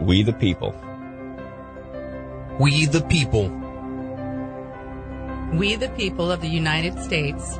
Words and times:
We 0.00 0.22
the 0.22 0.32
people. 0.32 0.74
We 2.58 2.86
the 2.86 3.02
people. 3.02 3.50
We 5.52 5.76
the 5.76 5.90
people 5.90 6.32
of 6.32 6.40
the 6.40 6.48
United 6.48 6.98
States. 6.98 7.58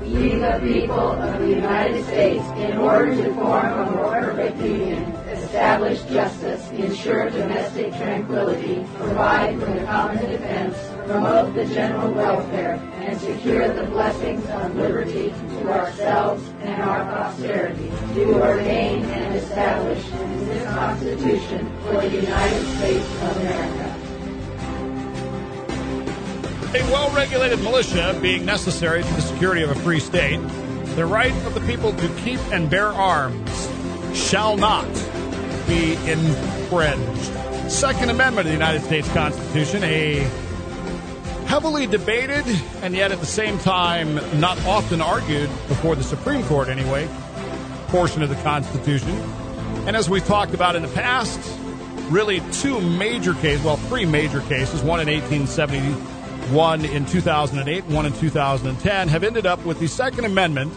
We 0.00 0.34
the 0.34 0.58
people 0.60 1.12
of 1.12 1.40
the 1.40 1.48
United 1.48 2.04
States, 2.04 2.44
in 2.58 2.78
order 2.78 3.14
to 3.14 3.34
form 3.34 3.66
a 3.78 3.90
more 3.92 4.10
perfect 4.20 4.58
union, 4.58 5.04
establish 5.30 6.02
justice, 6.02 6.68
ensure 6.72 7.30
domestic 7.30 7.92
tranquility, 7.92 8.84
provide 8.96 9.60
for 9.60 9.66
the 9.66 9.84
common 9.84 10.30
defense, 10.30 10.76
promote 11.06 11.54
the 11.54 11.64
general 11.66 12.12
welfare, 12.12 12.74
and 12.96 13.20
secure 13.20 13.68
the 13.68 13.84
blessings 13.84 14.44
of 14.50 14.74
liberty 14.74 15.28
to 15.30 15.68
ourselves 15.68 16.42
and 16.62 16.82
our 16.82 17.04
posterity, 17.04 17.90
do 18.14 18.34
ordain 18.34 19.04
and 19.04 19.36
establish 19.36 20.04
this 20.46 20.64
Constitution 20.64 21.70
for 21.84 22.00
the 22.00 22.10
United 22.10 22.76
States 22.76 23.06
of 23.22 23.36
America. 23.36 23.96
A 26.74 26.82
well 26.90 27.14
regulated 27.14 27.60
militia 27.60 28.18
being 28.20 28.44
necessary 28.44 29.02
to 29.02 29.12
the 29.14 29.22
security 29.22 29.62
of 29.62 29.70
a 29.70 29.76
free 29.76 30.00
state, 30.00 30.40
the 30.96 31.06
right 31.06 31.32
of 31.46 31.54
the 31.54 31.60
people 31.60 31.92
to 31.92 32.08
keep 32.16 32.40
and 32.52 32.68
bear 32.68 32.88
arms 32.88 33.70
shall 34.12 34.56
not 34.56 34.86
be 35.68 35.92
infringed. 36.10 37.70
Second 37.70 38.10
Amendment 38.10 38.46
of 38.46 38.52
the 38.52 38.52
United 38.52 38.82
States 38.82 39.08
Constitution, 39.12 39.84
a 39.84 40.28
heavily 41.56 41.86
debated 41.86 42.44
and 42.82 42.94
yet 42.94 43.10
at 43.10 43.18
the 43.18 43.24
same 43.24 43.58
time 43.60 44.16
not 44.38 44.62
often 44.66 45.00
argued 45.00 45.48
before 45.68 45.96
the 45.96 46.02
Supreme 46.02 46.42
Court, 46.44 46.68
anyway, 46.68 47.08
portion 47.86 48.20
of 48.20 48.28
the 48.28 48.34
Constitution. 48.42 49.08
And 49.86 49.96
as 49.96 50.06
we've 50.10 50.26
talked 50.26 50.52
about 50.52 50.76
in 50.76 50.82
the 50.82 50.88
past, 50.88 51.40
really 52.10 52.42
two 52.52 52.78
major 52.82 53.32
cases, 53.32 53.64
well, 53.64 53.78
three 53.78 54.04
major 54.04 54.42
cases, 54.42 54.82
one 54.82 55.00
in 55.00 55.08
1870 55.08 55.92
one 56.52 56.84
in 56.84 57.06
2008, 57.06 57.86
one 57.86 58.04
in 58.04 58.12
2010, 58.12 59.08
have 59.08 59.24
ended 59.24 59.46
up 59.46 59.64
with 59.64 59.80
the 59.80 59.86
Second 59.86 60.26
Amendment 60.26 60.74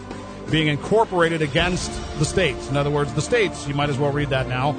being 0.50 0.68
incorporated 0.68 1.42
against 1.42 1.92
the 2.18 2.24
states. 2.24 2.70
In 2.70 2.78
other 2.78 2.90
words, 2.90 3.12
the 3.12 3.20
states, 3.20 3.68
you 3.68 3.74
might 3.74 3.90
as 3.90 3.98
well 3.98 4.12
read 4.12 4.30
that 4.30 4.48
now. 4.48 4.70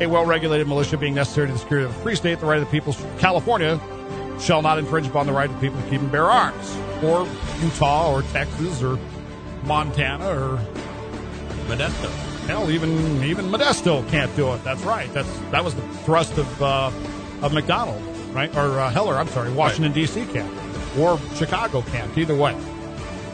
A 0.00 0.06
well 0.06 0.24
regulated 0.24 0.66
militia 0.66 0.96
being 0.96 1.14
necessary 1.14 1.48
to 1.48 1.52
the 1.52 1.58
security 1.58 1.84
of 1.84 1.94
a 1.94 2.02
free 2.02 2.14
state, 2.16 2.40
the 2.40 2.46
right 2.46 2.58
of 2.58 2.64
the 2.64 2.70
people, 2.70 2.96
California, 3.18 3.78
shall 4.42 4.62
not 4.62 4.78
infringe 4.78 5.06
upon 5.06 5.26
the 5.26 5.32
right 5.32 5.48
of 5.48 5.60
people 5.60 5.80
to 5.80 5.88
keep 5.88 6.00
and 6.00 6.12
bear 6.12 6.30
arms. 6.30 6.76
Or 7.02 7.26
Utah, 7.62 8.12
or 8.12 8.22
Texas, 8.22 8.82
or 8.82 8.98
Montana, 9.64 10.28
or 10.28 10.58
Modesto. 11.66 12.10
Hell, 12.46 12.70
even 12.70 13.22
even 13.24 13.46
Modesto 13.46 14.06
can't 14.10 14.34
do 14.36 14.52
it. 14.52 14.62
That's 14.64 14.82
right. 14.82 15.12
That's 15.12 15.30
that 15.50 15.64
was 15.64 15.74
the 15.74 15.82
thrust 16.04 16.36
of 16.38 16.62
uh, 16.62 16.90
of 17.42 17.52
McDonald 17.52 18.02
right? 18.32 18.54
Or 18.56 18.80
uh, 18.80 18.90
Heller, 18.90 19.16
I'm 19.16 19.28
sorry, 19.28 19.50
Washington, 19.52 19.92
right. 19.92 19.94
D.C. 19.94 20.26
can't. 20.26 20.98
Or 20.98 21.18
Chicago 21.36 21.82
can't. 21.82 22.16
Either 22.16 22.34
way. 22.34 22.56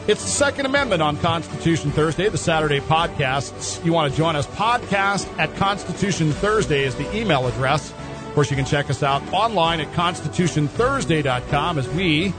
It's 0.07 0.23
the 0.23 0.29
Second 0.29 0.65
Amendment 0.65 1.01
on 1.01 1.17
Constitution 1.17 1.91
Thursday, 1.91 2.29
the 2.29 2.37
Saturday 2.37 2.79
podcasts. 2.79 3.83
You 3.85 3.93
want 3.93 4.11
to 4.11 4.17
join 4.17 4.35
us? 4.35 4.47
Podcast 4.47 5.27
at 5.37 5.55
Constitution 5.55 6.31
Thursday 6.31 6.83
is 6.83 6.95
the 6.95 7.15
email 7.15 7.47
address. 7.47 7.93
Of 8.29 8.35
course, 8.35 8.51
you 8.51 8.55
can 8.55 8.65
check 8.65 8.91
us 8.91 9.01
out 9.01 9.23
online 9.33 9.81
at 9.81 9.91
constitutionthursday.com 9.93 11.79
as 11.79 11.89
we 11.89 12.31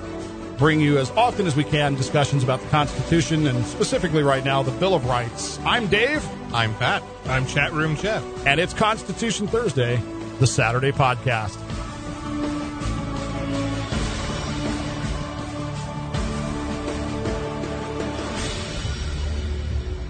bring 0.57 0.81
you 0.81 0.99
as 0.99 1.11
often 1.11 1.49
as 1.49 1.57
we 1.57 1.65
can 1.65 1.97
discussions 1.97 2.45
about 2.45 2.61
the 2.61 2.69
Constitution 2.69 3.49
and 3.49 3.67
specifically 3.67 4.23
right 4.23 4.45
now 4.45 4.63
the 4.63 4.71
Bill 4.71 4.95
of 4.95 5.05
Rights. 5.07 5.59
I'm 5.65 5.89
Dave. 5.89 6.25
I'm 6.55 6.75
Pat. 6.77 7.03
I'm 7.25 7.45
Chat 7.45 7.73
Room 7.73 7.97
Jeff. 7.97 8.23
And 8.47 8.61
it's 8.61 8.73
Constitution 8.73 9.49
Thursday, 9.49 10.01
the 10.39 10.47
Saturday 10.47 10.93
podcast. 10.93 11.59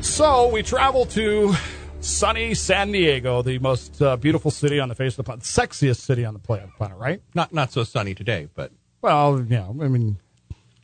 So 0.02 0.48
we 0.48 0.62
travel 0.62 1.06
to 1.06 1.54
sunny 2.00 2.54
San 2.54 2.92
Diego, 2.92 3.42
the 3.42 3.58
most 3.58 4.00
uh, 4.00 4.16
beautiful 4.16 4.50
city 4.50 4.80
on 4.80 4.88
the 4.88 4.94
face 4.94 5.12
of 5.12 5.18
the 5.18 5.24
planet, 5.24 5.44
sexiest 5.44 6.00
city 6.00 6.24
on 6.24 6.34
the 6.34 6.40
planet, 6.40 6.70
right? 6.96 7.22
Not 7.34 7.52
not 7.52 7.72
so 7.72 7.84
sunny 7.84 8.14
today, 8.14 8.48
but 8.54 8.72
well, 9.02 9.44
yeah. 9.48 9.68
I 9.68 9.72
mean, 9.72 10.18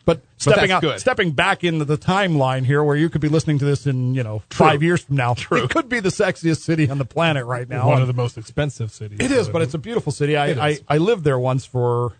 but 0.05 0.23
stepping 0.37 0.71
out, 0.71 0.83
good. 0.83 1.01
stepping 1.01 1.33
back 1.33 1.65
into 1.65 1.85
the 1.85 1.99
timeline 1.99 2.65
here, 2.65 2.83
where 2.83 2.97
you 2.97 3.09
could 3.09 3.21
be 3.21 3.29
listening 3.29 3.59
to 3.59 3.65
this 3.65 3.87
in 3.87 4.15
you 4.15 4.23
know 4.23 4.43
True. 4.51 4.67
five 4.67 4.83
years 4.83 5.03
from 5.03 5.17
now, 5.17 5.35
True. 5.35 5.65
it 5.65 5.71
could 5.71 5.89
be 5.89 6.01
the 6.01 6.11
sexiest 6.11 6.61
city 6.61 6.89
on 6.89 6.99
the 6.99 7.05
planet 7.05 7.45
right 7.47 7.69
now. 7.69 7.89
One 7.89 8.03
of 8.03 8.09
the 8.09 8.15
most 8.15 8.39
expensive 8.39 8.91
cities. 8.93 9.19
It 9.21 9.31
is, 9.31 9.49
but 9.49 9.63
it's 9.63 9.75
a 9.75 9.79
beautiful 9.79 10.13
city. 10.13 10.37
I, 10.37 10.69
I, 10.69 10.79
I 10.89 10.99
lived 10.99 11.25
there 11.25 11.39
once 11.39 11.65
for 11.65 12.13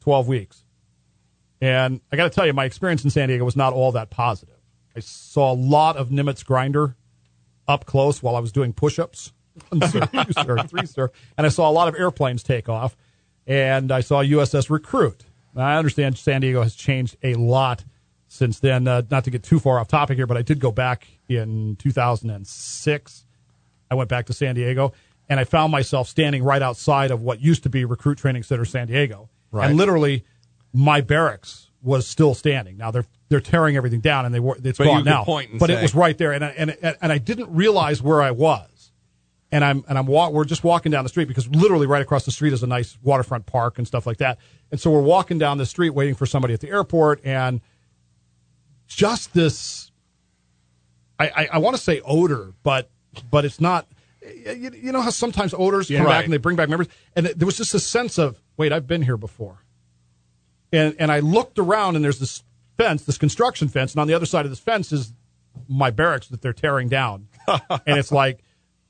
twelve 0.00 0.28
weeks, 0.28 0.62
and 1.60 2.00
I 2.12 2.16
got 2.16 2.24
to 2.24 2.30
tell 2.30 2.46
you, 2.46 2.52
my 2.52 2.64
experience 2.64 3.04
in 3.04 3.10
San 3.10 3.28
Diego 3.28 3.44
was 3.44 3.56
not 3.56 3.72
all 3.72 3.92
that 3.92 4.10
positive. 4.10 4.54
I 4.96 5.00
saw 5.00 5.52
a 5.52 5.56
lot 5.56 5.96
of 5.96 6.10
Nimitz 6.10 6.44
grinder 6.44 6.94
up 7.66 7.86
close 7.86 8.22
while 8.22 8.36
I 8.36 8.40
was 8.40 8.52
doing 8.52 8.72
push-ups. 8.72 9.32
One 9.68 9.88
sir, 9.88 10.06
two 10.06 10.32
sir, 10.32 10.58
three 10.66 10.86
sir, 10.86 11.10
and 11.38 11.46
I 11.46 11.50
saw 11.50 11.70
a 11.70 11.72
lot 11.72 11.86
of 11.86 11.94
airplanes 11.94 12.42
take 12.42 12.68
off, 12.68 12.96
and 13.46 13.92
I 13.92 14.00
saw 14.00 14.22
USS 14.22 14.68
Recruit. 14.68 15.24
Now, 15.54 15.66
I 15.66 15.76
understand 15.76 16.18
San 16.18 16.40
Diego 16.40 16.62
has 16.62 16.74
changed 16.74 17.16
a 17.22 17.34
lot 17.34 17.84
since 18.26 18.58
then. 18.58 18.88
Uh, 18.88 19.02
not 19.10 19.24
to 19.24 19.30
get 19.30 19.44
too 19.44 19.60
far 19.60 19.78
off 19.78 19.86
topic 19.86 20.16
here, 20.16 20.26
but 20.26 20.36
I 20.36 20.42
did 20.42 20.58
go 20.58 20.72
back 20.72 21.06
in 21.28 21.76
2006. 21.76 23.26
I 23.90 23.94
went 23.94 24.10
back 24.10 24.26
to 24.26 24.32
San 24.32 24.56
Diego, 24.56 24.92
and 25.28 25.38
I 25.38 25.44
found 25.44 25.70
myself 25.70 26.08
standing 26.08 26.42
right 26.42 26.62
outside 26.62 27.12
of 27.12 27.22
what 27.22 27.40
used 27.40 27.62
to 27.62 27.70
be 27.70 27.84
Recruit 27.84 28.18
Training 28.18 28.42
Center 28.42 28.64
San 28.64 28.88
Diego, 28.88 29.30
right. 29.52 29.68
and 29.68 29.76
literally 29.76 30.24
my 30.72 31.00
barracks 31.00 31.63
was 31.84 32.06
still 32.06 32.34
standing. 32.34 32.76
Now 32.76 32.90
they're 32.90 33.06
they're 33.28 33.40
tearing 33.40 33.76
everything 33.76 34.00
down, 34.00 34.24
and 34.24 34.34
they 34.34 34.40
were 34.40 34.56
it's 34.62 34.78
but 34.78 34.84
gone 34.84 35.04
now. 35.04 35.24
but 35.58 35.68
say, 35.68 35.74
it 35.74 35.82
was 35.82 35.94
right 35.94 36.16
there, 36.16 36.32
and 36.32 36.44
I, 36.44 36.48
and 36.50 36.76
and 36.82 37.12
I 37.12 37.18
didn't 37.18 37.54
realize 37.54 38.02
where 38.02 38.22
I 38.22 38.30
was. 38.30 38.70
And 39.52 39.64
I'm 39.64 39.84
and 39.86 39.96
I'm 39.96 40.06
walk, 40.06 40.32
we're 40.32 40.44
just 40.44 40.64
walking 40.64 40.90
down 40.90 41.04
the 41.04 41.08
street 41.08 41.28
because 41.28 41.46
literally 41.46 41.86
right 41.86 42.02
across 42.02 42.24
the 42.24 42.32
street 42.32 42.52
is 42.52 42.64
a 42.64 42.66
nice 42.66 42.98
waterfront 43.02 43.46
park 43.46 43.78
and 43.78 43.86
stuff 43.86 44.04
like 44.04 44.16
that. 44.16 44.38
And 44.72 44.80
so 44.80 44.90
we're 44.90 45.02
walking 45.02 45.38
down 45.38 45.58
the 45.58 45.66
street 45.66 45.90
waiting 45.90 46.16
for 46.16 46.26
somebody 46.26 46.54
at 46.54 46.60
the 46.60 46.70
airport, 46.70 47.24
and 47.24 47.60
just 48.88 49.32
this. 49.32 49.92
I, 51.20 51.28
I, 51.28 51.48
I 51.52 51.58
want 51.58 51.76
to 51.76 51.82
say 51.82 52.00
odor, 52.04 52.52
but 52.64 52.90
but 53.30 53.44
it's 53.44 53.60
not. 53.60 53.86
You, 54.22 54.70
you 54.74 54.90
know 54.90 55.02
how 55.02 55.10
sometimes 55.10 55.54
odors 55.56 55.90
yeah, 55.90 55.98
come 55.98 56.06
right. 56.06 56.14
back 56.14 56.24
and 56.24 56.32
they 56.32 56.38
bring 56.38 56.56
back 56.56 56.68
memories, 56.68 56.88
and 57.14 57.26
there 57.26 57.46
was 57.46 57.58
just 57.58 57.74
a 57.74 57.80
sense 57.80 58.18
of 58.18 58.42
wait, 58.56 58.72
I've 58.72 58.86
been 58.86 59.02
here 59.02 59.18
before. 59.18 59.63
And 60.74 60.96
and 60.98 61.12
I 61.12 61.20
looked 61.20 61.58
around, 61.58 61.96
and 61.96 62.04
there's 62.04 62.18
this 62.18 62.42
fence, 62.76 63.04
this 63.04 63.18
construction 63.18 63.68
fence, 63.68 63.92
and 63.92 64.00
on 64.00 64.08
the 64.08 64.14
other 64.14 64.26
side 64.26 64.44
of 64.44 64.50
this 64.50 64.60
fence 64.60 64.92
is 64.92 65.12
my 65.68 65.90
barracks 65.90 66.28
that 66.28 66.42
they're 66.42 66.52
tearing 66.52 66.88
down. 66.88 67.28
and 67.48 67.98
it's 67.98 68.12
like, 68.12 68.42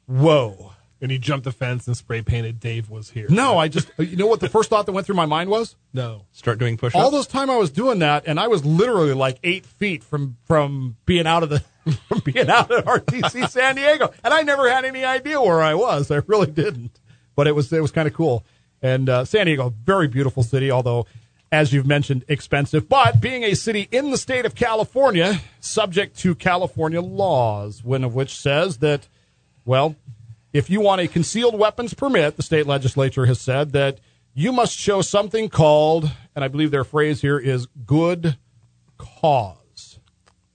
whoa. 0.06 0.72
And 1.00 1.10
he 1.10 1.18
jumped 1.18 1.44
the 1.44 1.52
fence 1.52 1.86
and 1.86 1.94
spray 1.94 2.22
painted 2.22 2.60
Dave 2.60 2.88
was 2.88 3.10
here. 3.10 3.26
No, 3.28 3.58
I 3.58 3.68
just, 3.68 3.90
you 3.98 4.16
know 4.16 4.26
what 4.26 4.40
the 4.40 4.48
first 4.48 4.70
thought 4.70 4.86
that 4.86 4.92
went 4.92 5.06
through 5.06 5.16
my 5.16 5.26
mind 5.26 5.50
was? 5.50 5.76
No. 5.92 6.24
Start 6.32 6.58
doing 6.58 6.78
push 6.78 6.94
All 6.94 7.10
those 7.10 7.26
time 7.26 7.50
I 7.50 7.58
was 7.58 7.70
doing 7.70 7.98
that, 7.98 8.24
and 8.26 8.40
I 8.40 8.48
was 8.48 8.64
literally 8.64 9.12
like 9.12 9.38
eight 9.42 9.66
feet 9.66 10.02
from, 10.02 10.38
from 10.44 10.96
being 11.04 11.26
out 11.26 11.42
of 11.42 11.50
the, 11.50 11.62
from 12.08 12.20
being 12.20 12.48
out 12.48 12.70
at 12.70 12.86
RTC 12.86 13.48
San 13.50 13.76
Diego. 13.76 14.14
And 14.22 14.32
I 14.32 14.42
never 14.42 14.70
had 14.70 14.86
any 14.86 15.04
idea 15.04 15.40
where 15.42 15.60
I 15.60 15.74
was. 15.74 16.10
I 16.10 16.22
really 16.26 16.50
didn't. 16.50 17.00
But 17.36 17.48
it 17.48 17.52
was, 17.52 17.70
it 17.70 17.82
was 17.82 17.90
kind 17.90 18.08
of 18.08 18.14
cool. 18.14 18.46
And 18.80 19.08
uh, 19.10 19.24
San 19.26 19.44
Diego, 19.46 19.74
very 19.84 20.08
beautiful 20.08 20.42
city, 20.42 20.70
although 20.70 21.06
as 21.54 21.72
you've 21.72 21.86
mentioned, 21.86 22.24
expensive, 22.26 22.88
but 22.88 23.20
being 23.20 23.44
a 23.44 23.54
city 23.54 23.88
in 23.92 24.10
the 24.10 24.18
state 24.18 24.44
of 24.44 24.56
California, 24.56 25.40
subject 25.60 26.18
to 26.18 26.34
California 26.34 27.00
laws, 27.00 27.84
one 27.84 28.02
of 28.02 28.12
which 28.12 28.36
says 28.36 28.78
that, 28.78 29.06
well, 29.64 29.94
if 30.52 30.68
you 30.68 30.80
want 30.80 31.00
a 31.00 31.06
concealed 31.06 31.56
weapons 31.56 31.94
permit, 31.94 32.36
the 32.36 32.42
state 32.42 32.66
legislature 32.66 33.26
has 33.26 33.40
said 33.40 33.70
that 33.72 34.00
you 34.34 34.50
must 34.50 34.76
show 34.76 35.00
something 35.00 35.48
called, 35.48 36.10
and 36.34 36.44
I 36.44 36.48
believe 36.48 36.72
their 36.72 36.82
phrase 36.82 37.20
here 37.20 37.38
is 37.38 37.66
good 37.86 38.36
cause. 38.98 40.00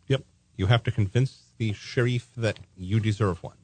Yep. 0.07 0.23
You 0.57 0.65
have 0.65 0.83
to 0.83 0.91
convince 0.91 1.43
the 1.57 1.71
sheriff 1.71 2.27
that 2.35 2.59
you 2.75 2.99
deserve 2.99 3.41
one. 3.41 3.55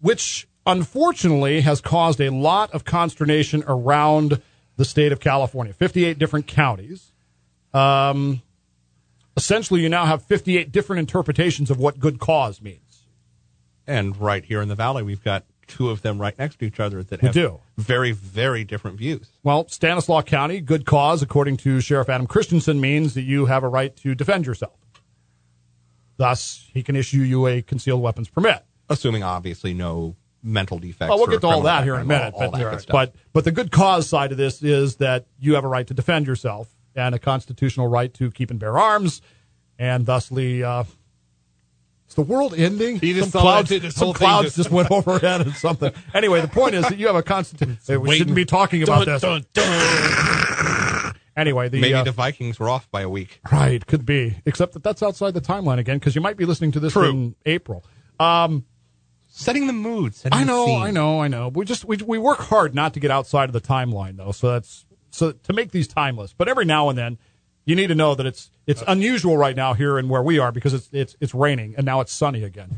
Which 0.00 0.48
unfortunately 0.66 1.60
has 1.60 1.80
caused 1.80 2.20
a 2.20 2.30
lot 2.30 2.72
of 2.72 2.84
consternation 2.84 3.62
around 3.68 4.42
the 4.76 4.84
state 4.84 5.12
of 5.12 5.20
California, 5.20 5.72
58 5.72 6.18
different 6.18 6.46
counties. 6.46 7.12
Um, 7.74 8.42
essentially, 9.36 9.80
you 9.80 9.88
now 9.88 10.06
have 10.06 10.22
58 10.22 10.72
different 10.72 11.00
interpretations 11.00 11.70
of 11.70 11.78
what 11.78 11.98
good 11.98 12.18
cause 12.18 12.60
means. 12.60 13.06
And 13.86 14.16
right 14.16 14.44
here 14.44 14.60
in 14.60 14.68
the 14.68 14.74
valley, 14.74 15.02
we've 15.02 15.22
got 15.22 15.44
two 15.66 15.90
of 15.90 16.02
them 16.02 16.20
right 16.20 16.38
next 16.38 16.58
to 16.58 16.64
each 16.64 16.80
other 16.80 17.02
that 17.02 17.22
we 17.22 17.26
have 17.26 17.34
do. 17.34 17.60
very, 17.76 18.12
very 18.12 18.64
different 18.64 18.98
views. 18.98 19.28
Well, 19.42 19.68
Stanislaus 19.68 20.24
County, 20.24 20.60
good 20.60 20.84
cause, 20.84 21.22
according 21.22 21.56
to 21.58 21.80
Sheriff 21.80 22.08
Adam 22.08 22.26
Christianson, 22.26 22.80
means 22.80 23.14
that 23.14 23.22
you 23.22 23.46
have 23.46 23.62
a 23.62 23.68
right 23.68 23.94
to 23.96 24.14
defend 24.14 24.46
yourself. 24.46 24.78
Thus, 26.16 26.68
he 26.72 26.82
can 26.82 26.94
issue 26.94 27.18
you 27.18 27.46
a 27.46 27.62
concealed 27.62 28.02
weapons 28.02 28.28
permit. 28.28 28.64
Assuming, 28.88 29.22
obviously, 29.22 29.72
no 29.72 30.16
mental 30.42 30.78
defects. 30.78 31.08
Well, 31.08 31.18
we'll 31.18 31.26
get 31.28 31.40
to 31.42 31.46
all 31.46 31.62
that 31.62 31.84
here 31.84 31.94
in 31.94 32.02
a 32.02 32.04
minute. 32.04 32.34
all- 32.34 32.42
all 32.44 32.50
but, 32.50 32.58
that 32.58 32.70
good 32.70 32.80
stuff. 32.80 32.92
but 32.92 33.14
but 33.32 33.44
the 33.44 33.52
good 33.52 33.70
cause 33.70 34.08
side 34.08 34.32
of 34.32 34.38
this 34.38 34.62
is 34.62 34.96
that 34.96 35.26
you 35.38 35.54
have 35.54 35.64
a 35.64 35.68
right 35.68 35.86
to 35.86 35.94
defend 35.94 36.26
yourself 36.26 36.68
and 36.94 37.14
a 37.14 37.18
constitutional 37.18 37.86
right 37.88 38.12
to 38.14 38.30
keep 38.30 38.50
and 38.50 38.58
bear 38.60 38.78
arms, 38.78 39.22
and 39.78 40.04
thusly, 40.04 40.62
uh, 40.62 40.84
is 42.08 42.14
the 42.14 42.22
world 42.22 42.52
ending? 42.54 42.98
You 43.00 43.14
just 43.14 43.30
some 43.32 43.40
clouds, 43.40 43.70
that, 43.70 43.80
this 43.82 43.94
some 43.94 44.12
clouds 44.12 44.46
just- 44.48 44.56
just 44.56 44.70
went 44.70 44.90
overhead 44.90 45.40
and 45.42 45.54
something. 45.54 45.92
Anyway, 46.12 46.40
the 46.42 46.48
point 46.48 46.74
is 46.74 46.82
that 46.88 46.98
you 46.98 47.06
have 47.06 47.16
a 47.16 47.22
constitution. 47.22 47.78
We 47.88 47.96
waiting. 47.96 48.18
shouldn't 48.18 48.36
be 48.36 48.44
talking 48.44 48.82
about 48.82 49.06
Dun, 49.06 49.14
this. 49.14 49.22
dun, 49.22 49.44
dun. 49.54 51.14
Anyway, 51.34 51.70
the 51.70 51.80
maybe 51.80 51.94
uh, 51.94 52.04
the 52.04 52.12
Vikings 52.12 52.60
were 52.60 52.68
off 52.68 52.90
by 52.90 53.00
a 53.00 53.08
week. 53.08 53.40
Right, 53.50 53.84
could 53.86 54.04
be. 54.04 54.36
Except 54.44 54.74
that 54.74 54.82
that's 54.82 55.02
outside 55.02 55.32
the 55.32 55.40
timeline 55.40 55.78
again, 55.78 55.98
because 55.98 56.14
you 56.14 56.20
might 56.20 56.36
be 56.36 56.44
listening 56.44 56.72
to 56.72 56.80
this 56.80 56.92
True. 56.92 57.08
in 57.08 57.34
April. 57.46 57.86
Um, 58.20 58.66
Setting 59.34 59.66
the 59.66 59.72
mood. 59.72 60.14
Setting 60.14 60.36
I 60.36 60.40
the 60.42 60.46
know, 60.46 60.66
scene. 60.66 60.82
I 60.82 60.90
know, 60.90 61.22
I 61.22 61.28
know. 61.28 61.48
We 61.48 61.64
just 61.64 61.86
we 61.86 61.96
we 61.96 62.18
work 62.18 62.38
hard 62.38 62.74
not 62.74 62.92
to 62.94 63.00
get 63.00 63.10
outside 63.10 63.48
of 63.48 63.54
the 63.54 63.62
timeline, 63.62 64.18
though. 64.18 64.30
So 64.32 64.50
that's 64.52 64.84
so 65.10 65.32
to 65.32 65.52
make 65.54 65.70
these 65.70 65.88
timeless. 65.88 66.34
But 66.36 66.48
every 66.48 66.66
now 66.66 66.90
and 66.90 66.98
then, 66.98 67.16
you 67.64 67.74
need 67.74 67.86
to 67.86 67.94
know 67.94 68.14
that 68.14 68.26
it's 68.26 68.50
it's 68.66 68.82
unusual 68.86 69.38
right 69.38 69.56
now 69.56 69.72
here 69.72 69.96
and 69.96 70.10
where 70.10 70.22
we 70.22 70.38
are 70.38 70.52
because 70.52 70.74
it's 70.74 70.90
it's 70.92 71.16
it's 71.18 71.34
raining 71.34 71.74
and 71.78 71.86
now 71.86 72.00
it's 72.00 72.12
sunny 72.12 72.44
again. 72.44 72.76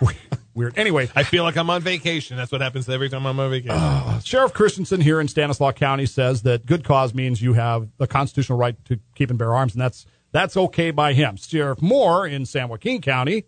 It's 0.00 0.14
weird. 0.54 0.78
Anyway, 0.78 1.10
I 1.16 1.24
feel 1.24 1.42
like 1.42 1.56
I'm 1.56 1.70
on 1.70 1.82
vacation. 1.82 2.36
That's 2.36 2.52
what 2.52 2.60
happens 2.60 2.88
every 2.88 3.08
time 3.08 3.26
I'm 3.26 3.40
on 3.40 3.50
vacation. 3.50 3.72
Uh, 3.72 4.20
Sheriff 4.20 4.52
Christianson 4.52 5.00
here 5.00 5.20
in 5.20 5.26
Stanislaus 5.26 5.74
County 5.74 6.06
says 6.06 6.42
that 6.42 6.66
good 6.66 6.84
cause 6.84 7.14
means 7.14 7.42
you 7.42 7.54
have 7.54 7.88
the 7.98 8.06
constitutional 8.06 8.58
right 8.58 8.76
to 8.84 9.00
keep 9.16 9.30
and 9.30 9.40
bear 9.40 9.52
arms, 9.52 9.74
and 9.74 9.80
that's 9.80 10.06
that's 10.30 10.56
okay 10.56 10.92
by 10.92 11.14
him. 11.14 11.36
Sheriff 11.36 11.82
Moore 11.82 12.28
in 12.28 12.46
San 12.46 12.68
Joaquin 12.68 13.00
County 13.00 13.46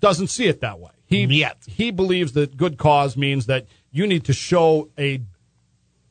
doesn't 0.00 0.28
see 0.28 0.46
it 0.46 0.62
that 0.62 0.80
way. 0.80 0.90
He 1.14 1.40
Yet. 1.40 1.58
he 1.66 1.90
believes 1.90 2.32
that 2.32 2.56
good 2.56 2.78
cause 2.78 3.16
means 3.16 3.46
that 3.46 3.66
you 3.90 4.06
need 4.06 4.24
to 4.24 4.32
show 4.32 4.90
a 4.98 5.20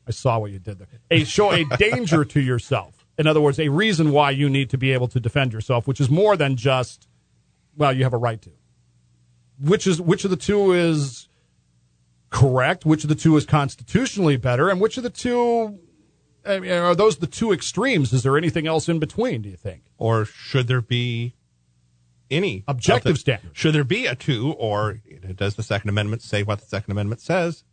I 0.07 0.11
saw 0.11 0.39
what 0.39 0.51
you 0.51 0.59
did 0.59 0.79
there. 0.79 0.87
A 1.11 1.23
show 1.23 1.51
a 1.51 1.63
danger 1.77 2.25
to 2.25 2.41
yourself. 2.41 3.05
In 3.17 3.27
other 3.27 3.39
words, 3.39 3.59
a 3.59 3.69
reason 3.69 4.11
why 4.11 4.31
you 4.31 4.49
need 4.49 4.69
to 4.71 4.77
be 4.77 4.91
able 4.91 5.07
to 5.09 5.19
defend 5.19 5.53
yourself, 5.53 5.87
which 5.87 6.01
is 6.01 6.09
more 6.09 6.35
than 6.35 6.55
just 6.55 7.07
well, 7.75 7.93
you 7.93 8.03
have 8.03 8.13
a 8.13 8.17
right 8.17 8.41
to. 8.41 8.51
Which 9.59 9.87
is 9.87 10.01
which 10.01 10.25
of 10.25 10.31
the 10.31 10.37
two 10.37 10.73
is 10.73 11.29
correct? 12.29 12.85
Which 12.85 13.03
of 13.03 13.09
the 13.09 13.15
two 13.15 13.37
is 13.37 13.45
constitutionally 13.45 14.37
better? 14.37 14.69
And 14.69 14.81
which 14.81 14.97
of 14.97 15.03
the 15.03 15.09
two 15.09 15.79
I 16.45 16.59
mean, 16.59 16.71
are 16.71 16.95
those 16.95 17.17
the 17.17 17.27
two 17.27 17.51
extremes? 17.51 18.11
Is 18.11 18.23
there 18.23 18.37
anything 18.37 18.67
else 18.67 18.89
in 18.89 18.99
between, 18.99 19.41
do 19.41 19.49
you 19.49 19.55
think? 19.55 19.83
Or 19.97 20.25
should 20.25 20.67
there 20.67 20.81
be 20.81 21.35
any 22.33 22.63
Objective 22.67 23.11
of 23.11 23.15
the- 23.15 23.19
standards. 23.19 23.57
Should 23.57 23.75
there 23.75 23.83
be 23.83 24.05
a 24.05 24.15
two, 24.15 24.51
or 24.53 24.99
does 25.35 25.55
the 25.55 25.63
Second 25.63 25.89
Amendment 25.89 26.21
say 26.21 26.43
what 26.43 26.59
the 26.59 26.65
Second 26.65 26.91
Amendment 26.91 27.21
says? 27.21 27.63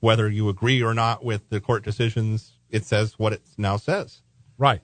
Whether 0.00 0.28
you 0.28 0.48
agree 0.48 0.82
or 0.82 0.94
not 0.94 1.24
with 1.24 1.48
the 1.50 1.60
court 1.60 1.84
decisions, 1.84 2.52
it 2.70 2.84
says 2.84 3.18
what 3.18 3.32
it 3.34 3.42
now 3.58 3.76
says. 3.76 4.22
Right. 4.56 4.80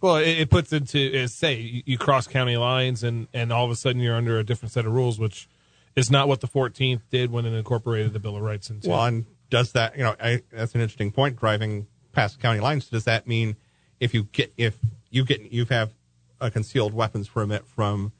Well, 0.00 0.16
it, 0.16 0.38
it 0.38 0.50
puts 0.50 0.72
into 0.72 0.98
is 0.98 1.34
say 1.34 1.54
you, 1.60 1.82
you 1.86 1.98
cross 1.98 2.26
county 2.26 2.56
lines 2.56 3.02
and 3.02 3.28
and 3.32 3.52
all 3.52 3.64
of 3.64 3.70
a 3.70 3.76
sudden 3.76 4.00
you're 4.00 4.14
under 4.14 4.38
a 4.38 4.44
different 4.44 4.72
set 4.72 4.86
of 4.86 4.92
rules, 4.92 5.18
which 5.18 5.48
is 5.96 6.10
not 6.10 6.28
what 6.28 6.40
the 6.40 6.46
14th 6.48 7.00
did 7.10 7.32
when 7.32 7.46
it 7.46 7.54
incorporated 7.54 8.12
the 8.12 8.20
Bill 8.20 8.36
of 8.36 8.42
Rights 8.42 8.68
into. 8.70 8.90
Well, 8.90 9.04
and 9.04 9.26
does 9.50 9.72
that 9.72 9.96
you 9.96 10.04
know 10.04 10.14
I, 10.20 10.42
that's 10.52 10.74
an 10.74 10.80
interesting 10.80 11.10
point? 11.12 11.36
Driving 11.36 11.86
past 12.12 12.38
county 12.40 12.60
lines, 12.60 12.88
does 12.88 13.04
that 13.04 13.26
mean 13.26 13.56
if 13.98 14.12
you 14.14 14.24
get 14.24 14.52
if 14.56 14.78
you 15.10 15.24
get 15.24 15.50
you 15.50 15.64
have 15.66 15.92
a 16.40 16.50
concealed 16.50 16.94
weapons 16.94 17.28
permit 17.28 17.66
from 17.66 18.12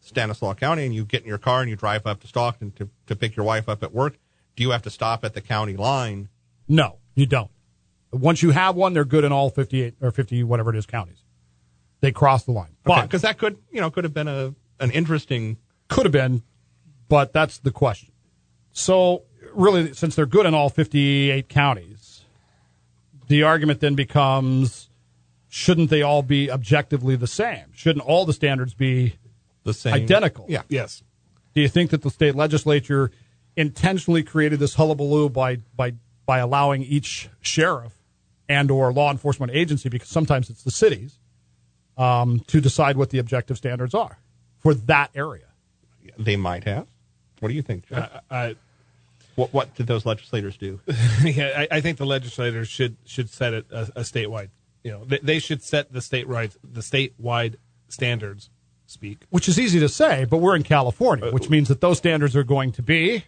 Stanislaus 0.00 0.56
County 0.56 0.84
and 0.84 0.94
you 0.94 1.04
get 1.04 1.22
in 1.22 1.28
your 1.28 1.38
car 1.38 1.60
and 1.60 1.70
you 1.70 1.76
drive 1.76 2.06
up 2.06 2.20
to 2.20 2.26
Stockton 2.26 2.70
to, 2.72 2.88
to 3.06 3.16
pick 3.16 3.36
your 3.36 3.44
wife 3.44 3.68
up 3.68 3.82
at 3.82 3.92
work, 3.92 4.18
do 4.56 4.62
you 4.62 4.70
have 4.70 4.82
to 4.82 4.90
stop 4.90 5.24
at 5.24 5.34
the 5.34 5.40
county 5.40 5.76
line? 5.76 6.28
No, 6.66 6.98
you 7.14 7.26
don't. 7.26 7.50
Once 8.10 8.42
you 8.42 8.50
have 8.50 8.74
one, 8.74 8.94
they're 8.94 9.04
good 9.04 9.24
in 9.24 9.32
all 9.32 9.50
58 9.50 9.94
or 10.00 10.10
50, 10.10 10.42
whatever 10.44 10.70
it 10.70 10.76
is, 10.76 10.86
counties. 10.86 11.22
They 12.00 12.12
cross 12.12 12.44
the 12.44 12.52
line. 12.52 12.76
But 12.84 13.02
Because 13.02 13.22
that 13.22 13.38
could 13.38 13.58
you 13.72 13.80
know 13.80 13.90
could 13.90 14.04
have 14.04 14.14
been 14.14 14.28
a 14.28 14.54
an 14.80 14.90
interesting 14.92 15.58
could 15.88 16.04
have 16.04 16.12
been, 16.12 16.42
but 17.08 17.32
that's 17.32 17.58
the 17.58 17.72
question. 17.72 18.12
So, 18.72 19.24
really, 19.52 19.92
since 19.94 20.14
they're 20.14 20.26
good 20.26 20.46
in 20.46 20.54
all 20.54 20.68
58 20.68 21.48
counties, 21.48 22.24
the 23.26 23.42
argument 23.42 23.80
then 23.80 23.94
becomes 23.94 24.87
shouldn't 25.48 25.90
they 25.90 26.02
all 26.02 26.22
be 26.22 26.50
objectively 26.50 27.16
the 27.16 27.26
same? 27.26 27.64
Shouldn't 27.74 28.04
all 28.04 28.24
the 28.24 28.32
standards 28.32 28.74
be 28.74 29.16
the 29.64 29.74
same 29.74 29.94
identical? 29.94 30.46
Yeah. 30.48 30.62
yes. 30.68 31.02
Do 31.54 31.60
you 31.60 31.68
think 31.68 31.90
that 31.90 32.02
the 32.02 32.10
state 32.10 32.34
legislature 32.34 33.10
intentionally 33.56 34.22
created 34.22 34.60
this 34.60 34.74
hullabaloo 34.74 35.28
by 35.28 35.56
by 35.74 35.94
by 36.26 36.38
allowing 36.38 36.82
each 36.82 37.28
sheriff 37.40 37.94
and 38.48 38.70
or 38.70 38.92
law 38.92 39.10
enforcement 39.10 39.52
agency, 39.52 39.88
because 39.88 40.08
sometimes 40.08 40.50
it's 40.50 40.62
the 40.62 40.70
cities, 40.70 41.18
um, 41.96 42.40
to 42.46 42.60
decide 42.60 42.96
what 42.96 43.10
the 43.10 43.18
objective 43.18 43.56
standards 43.56 43.94
are 43.94 44.18
for 44.58 44.74
that 44.74 45.10
area? 45.14 45.46
They 46.18 46.36
might 46.36 46.64
have. 46.64 46.86
What 47.40 47.48
do 47.48 47.54
you 47.54 47.62
think? 47.62 47.88
Jeff? 47.88 48.22
I, 48.30 48.36
I, 48.36 48.56
what 49.34 49.52
what 49.52 49.74
did 49.74 49.86
those 49.86 50.04
legislators 50.04 50.56
do? 50.56 50.80
yeah, 51.22 51.52
I, 51.70 51.76
I 51.78 51.80
think 51.80 51.98
the 51.98 52.06
legislators 52.06 52.68
should 52.68 52.96
should 53.04 53.30
set 53.30 53.54
it 53.54 53.66
a, 53.70 53.82
a 53.96 54.00
statewide. 54.00 54.50
You 54.88 54.94
know, 54.94 55.04
they, 55.04 55.18
they 55.22 55.38
should 55.38 55.62
set 55.62 55.92
the 55.92 56.00
state 56.00 56.26
right, 56.26 56.50
the 56.64 56.80
statewide 56.80 57.56
standards. 57.88 58.48
Speak. 58.86 59.26
Which 59.28 59.48
is 59.50 59.58
easy 59.60 59.78
to 59.80 59.88
say, 59.88 60.24
but 60.24 60.38
we're 60.38 60.56
in 60.56 60.62
California, 60.62 61.30
which 61.30 61.50
means 61.50 61.68
that 61.68 61.82
those 61.82 61.98
standards 61.98 62.34
are 62.34 62.42
going 62.42 62.72
to 62.72 62.82
be 62.82 63.24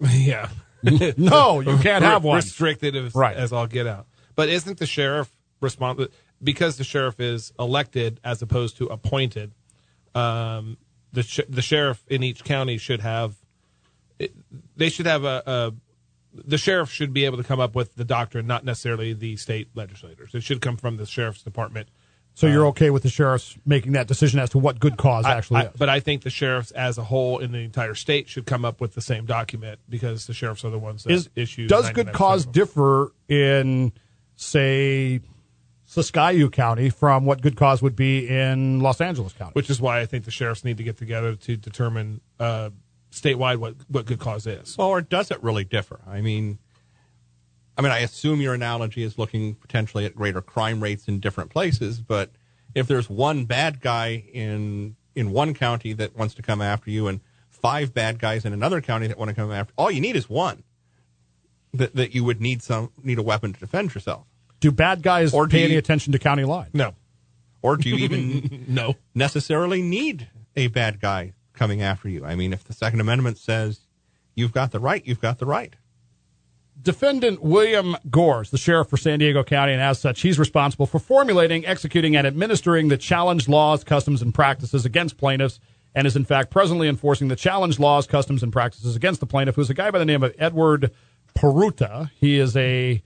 yeah. 0.00 0.48
no, 1.18 1.60
you 1.60 1.76
can't 1.78 2.02
have 2.02 2.24
one. 2.24 2.36
restricted 2.36 2.96
as, 2.96 3.14
Right. 3.14 3.36
as 3.36 3.52
all 3.52 3.66
get 3.66 3.86
out. 3.86 4.06
But 4.34 4.48
isn't 4.48 4.78
the 4.78 4.86
sheriff 4.86 5.30
responsible 5.60 6.08
because 6.42 6.78
the 6.78 6.84
sheriff 6.84 7.20
is 7.20 7.52
elected 7.58 8.20
as 8.24 8.40
opposed 8.40 8.78
to 8.78 8.86
appointed? 8.86 9.52
Um, 10.14 10.78
the 11.12 11.22
sh- 11.22 11.40
the 11.46 11.60
sheriff 11.62 12.02
in 12.08 12.22
each 12.22 12.42
county 12.42 12.78
should 12.78 13.00
have 13.00 13.34
it, 14.18 14.34
they 14.76 14.88
should 14.88 15.06
have 15.06 15.24
a, 15.24 15.42
a 15.46 15.74
the 16.34 16.58
sheriff 16.58 16.90
should 16.90 17.12
be 17.12 17.24
able 17.24 17.36
to 17.36 17.44
come 17.44 17.60
up 17.60 17.74
with 17.74 17.94
the 17.94 18.04
doctrine, 18.04 18.46
not 18.46 18.64
necessarily 18.64 19.12
the 19.12 19.36
state 19.36 19.68
legislators. 19.74 20.34
It 20.34 20.42
should 20.42 20.60
come 20.60 20.76
from 20.76 20.96
the 20.96 21.06
sheriff's 21.06 21.42
department. 21.42 21.88
So 22.36 22.48
you're 22.48 22.66
okay 22.68 22.90
with 22.90 23.04
the 23.04 23.08
sheriffs 23.08 23.56
making 23.64 23.92
that 23.92 24.08
decision 24.08 24.40
as 24.40 24.50
to 24.50 24.58
what 24.58 24.80
good 24.80 24.96
cause 24.96 25.24
I- 25.24 25.36
actually 25.36 25.60
I- 25.60 25.64
is? 25.66 25.76
but 25.78 25.88
I 25.88 26.00
think 26.00 26.22
the 26.24 26.30
sheriffs 26.30 26.72
as 26.72 26.98
a 26.98 27.04
whole 27.04 27.38
in 27.38 27.52
the 27.52 27.58
entire 27.60 27.94
state 27.94 28.28
should 28.28 28.44
come 28.44 28.64
up 28.64 28.80
with 28.80 28.94
the 28.94 29.00
same 29.00 29.24
document 29.24 29.78
because 29.88 30.26
the 30.26 30.34
sheriffs 30.34 30.64
are 30.64 30.70
the 30.70 30.78
ones 30.78 31.04
that 31.04 31.12
is 31.12 31.28
issue. 31.36 31.68
does 31.68 31.90
good 31.90 32.08
99% 32.08 32.12
cause 32.14 32.40
of 32.40 32.52
them. 32.52 32.60
differ 32.64 33.12
in 33.28 33.92
say 34.34 35.20
Siskiyou 35.88 36.50
County 36.50 36.90
from 36.90 37.24
what 37.24 37.40
good 37.40 37.56
cause 37.56 37.82
would 37.82 37.94
be 37.94 38.28
in 38.28 38.80
Los 38.80 39.00
Angeles 39.00 39.32
County? 39.32 39.52
which 39.52 39.70
is 39.70 39.80
why 39.80 40.00
I 40.00 40.06
think 40.06 40.24
the 40.24 40.30
sheriffs 40.32 40.64
need 40.64 40.78
to 40.78 40.82
get 40.82 40.96
together 40.96 41.36
to 41.36 41.56
determine 41.56 42.20
uh, 42.40 42.70
statewide 43.14 43.56
what, 43.58 43.74
what 43.88 44.06
good 44.06 44.18
cause 44.18 44.46
is. 44.46 44.76
Well, 44.76 44.88
or 44.88 45.00
does 45.00 45.30
it 45.30 45.42
really 45.42 45.64
differ? 45.64 46.00
I 46.06 46.20
mean, 46.20 46.58
I 47.78 47.82
mean, 47.82 47.92
I 47.92 47.98
assume 48.00 48.40
your 48.40 48.54
analogy 48.54 49.02
is 49.02 49.18
looking 49.18 49.54
potentially 49.54 50.04
at 50.04 50.14
greater 50.14 50.40
crime 50.42 50.82
rates 50.82 51.06
in 51.08 51.20
different 51.20 51.50
places, 51.50 52.00
but 52.00 52.30
if 52.74 52.86
there's 52.86 53.08
one 53.08 53.44
bad 53.44 53.80
guy 53.80 54.24
in 54.32 54.96
in 55.14 55.30
one 55.30 55.54
county 55.54 55.92
that 55.92 56.16
wants 56.16 56.34
to 56.34 56.42
come 56.42 56.60
after 56.60 56.90
you 56.90 57.06
and 57.06 57.20
five 57.48 57.94
bad 57.94 58.18
guys 58.18 58.44
in 58.44 58.52
another 58.52 58.80
county 58.80 59.06
that 59.06 59.16
want 59.18 59.28
to 59.28 59.34
come 59.34 59.52
after, 59.52 59.72
all 59.76 59.90
you 59.90 60.00
need 60.00 60.16
is 60.16 60.28
one 60.28 60.64
that 61.72 61.94
that 61.94 62.14
you 62.14 62.24
would 62.24 62.40
need 62.40 62.62
some 62.62 62.90
need 63.02 63.18
a 63.18 63.22
weapon 63.22 63.52
to 63.52 63.60
defend 63.60 63.94
yourself. 63.94 64.24
do 64.60 64.70
bad 64.72 65.02
guys 65.02 65.32
Or 65.32 65.46
do 65.46 65.56
pay 65.56 65.64
any 65.64 65.76
attention 65.76 66.12
to 66.12 66.18
county 66.18 66.44
line? 66.44 66.70
No, 66.72 66.94
Or 67.62 67.76
do 67.76 67.88
you 67.88 67.96
even 67.96 68.64
no. 68.68 68.94
necessarily 69.14 69.82
need 69.82 70.28
a 70.56 70.66
bad 70.68 71.00
guy 71.00 71.32
coming 71.54 71.82
after 71.82 72.08
you? 72.08 72.24
I 72.24 72.34
mean, 72.34 72.52
if 72.52 72.64
the 72.64 72.72
Second 72.72 73.00
Amendment 73.00 73.38
says 73.38 73.80
you've 74.34 74.52
got 74.52 74.72
the 74.72 74.80
right, 74.80 75.06
you've 75.06 75.20
got 75.20 75.38
the 75.38 75.46
right. 75.46 75.74
Defendant 76.80 77.40
William 77.40 77.96
Gores, 78.10 78.50
the 78.50 78.58
sheriff 78.58 78.88
for 78.88 78.96
San 78.96 79.20
Diego 79.20 79.44
County, 79.44 79.72
and 79.72 79.80
as 79.80 80.00
such, 80.00 80.22
he's 80.22 80.38
responsible 80.40 80.86
for 80.86 80.98
formulating, 80.98 81.64
executing, 81.64 82.16
and 82.16 82.26
administering 82.26 82.88
the 82.88 82.96
challenge 82.96 83.48
laws, 83.48 83.84
customs, 83.84 84.20
and 84.20 84.34
practices 84.34 84.84
against 84.84 85.16
plaintiffs, 85.16 85.60
and 85.94 86.04
is 86.04 86.16
in 86.16 86.24
fact 86.24 86.50
presently 86.50 86.88
enforcing 86.88 87.28
the 87.28 87.36
challenge 87.36 87.78
laws, 87.78 88.08
customs, 88.08 88.42
and 88.42 88.52
practices 88.52 88.96
against 88.96 89.20
the 89.20 89.26
plaintiff, 89.26 89.54
who's 89.54 89.70
a 89.70 89.74
guy 89.74 89.90
by 89.92 90.00
the 90.00 90.04
name 90.04 90.24
of 90.24 90.34
Edward 90.36 90.90
Peruta. 91.36 92.10
He 92.18 92.38
is 92.38 92.56
a 92.56 93.00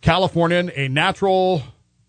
Californian, 0.00 0.70
a 0.76 0.88
natural. 0.88 1.62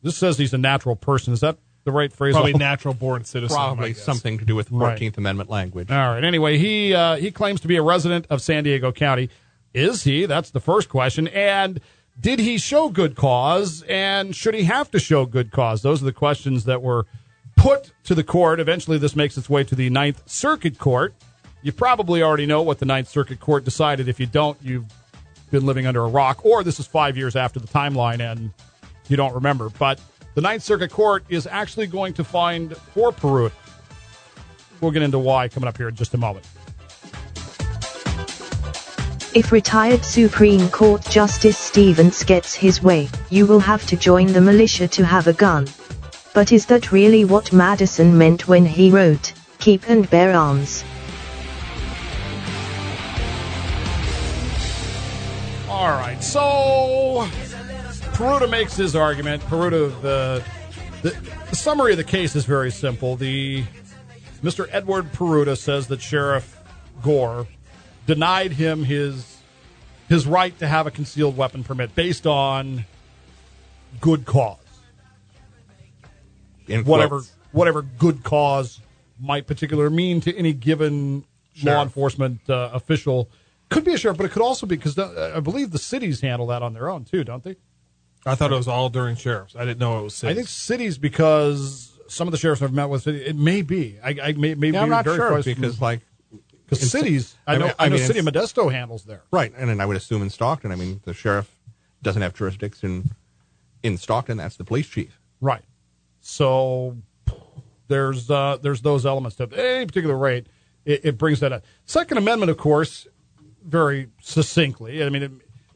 This 0.03 0.18
says 0.18 0.38
he's 0.38 0.53
a 0.53 0.60
natural 0.60 0.96
person. 0.96 1.34
Is 1.34 1.39
that 1.39 1.58
the 1.84 1.92
right 1.92 2.12
phrase? 2.12 2.34
Probably 2.34 2.54
natural 2.54 2.94
born 2.94 3.24
citizen. 3.25 3.56
Probably 3.56 3.94
something 3.94 4.38
to 4.40 4.46
do 4.46 4.56
with 4.56 4.72
Right. 4.72 4.90
Fourteenth 4.90 5.18
Amendment 5.18 5.50
language. 5.50 5.92
All 5.92 5.98
right. 5.98 6.24
Anyway, 6.24 6.58
he 6.58 6.94
uh, 6.94 7.16
he 7.18 7.32
claims 7.32 7.62
to 7.62 7.68
be 7.68 7.75
a 7.75 7.82
resident 7.84 8.25
of 8.30 8.42
San 8.42 8.63
Diego 8.63 8.92
County. 8.92 9.30
Is 9.74 10.04
he? 10.04 10.25
That's 10.25 10.52
the 10.52 10.60
first 10.60 10.88
question. 10.90 11.28
And 11.30 11.80
did 12.20 12.40
he 12.40 12.58
show 12.58 12.90
good 12.90 13.16
cause? 13.16 13.84
And 13.90 14.36
should 14.36 14.54
he 14.54 14.63
have 14.63 14.92
to 14.92 15.00
show 15.00 15.25
good 15.25 15.52
cause? 15.52 15.82
Those 15.82 16.02
are 16.02 16.06
the 16.06 16.13
questions 16.13 16.66
that 16.66 16.82
were 16.82 17.06
put 17.56 17.92
to 18.04 18.13
the 18.16 18.24
court. 18.24 18.60
Eventually, 18.60 18.98
this 18.98 19.16
makes 19.16 19.38
its 19.38 19.50
way 19.50 19.63
to 19.63 19.75
the 19.75 19.90
Ninth 19.90 20.22
Circuit 20.30 20.78
Court. 20.78 21.13
You 21.63 21.72
probably 21.72 22.22
already 22.22 22.46
know 22.46 22.62
what 22.62 22.80
the 22.80 22.86
Ninth 22.86 23.08
Circuit 23.08 23.40
Court 23.40 23.63
decided. 23.63 24.08
If 24.08 24.20
you 24.20 24.25
don't, 24.25 24.58
you've 24.62 24.86
been 25.50 25.66
living 25.66 25.88
under 25.88 26.04
a 26.04 26.08
rock, 26.08 26.46
or 26.46 26.63
this 26.63 26.80
is 26.80 26.86
five 26.88 27.16
years 27.18 27.36
after 27.36 27.60
the 27.60 27.68
timeline 27.68 28.20
and 28.20 28.52
you 29.08 29.18
don't 29.18 29.34
remember. 29.34 29.70
But 29.70 30.00
the 30.36 30.42
Ninth 30.42 30.63
Circuit 30.63 30.92
Court 30.92 31.24
is 31.30 31.48
actually 31.48 31.88
going 31.88 32.13
to 32.13 32.24
find 32.24 32.75
for 32.75 33.12
Peru. 33.12 33.52
We'll 34.82 34.92
get 34.92 35.02
into 35.02 35.20
why 35.20 35.48
coming 35.48 35.68
up 35.68 35.78
here 35.78 35.90
in 35.90 35.96
just 35.96 36.13
a 36.13 36.18
moment. 36.18 36.46
If 39.36 39.52
retired 39.52 40.06
Supreme 40.06 40.70
Court 40.70 41.04
Justice 41.10 41.58
Stevens 41.58 42.24
gets 42.24 42.54
his 42.54 42.84
way, 42.84 43.10
you 43.32 43.48
will 43.48 43.60
have 43.60 43.86
to 43.88 43.96
join 43.96 44.28
the 44.28 44.42
militia 44.42 44.88
to 44.90 45.06
have 45.06 45.28
a 45.28 45.34
gun. 45.34 45.68
But 46.34 46.52
is 46.52 46.68
that 46.68 46.92
really 46.92 47.25
what 47.25 47.54
Madison 47.54 48.18
meant 48.18 48.48
when 48.48 48.66
he 48.66 48.92
wrote, 48.92 49.34
Keep 49.60 49.90
and 49.90 50.08
Bear 50.10 50.34
Arms? 50.36 50.84
All 55.68 55.90
right, 55.90 56.24
so 56.24 57.28
Peruta 58.13 58.50
makes 58.50 58.75
his 58.75 58.96
argument. 58.96 59.41
Peruta, 59.43 59.89
the, 60.01 60.43
the, 61.01 61.10
the 61.50 61.55
summary 61.55 61.91
of 61.91 61.98
the 61.98 62.03
case 62.03 62.36
is 62.36 62.46
very 62.46 62.72
simple. 62.72 63.15
The 63.15 63.63
Mr. 64.43 64.67
Edward 64.72 65.12
Peruta 65.13 65.58
says 65.58 65.88
that 65.88 66.01
Sheriff 66.01 66.62
Gore 67.01 67.48
denied 68.05 68.51
him 68.51 68.84
his 68.84 69.38
his 70.10 70.27
right 70.27 70.58
to 70.60 70.67
have 70.67 70.86
a 70.86 70.91
concealed 70.91 71.36
weapon 71.36 71.63
permit 71.63 71.96
based 71.96 72.27
on 72.27 72.86
good 74.00 74.25
cause. 74.25 74.60
In 76.67 76.86
Whatever 76.86 77.17
quotes. 77.17 77.34
whatever 77.51 77.82
good 77.82 78.24
cause 78.24 78.79
might 79.20 79.48
particular 79.48 79.89
mean 79.89 80.22
to 80.22 80.36
any 80.38 80.53
given 80.53 81.25
law 81.63 81.82
enforcement 81.82 82.41
uh, 82.50 82.70
official. 82.74 83.29
Could 83.70 83.86
be 83.86 83.93
a 83.93 83.98
sheriff, 83.98 84.17
but 84.17 84.25
it 84.25 84.32
could 84.32 84.41
also 84.43 84.67
be 84.67 84.75
because 84.75 85.00
I 85.00 85.39
believe 85.39 85.72
the 85.72 85.79
cities 85.79 86.22
handle 86.22 86.48
that 86.48 86.62
on 86.62 86.74
their 86.74 86.89
own 86.89 87.05
too, 87.05 87.24
don't 87.24 87.43
they? 87.43 87.55
I 88.25 88.36
thought 88.36 88.51
it 88.51 88.56
was 88.56 88.68
all 88.68 88.89
during 88.89 89.15
sheriffs. 89.15 89.56
I 89.56 89.65
didn't 89.65 89.80
know 89.80 90.00
it 90.00 90.03
was 90.03 90.15
cities. 90.15 90.32
I 90.32 90.36
think 90.36 90.48
cities 90.48 90.98
because 90.98 91.98
some 92.08 92.27
of 92.27 92.32
the 92.32 92.38
sheriffs 92.38 92.62
I've 92.62 92.74
met 92.74 92.89
with, 92.89 93.08
it 93.08 93.36
may 93.36 93.62
be. 93.62 93.98
I, 94.03 94.10
I 94.24 94.32
may, 94.34 94.56
may 94.56 94.68
Yeah, 94.68 94.72
be 94.72 94.77
I'm 94.77 94.89
not 94.89 95.03
very 95.06 95.18
sure 95.18 95.30
close 95.30 95.46
because, 95.46 95.82
like, 95.82 96.00
because 96.65 96.89
cities. 96.89 97.36
I 97.48 97.56
I 97.56 97.58
know. 97.58 97.65
mean- 97.65 97.74
I, 97.80 97.86
I 97.86 97.89
know. 97.89 97.96
mean, 97.98 98.06
City 98.06 98.20
of 98.20 98.25
Modesto 98.25 98.72
handles 98.72 99.03
there. 99.03 99.24
right, 99.32 99.51
and 99.58 99.70
then 99.70 99.82
I 99.82 99.86
would 99.86 99.98
assume 99.98 100.22
in 100.22 100.30
Stockton. 100.30 100.72
I 100.72 100.75
mean, 100.75 101.01
the 101.03 101.13
sheriff 101.13 101.53
doesn't 102.01 102.22
have 102.22 102.34
jurisdiction 102.34 103.12
in 103.84 103.98
Stockton. 103.98 104.38
That's 104.38 104.56
the 104.58 104.63
police 104.63 104.88
chief. 104.88 105.20
Right. 105.42 105.63
So 106.22 106.98
there's 107.89 108.30
uh, 108.32 108.58
there's 108.62 108.82
those 108.82 109.06
elements 109.06 109.36
to 109.38 109.50
any 109.56 109.86
particular 109.86 110.18
rate, 110.18 110.48
it, 110.86 111.01
it 111.03 111.18
brings 111.18 111.42
that 111.42 111.51
up. 111.51 111.63
Second 111.86 112.18
Amendment, 112.18 112.50
of 112.50 112.58
course, 112.58 113.08
very 113.65 114.08
succinctly. 114.22 115.03
I 115.03 115.10
mean, 115.10 115.24
it, 115.24 115.32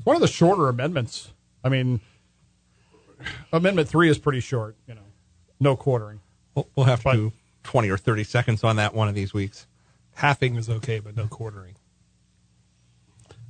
one 0.06 0.16
of 0.16 0.22
the 0.22 0.28
shorter 0.28 0.70
amendments. 0.70 1.34
I 1.64 1.70
mean, 1.70 2.00
Amendment 3.52 3.88
three 3.90 4.10
is 4.10 4.18
pretty 4.18 4.40
short. 4.40 4.76
You 4.88 4.96
know, 4.96 5.02
no 5.60 5.76
quartering. 5.76 6.20
We'll, 6.56 6.68
we'll 6.76 6.86
have 6.86 7.00
to 7.00 7.04
But- 7.04 7.14
do 7.14 7.34
20 7.64 7.90
or 7.90 7.98
30 7.98 8.24
seconds 8.24 8.64
on 8.64 8.78
that 8.78 8.94
one 8.94 9.08
of 9.10 9.16
these 9.16 9.34
weeks. 9.34 9.68
halving 10.16 10.56
is 10.56 10.70
okay, 10.70 11.00
but 11.00 11.16
no 11.16 11.28
quartering. 11.28 11.76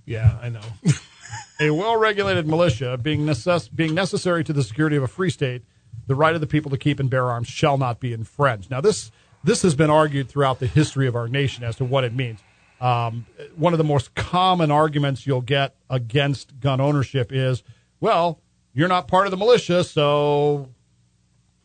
Yeah, 0.05 0.37
I 0.41 0.49
know. 0.49 0.61
a 1.59 1.71
well-regulated 1.71 2.47
militia 2.47 2.97
being, 2.97 3.21
necess- 3.21 3.73
being 3.73 3.93
necessary 3.93 4.43
to 4.45 4.53
the 4.53 4.63
security 4.63 4.95
of 4.95 5.03
a 5.03 5.07
free 5.07 5.29
state, 5.29 5.63
the 6.07 6.15
right 6.15 6.33
of 6.33 6.41
the 6.41 6.47
people 6.47 6.71
to 6.71 6.77
keep 6.77 6.99
and 6.99 7.09
bear 7.09 7.25
arms 7.29 7.47
shall 7.47 7.77
not 7.77 7.99
be 7.99 8.13
infringed. 8.13 8.71
Now, 8.71 8.81
this 8.81 9.11
this 9.43 9.61
has 9.61 9.75
been 9.75 9.89
argued 9.89 10.27
throughout 10.29 10.59
the 10.59 10.67
history 10.67 11.07
of 11.07 11.15
our 11.15 11.27
nation 11.27 11.63
as 11.63 11.75
to 11.77 11.85
what 11.85 12.03
it 12.03 12.13
means. 12.13 12.39
Um, 12.81 13.25
one 13.55 13.73
of 13.73 13.77
the 13.77 13.83
most 13.83 14.13
common 14.15 14.71
arguments 14.71 15.25
you'll 15.27 15.41
get 15.41 15.75
against 15.89 16.59
gun 16.59 16.81
ownership 16.81 17.31
is, 17.31 17.63
well, 17.99 18.39
you're 18.77 18.87
not 18.87 19.07
part 19.07 19.25
of 19.25 19.31
the 19.31 19.37
militia, 19.37 19.83
so 19.83 20.69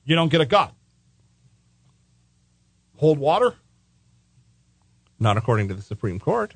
you 0.05 0.17
don't 0.17 0.31
get 0.31 0.41
a 0.41 0.47
gun. 0.47 0.71
Hold 2.97 3.19
water? 3.19 3.57
Not 5.21 5.37
according 5.37 5.69
to 5.69 5.75
the 5.75 5.83
Supreme 5.83 6.19
Court. 6.19 6.55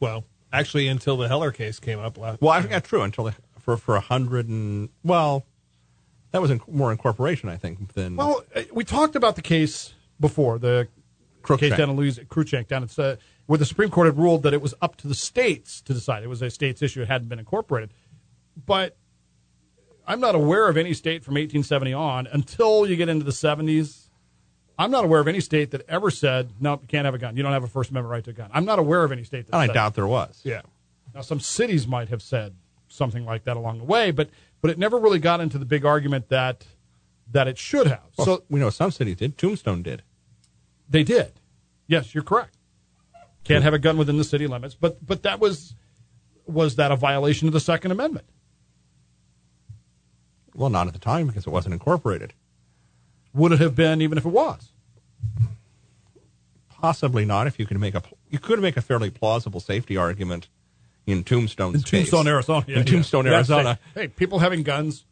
well, 0.00 0.24
actually, 0.52 0.88
until 0.88 1.16
the 1.16 1.28
Heller 1.28 1.52
case 1.52 1.78
came 1.78 2.00
up 2.00 2.18
last. 2.18 2.42
Well, 2.42 2.50
I 2.50 2.58
think 2.60 2.72
that's 2.72 2.88
true 2.88 3.02
until 3.02 3.24
the, 3.24 3.34
for 3.60 3.76
for 3.76 3.94
a 3.94 4.00
hundred 4.00 4.48
and 4.48 4.88
well, 5.04 5.46
that 6.32 6.42
was 6.42 6.50
in, 6.50 6.60
more 6.66 6.90
incorporation, 6.90 7.48
I 7.48 7.56
think, 7.56 7.92
than 7.94 8.16
Well, 8.16 8.42
uh, 8.54 8.62
we 8.72 8.82
talked 8.82 9.14
about 9.14 9.36
the 9.36 9.42
case 9.42 9.94
before, 10.18 10.58
the 10.58 10.88
Cruikshank. 11.42 11.58
case 11.60 11.76
down 11.76 11.90
in 11.90 11.96
Louisiana, 11.96 12.28
Cruikshank 12.28 12.66
down 12.66 12.82
at 12.82 12.98
uh, 12.98 13.16
where 13.46 13.58
the 13.58 13.64
Supreme 13.64 13.90
Court 13.90 14.06
had 14.06 14.18
ruled 14.18 14.42
that 14.42 14.52
it 14.52 14.60
was 14.60 14.74
up 14.82 14.96
to 14.96 15.06
the 15.06 15.14
states 15.14 15.80
to 15.82 15.94
decide. 15.94 16.24
It 16.24 16.28
was 16.28 16.42
a 16.42 16.50
state's 16.50 16.82
issue; 16.82 17.02
it 17.02 17.08
hadn't 17.08 17.28
been 17.28 17.38
incorporated. 17.38 17.92
But 18.66 18.96
I'm 20.06 20.20
not 20.20 20.34
aware 20.34 20.68
of 20.68 20.76
any 20.76 20.94
state 20.94 21.24
from 21.24 21.34
1870 21.34 21.92
on 21.92 22.26
until 22.26 22.86
you 22.86 22.96
get 22.96 23.08
into 23.08 23.24
the 23.24 23.30
70s. 23.30 24.08
I'm 24.78 24.90
not 24.90 25.04
aware 25.04 25.20
of 25.20 25.28
any 25.28 25.40
state 25.40 25.72
that 25.72 25.82
ever 25.88 26.10
said, 26.10 26.52
"No, 26.58 26.72
you 26.80 26.88
can't 26.88 27.04
have 27.04 27.14
a 27.14 27.18
gun. 27.18 27.36
You 27.36 27.42
don't 27.42 27.52
have 27.52 27.64
a 27.64 27.68
First 27.68 27.90
Amendment 27.90 28.10
right 28.10 28.24
to 28.24 28.30
a 28.30 28.32
gun." 28.32 28.50
I'm 28.52 28.64
not 28.64 28.78
aware 28.78 29.04
of 29.04 29.12
any 29.12 29.24
state 29.24 29.46
that. 29.46 29.54
and 29.54 29.70
I 29.70 29.74
doubt 29.74 29.94
there 29.94 30.06
was. 30.06 30.40
Yeah. 30.42 30.62
now, 31.14 31.20
some 31.20 31.38
cities 31.40 31.86
might 31.86 32.08
have 32.08 32.22
said 32.22 32.54
something 32.88 33.24
like 33.26 33.44
that 33.44 33.56
along 33.56 33.78
the 33.78 33.84
way, 33.84 34.10
but 34.10 34.30
but 34.62 34.70
it 34.70 34.78
never 34.78 34.98
really 34.98 35.18
got 35.18 35.40
into 35.40 35.58
the 35.58 35.64
big 35.66 35.84
argument 35.84 36.28
that 36.30 36.66
that 37.30 37.46
it 37.46 37.58
should 37.58 37.86
have. 37.86 38.02
Well, 38.16 38.26
so 38.26 38.42
we 38.48 38.58
know 38.58 38.70
some 38.70 38.90
cities 38.90 39.16
did. 39.16 39.36
Tombstone 39.36 39.82
did. 39.82 40.02
they 40.88 41.04
did. 41.04 41.32
Yes, 41.86 42.14
you're 42.14 42.24
correct. 42.24 42.56
Can't 43.44 43.64
have 43.64 43.74
a 43.74 43.78
gun 43.78 43.96
within 43.96 44.16
the 44.16 44.24
city 44.24 44.46
limits, 44.46 44.74
but 44.74 45.04
but 45.04 45.22
that 45.24 45.40
was 45.40 45.74
was 46.46 46.76
that 46.76 46.90
a 46.90 46.96
violation 46.96 47.46
of 47.48 47.52
the 47.52 47.60
Second 47.60 47.90
Amendment? 47.90 48.26
Well, 50.54 50.70
not 50.70 50.86
at 50.86 50.92
the 50.92 50.98
time 50.98 51.26
because 51.28 51.46
it 51.46 51.50
wasn't 51.50 51.74
incorporated. 51.74 52.32
Would 53.34 53.52
it 53.52 53.60
have 53.60 53.76
been 53.76 54.02
even 54.02 54.18
if 54.18 54.24
it 54.26 54.30
was? 54.30 54.70
Possibly 56.68 57.24
not. 57.24 57.46
If 57.46 57.58
you 57.58 57.66
could 57.66 57.78
make 57.78 57.94
a 57.94 58.02
you 58.30 58.38
could 58.38 58.60
make 58.60 58.76
a 58.76 58.80
fairly 58.80 59.10
plausible 59.10 59.60
safety 59.60 59.96
argument 59.96 60.48
in 61.06 61.24
Tombstone's 61.24 61.74
In 61.76 61.82
case. 61.82 61.90
Tombstone, 62.10 62.26
Arizona. 62.28 62.64
In 62.68 62.84
Tombstone, 62.84 63.26
Yeah, 63.26 63.32
Arizona. 63.34 63.78
Hey, 63.94 64.02
hey, 64.02 64.08
people 64.08 64.38
having 64.38 64.62
guns, 64.62 65.04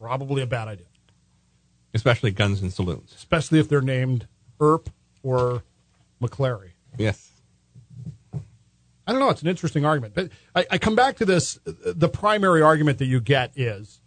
probably 0.00 0.42
a 0.42 0.46
bad 0.46 0.68
idea, 0.68 0.86
especially 1.94 2.30
guns 2.32 2.62
in 2.62 2.70
saloons. 2.70 3.12
especially 3.14 3.60
if 3.60 3.68
they're 3.68 3.80
named 3.80 4.26
Earp 4.60 4.90
or 5.22 5.62
McLaury. 6.20 6.70
Yes. 6.98 7.30
I 9.06 9.10
don't 9.10 9.20
know. 9.20 9.30
It's 9.30 9.42
an 9.42 9.48
interesting 9.48 9.84
argument, 9.84 10.14
but 10.14 10.30
I, 10.54 10.64
I 10.72 10.78
come 10.78 10.94
back 10.94 11.16
to 11.16 11.24
this. 11.24 11.58
The 11.64 12.08
primary 12.08 12.62
argument 12.62 12.98
that 12.98 13.06
you 13.06 13.20
get 13.20 13.52
is, 13.56 14.00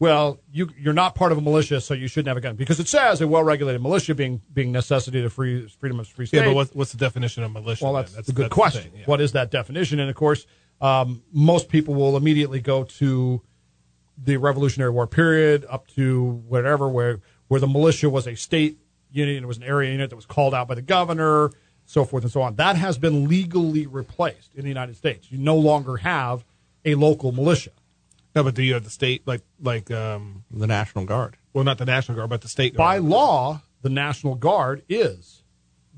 well, 0.00 0.38
you 0.52 0.68
you're 0.78 0.94
not 0.94 1.14
part 1.14 1.32
of 1.32 1.38
a 1.38 1.40
militia, 1.40 1.80
so 1.80 1.92
you 1.92 2.06
shouldn't 2.06 2.28
have 2.28 2.36
a 2.36 2.40
gun 2.40 2.54
because 2.54 2.78
it 2.78 2.86
says 2.86 3.20
a 3.20 3.26
well-regulated 3.26 3.82
militia 3.82 4.14
being 4.14 4.40
being 4.52 4.70
necessity 4.70 5.22
to 5.22 5.30
free 5.30 5.66
freedom 5.80 5.98
of 5.98 6.06
free 6.06 6.26
state. 6.26 6.38
Yeah, 6.38 6.46
but 6.46 6.54
what's, 6.54 6.74
what's 6.74 6.92
the 6.92 6.98
definition 6.98 7.42
of 7.42 7.52
militia? 7.52 7.84
well, 7.84 7.94
then? 7.94 8.06
that's, 8.14 8.28
a 8.28 8.32
good 8.32 8.46
the 8.46 8.50
question. 8.50 8.82
thing, 8.82 9.00
yeah. 9.00 9.06
What 9.06 9.20
is 9.20 9.32
that 9.32 9.50
definition? 9.50 9.98
And 9.98 10.08
of 10.08 10.14
course, 10.14 10.46
um, 10.80 11.22
most 11.32 11.68
people 11.68 11.94
will 11.94 12.16
immediately 12.16 12.60
go 12.60 12.84
to 12.84 13.42
the 14.16 14.36
Revolutionary 14.36 14.92
War 14.92 15.06
period 15.06 15.66
up 15.68 15.88
to 15.88 16.42
whatever, 16.46 16.88
where 16.88 17.20
where 17.48 17.60
the 17.60 17.66
militia 17.66 18.08
was 18.08 18.28
a 18.28 18.36
state 18.36 18.78
unit, 19.10 19.36
and 19.36 19.44
it 19.44 19.48
was 19.48 19.56
an 19.56 19.64
area 19.64 19.90
unit 19.90 20.10
that 20.10 20.16
was 20.16 20.26
called 20.26 20.54
out 20.54 20.68
by 20.68 20.74
the 20.76 20.82
governor, 20.82 21.50
so 21.86 22.04
forth 22.04 22.22
and 22.22 22.32
so 22.32 22.42
on. 22.42 22.54
That 22.54 22.76
has 22.76 22.98
been 22.98 23.26
legally 23.28 23.86
replaced 23.86 24.54
in 24.54 24.62
the 24.62 24.68
United 24.68 24.96
States. 24.96 25.32
You 25.32 25.38
no 25.38 25.56
longer 25.56 25.96
have 25.96 26.44
a 26.84 26.94
local 26.94 27.32
militia. 27.32 27.70
No, 28.34 28.44
but 28.44 28.54
do 28.54 28.62
you 28.62 28.74
have 28.74 28.84
the 28.84 28.90
state 28.90 29.26
like 29.26 29.42
like 29.60 29.90
um 29.90 30.44
The 30.50 30.66
National 30.66 31.04
Guard. 31.04 31.36
well 31.52 31.64
not 31.64 31.78
the 31.78 31.84
National 31.86 32.16
Guard 32.16 32.30
but 32.30 32.40
the 32.42 32.48
state 32.48 32.74
By 32.74 32.96
guard? 32.98 33.10
law, 33.10 33.62
the 33.82 33.90
National 33.90 34.34
Guard 34.34 34.82
is 34.88 35.42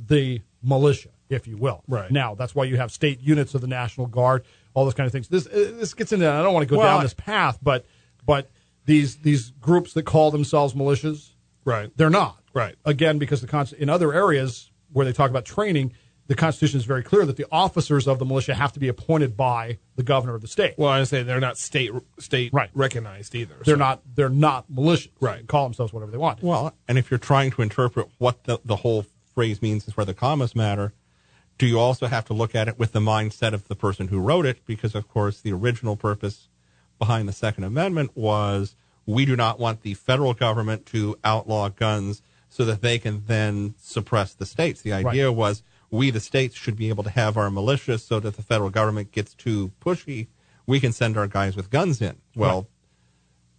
the 0.07 0.41
militia, 0.63 1.11
if 1.29 1.47
you 1.47 1.57
will. 1.57 1.83
Right. 1.89 2.11
Now, 2.11 2.35
that's 2.35 2.55
why 2.55 2.65
you 2.65 2.77
have 2.77 2.91
state 2.93 3.21
units 3.21 3.55
of 3.55 3.61
the 3.61 3.67
National 3.67 4.07
Guard, 4.07 4.45
all 4.75 4.85
those 4.85 4.95
kind 4.95 5.07
of 5.07 5.13
things. 5.13 5.29
This 5.29 5.47
uh, 5.47 5.73
this 5.77 5.93
gets 5.95 6.13
into. 6.13 6.31
I 6.31 6.43
don't 6.43 6.55
want 6.55 6.67
to 6.69 6.73
go 6.75 6.79
Well, 6.79 6.87
down 6.97 7.03
this 7.03 7.15
path, 7.15 7.59
but 7.63 7.85
but 8.25 8.51
these 8.87 9.17
these 9.17 9.51
groups 9.61 9.93
that 9.95 10.05
call 10.05 10.31
themselves 10.31 10.73
militias, 10.75 11.31
Right. 11.65 11.91
they're 11.97 12.11
not. 12.11 12.39
Right. 12.55 12.75
Again, 12.85 13.19
because 13.19 13.41
the 13.43 13.47
con- 13.47 13.69
in 13.79 13.89
other 13.89 14.13
areas 14.13 14.71
where 14.93 15.05
they 15.07 15.13
talk 15.13 15.31
about 15.31 15.45
training, 15.45 15.93
the 16.31 16.37
Constitution 16.37 16.79
is 16.79 16.85
very 16.85 17.03
clear 17.03 17.27
that 17.27 17.37
the 17.37 17.47
officers 17.51 18.07
of 18.07 18.21
the 18.21 18.25
militia 18.25 18.55
have 18.55 18.73
to 18.73 18.79
be 18.79 18.87
appointed 18.87 19.37
by 19.37 19.79
the 19.97 20.05
governor 20.05 20.37
of 20.37 20.43
the 20.43 20.47
state. 20.47 20.75
Well, 20.79 20.89
I 20.89 21.03
say 21.03 21.25
they're 21.25 21.41
not 21.41 21.59
state 21.59 21.91
state 22.21 22.53
Right. 22.53 22.71
recognized 22.73 23.35
either. 23.35 23.57
they're 23.65 23.75
so- 23.75 23.79
not. 23.79 24.03
They're 24.15 24.29
not 24.29 24.71
militias. 24.71 25.09
Right. 25.19 25.33
They 25.33 25.39
can 25.39 25.47
call 25.49 25.65
themselves 25.65 25.93
whatever 25.93 26.13
they 26.13 26.19
want. 26.19 26.41
Well, 26.41 26.73
and 26.87 26.99
if 26.99 27.11
you're 27.11 27.19
trying 27.19 27.51
to 27.51 27.63
interpret 27.63 28.07
what 28.19 28.45
the, 28.45 28.61
the 28.65 28.77
whole 28.77 29.07
phrase 29.35 29.61
means 29.61 29.89
is 29.89 29.97
where 29.97 30.07
the 30.07 30.15
commas 30.15 30.55
matter, 30.55 30.93
do 31.59 31.67
you 31.67 31.81
also 31.81 32.07
have 32.07 32.25
to 32.27 32.33
look 32.33 32.55
at 32.55 32.69
it 32.69 32.79
with 32.79 32.93
the 32.93 33.01
mindset 33.01 33.53
of 33.53 33.67
the 33.67 33.75
person 33.75 34.07
who 34.07 34.21
wrote 34.21 34.47
it? 34.47 34.65
Because, 34.67 34.95
of 34.95 35.09
course, 35.09 35.41
the 35.41 35.53
original 35.53 35.97
purpose 35.97 36.47
behind 37.01 37.29
the 37.29 37.33
Second 37.33 37.65
Amendment 37.65 38.13
was 38.17 38.77
we 39.05 39.25
do 39.25 39.35
not 39.35 39.59
want 39.59 39.83
the 39.83 39.95
federal 39.95 40.35
government 40.35 40.87
to 40.87 41.19
outlaw 41.25 41.71
guns 41.71 42.23
so 42.49 42.65
that 42.65 42.83
they 42.83 43.01
can 43.01 43.25
then 43.27 43.75
suppress 43.81 44.33
the 44.33 44.47
states. 44.47 44.81
The 44.81 44.93
idea 44.93 45.33
was 45.33 45.65
we, 45.91 46.11
the 46.11 46.21
states, 46.21 46.57
should 46.57 46.77
be 46.77 46.89
able 46.89 47.03
to 47.05 47.11
have 47.11 47.37
our 47.37 47.51
militia 47.51 47.99
so 47.99 48.21
that 48.21 48.37
the 48.37 48.43
federal 48.43 48.71
government 48.71 49.13
gets 49.13 49.35
too 49.35 49.73
pushy, 49.81 50.29
we 50.67 50.79
can 50.81 50.93
send 50.93 51.17
our 51.17 51.27
guys 51.27 51.57
with 51.57 51.71
guns 51.71 52.01
in. 52.01 52.17
Well, 52.37 52.69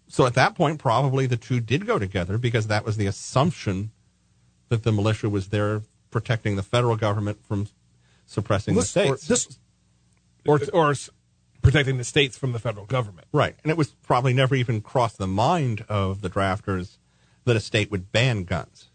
so 0.07 0.25
at 0.25 0.33
that 0.35 0.55
point, 0.55 0.79
probably 0.79 1.25
the 1.25 1.37
two 1.37 1.59
did 1.59 1.85
go 1.85 1.99
together 1.99 2.37
because 2.37 2.67
that 2.67 2.85
was 2.85 2.97
the 2.97 3.05
assumption 3.07 3.91
that 4.69 4.83
the 4.83 4.91
militia 4.91 5.29
was 5.29 5.49
there 5.49 5.81
protecting 6.09 6.55
the 6.55 6.63
federal 6.63 6.95
government 6.95 7.45
from 7.45 7.67
suppressing 8.25 8.75
This- 8.75 8.93
the 8.93 9.09
or- 9.09 9.17
states. 9.17 9.27
this 9.47 9.57
or 10.47 10.59
or 10.73 10.95
protecting 11.61 11.97
the 11.97 12.03
states 12.03 12.37
from 12.37 12.53
the 12.53 12.59
federal 12.59 12.85
government. 12.85 13.27
Right. 13.31 13.55
And 13.63 13.69
it 13.69 13.77
was 13.77 13.89
probably 14.01 14.33
never 14.33 14.55
even 14.55 14.81
crossed 14.81 15.17
the 15.19 15.27
mind 15.27 15.85
of 15.87 16.21
the 16.21 16.29
drafters 16.29 16.97
that 17.45 17.55
a 17.55 17.59
state 17.59 17.91
would 17.91 18.11
ban 18.11 18.45
guns. 18.45 18.89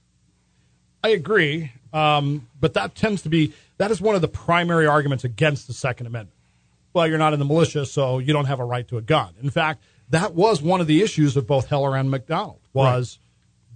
I 1.05 1.11
agree, 1.11 1.73
um, 1.97 2.49
but 2.61 2.75
that 2.75 2.95
tends 2.95 3.23
to 3.23 3.29
be 3.29 3.53
that 3.79 3.91
is 3.91 4.01
one 4.01 4.15
of 4.15 4.21
the 4.21 4.29
primary 4.29 4.87
arguments 4.87 5.25
against 5.25 5.67
the 5.67 5.73
Second 5.73 6.07
Amendment. 6.07 6.35
Well, 6.93 7.07
you're 7.07 7.19
not 7.19 7.33
in 7.33 7.39
the 7.39 7.45
militia, 7.45 7.85
so 7.87 8.19
you 8.19 8.33
don't 8.33 8.47
have 8.47 8.59
a 8.61 8.65
right 8.65 8.87
to 8.89 8.97
a 8.97 9.03
gun. 9.03 9.35
In 9.43 9.51
fact, 9.51 9.83
that 10.11 10.35
was 10.35 10.63
one 10.63 10.81
of 10.81 10.87
the 10.87 11.03
issues 11.03 11.37
of 11.37 11.47
both 11.47 11.67
Heller 11.69 11.97
and 11.97 12.11
McDonald 12.11 12.61
was 12.73 13.19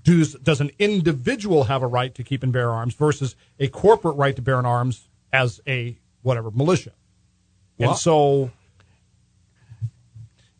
does 0.05 0.35
does 0.35 0.61
an 0.61 0.71
individual 0.79 1.65
have 1.65 1.83
a 1.83 1.87
right 1.87 2.15
to 2.15 2.23
keep 2.23 2.43
and 2.43 2.53
bear 2.53 2.71
arms 2.71 2.95
versus 2.95 3.37
a 3.59 3.69
corporate 3.69 4.17
right 4.17 4.35
to 4.37 4.43
bear 4.43 4.59
an 4.59 4.65
arms 4.67 5.09
as 5.33 5.61
a 5.67 5.97
whatever 6.23 6.51
militia. 6.51 6.93
Well- 7.79 7.91
and 7.91 7.99
so 7.99 8.51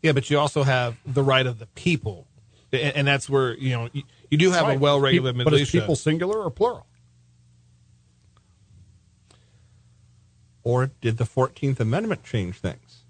Yeah, 0.01 0.13
but 0.13 0.29
you 0.29 0.39
also 0.39 0.63
have 0.63 0.97
the 1.05 1.23
right 1.23 1.45
of 1.45 1.59
the 1.59 1.67
people, 1.67 2.25
and, 2.73 2.95
and 2.95 3.07
that's 3.07 3.29
where 3.29 3.55
you 3.57 3.69
know 3.71 3.89
you, 3.93 4.03
you 4.29 4.37
do 4.37 4.51
have 4.51 4.63
Right. 4.67 4.77
a 4.77 4.79
well-regulated 4.79 5.37
Pe- 5.39 5.43
But 5.43 5.53
is 5.53 5.59
militia. 5.59 5.79
people 5.81 5.95
singular 5.95 6.39
or 6.41 6.49
plural? 6.51 6.85
Or 10.63 10.91
did 11.01 11.17
the 11.17 11.23
14th 11.23 11.79
Amendment 11.79 12.23
change 12.23 12.57
things? 12.59 13.03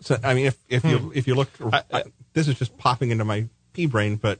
So, 0.00 0.18
I 0.22 0.34
mean, 0.34 0.46
if, 0.46 0.58
if 0.68 0.84
you 0.84 0.98
hmm. 0.98 1.12
if 1.14 1.26
you 1.26 1.34
look, 1.34 1.48
I- 1.72 1.82
I- 1.92 2.04
this 2.34 2.46
is 2.46 2.58
just 2.58 2.76
popping 2.76 3.10
into 3.10 3.24
my 3.24 3.46
pea 3.72 3.86
brain, 3.86 4.16
but 4.16 4.38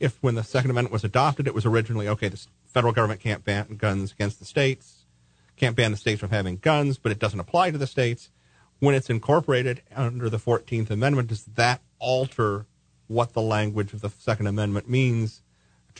if 0.00 0.16
when 0.22 0.36
the 0.36 0.42
Second 0.44 0.70
Amendment 0.70 0.92
was 0.92 1.04
adopted, 1.04 1.46
it 1.46 1.54
was 1.54 1.66
originally 1.66 2.08
okay. 2.08 2.28
The 2.28 2.42
federal 2.64 2.94
government 2.94 3.20
can't 3.20 3.44
ban 3.44 3.76
guns 3.76 4.12
against 4.12 4.38
the 4.38 4.46
states, 4.46 5.04
can't 5.56 5.76
ban 5.76 5.90
the 5.90 5.96
states 5.98 6.20
from 6.20 6.30
having 6.30 6.56
guns, 6.56 6.96
but 6.98 7.12
it 7.12 7.18
doesn't 7.18 7.40
apply 7.40 7.72
to 7.72 7.78
the 7.78 7.86
states. 7.86 8.30
When 8.78 8.94
it's 8.94 9.10
incorporated 9.10 9.82
under 9.94 10.30
the 10.30 10.38
Fourteenth 10.38 10.90
Amendment, 10.90 11.28
does 11.28 11.44
that 11.44 11.82
alter 11.98 12.66
what 13.06 13.32
the 13.34 13.42
language 13.42 13.92
of 13.92 14.00
the 14.00 14.10
Second 14.10 14.46
Amendment 14.46 14.88
means 14.88 15.42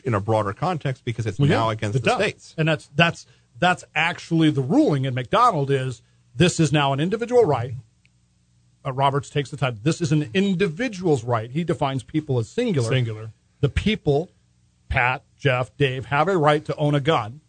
in 0.05 0.15
a 0.15 0.21
broader 0.21 0.53
context 0.53 1.05
because 1.05 1.26
it's 1.26 1.38
Well, 1.38 1.49
now 1.49 1.67
yeah, 1.69 1.73
against 1.73 1.97
it 1.97 2.05
the 2.05 2.11
does. 2.11 2.19
states? 2.19 2.55
and 2.57 2.69
that's 2.69 2.88
that's 2.95 3.26
that's 3.59 3.85
actually 3.95 4.51
the 4.51 4.63
ruling 4.63 5.05
in 5.05 5.15
McDonald 5.15 5.71
is 5.71 6.03
this 6.35 6.61
is 6.61 6.73
now 6.73 6.93
an 6.93 7.01
individual 7.01 7.45
right. 7.45 7.75
Uh, 8.85 8.93
Roberts 8.93 9.31
takes 9.31 9.51
the 9.51 9.57
time. 9.57 9.79
This 9.83 10.01
is 10.01 10.13
an 10.13 10.31
individual's 10.35 11.25
right. 11.25 11.51
He 11.51 11.65
defines 11.65 12.03
people 12.03 12.39
as 12.39 12.49
singular. 12.49 12.89
Singular. 12.89 13.33
The 13.61 13.69
people, 13.69 14.31
Pat, 14.89 15.25
Jeff, 15.39 15.77
Dave, 15.77 16.07
have 16.07 16.29
a 16.29 16.37
right 16.37 16.65
to 16.65 16.77
own 16.77 16.95
a 16.95 17.01
gun 17.01 17.41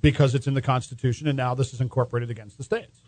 because 0.00 0.34
it's 0.34 0.46
in 0.46 0.54
the 0.54 0.60
Constitution, 0.60 1.26
and 1.28 1.36
now 1.36 1.54
this 1.54 1.72
is 1.72 1.80
incorporated 1.80 2.30
against 2.30 2.58
the 2.58 2.64
states. 2.64 3.00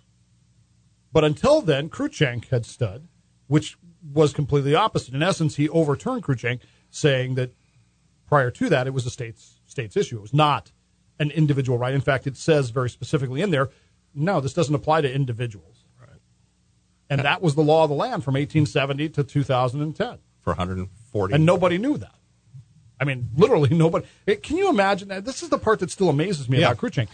But 1.13 1.25
until 1.25 1.61
then, 1.61 1.91
Cruikshank 1.91 2.49
had 2.49 2.65
stood, 2.65 3.09
which 3.49 3.77
was 4.13 4.33
completely 4.33 4.75
opposite. 4.75 5.15
In 5.15 5.23
essence, 5.23 5.57
he 5.57 5.69
overturned 5.69 6.23
Cruikshank, 6.23 6.61
saying 6.91 7.35
that 7.35 7.53
prior 8.27 8.51
to 8.53 8.69
that, 8.69 8.87
it 8.87 8.95
was 8.95 9.05
a 9.05 9.11
state's 9.11 9.61
state's 9.67 9.97
issue. 9.97 10.19
It 10.19 10.23
was 10.23 10.35
not 10.35 10.73
an 11.19 11.31
individual 11.31 11.79
right. 11.79 11.95
In 11.95 12.01
fact, 12.01 12.27
it 12.27 12.37
says 12.37 12.71
very 12.71 12.91
specifically 12.91 13.41
in 13.43 13.51
there, 13.51 13.71
no, 14.15 14.41
this 14.41 14.53
doesn't 14.55 14.75
apply 14.75 15.01
to 15.03 15.13
individuals. 15.13 15.85
Right. 16.01 16.21
And 17.11 17.21
that 17.23 17.43
was 17.43 17.55
the 17.55 17.63
law 17.63 17.85
of 17.85 17.91
the 17.91 17.97
land 17.97 18.25
from 18.25 18.35
1870 18.35 19.09
to 19.11 19.25
2010, 19.25 20.19
for 20.41 20.51
140 20.51 21.35
and 21.35 21.45
nobody 21.47 21.79
knew 21.79 21.97
that. 21.99 22.15
I 23.01 23.05
mean, 23.05 23.29
literally 23.37 23.69
nobody. 23.77 24.07
Can 24.43 24.57
you 24.57 24.69
imagine 24.71 25.09
that? 25.09 25.25
This 25.25 25.43
is 25.43 25.49
the 25.51 25.59
part 25.59 25.81
that 25.81 25.91
still 25.91 26.09
amazes 26.09 26.49
me 26.49 26.61
Yeah. 26.61 26.71
about 26.71 26.79
Cruikshank. 26.79 27.09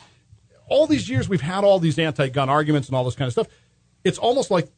All 0.68 0.86
these 0.86 1.08
years, 1.10 1.28
we've 1.28 1.40
had 1.40 1.64
all 1.64 1.78
these 1.80 1.98
anti-gun 1.98 2.48
arguments 2.48 2.88
and 2.88 2.96
all 2.96 3.04
this 3.04 3.14
kind 3.16 3.26
of 3.26 3.32
stuff. 3.32 3.48
It's 4.04 4.18
almost 4.18 4.50
like 4.50 4.68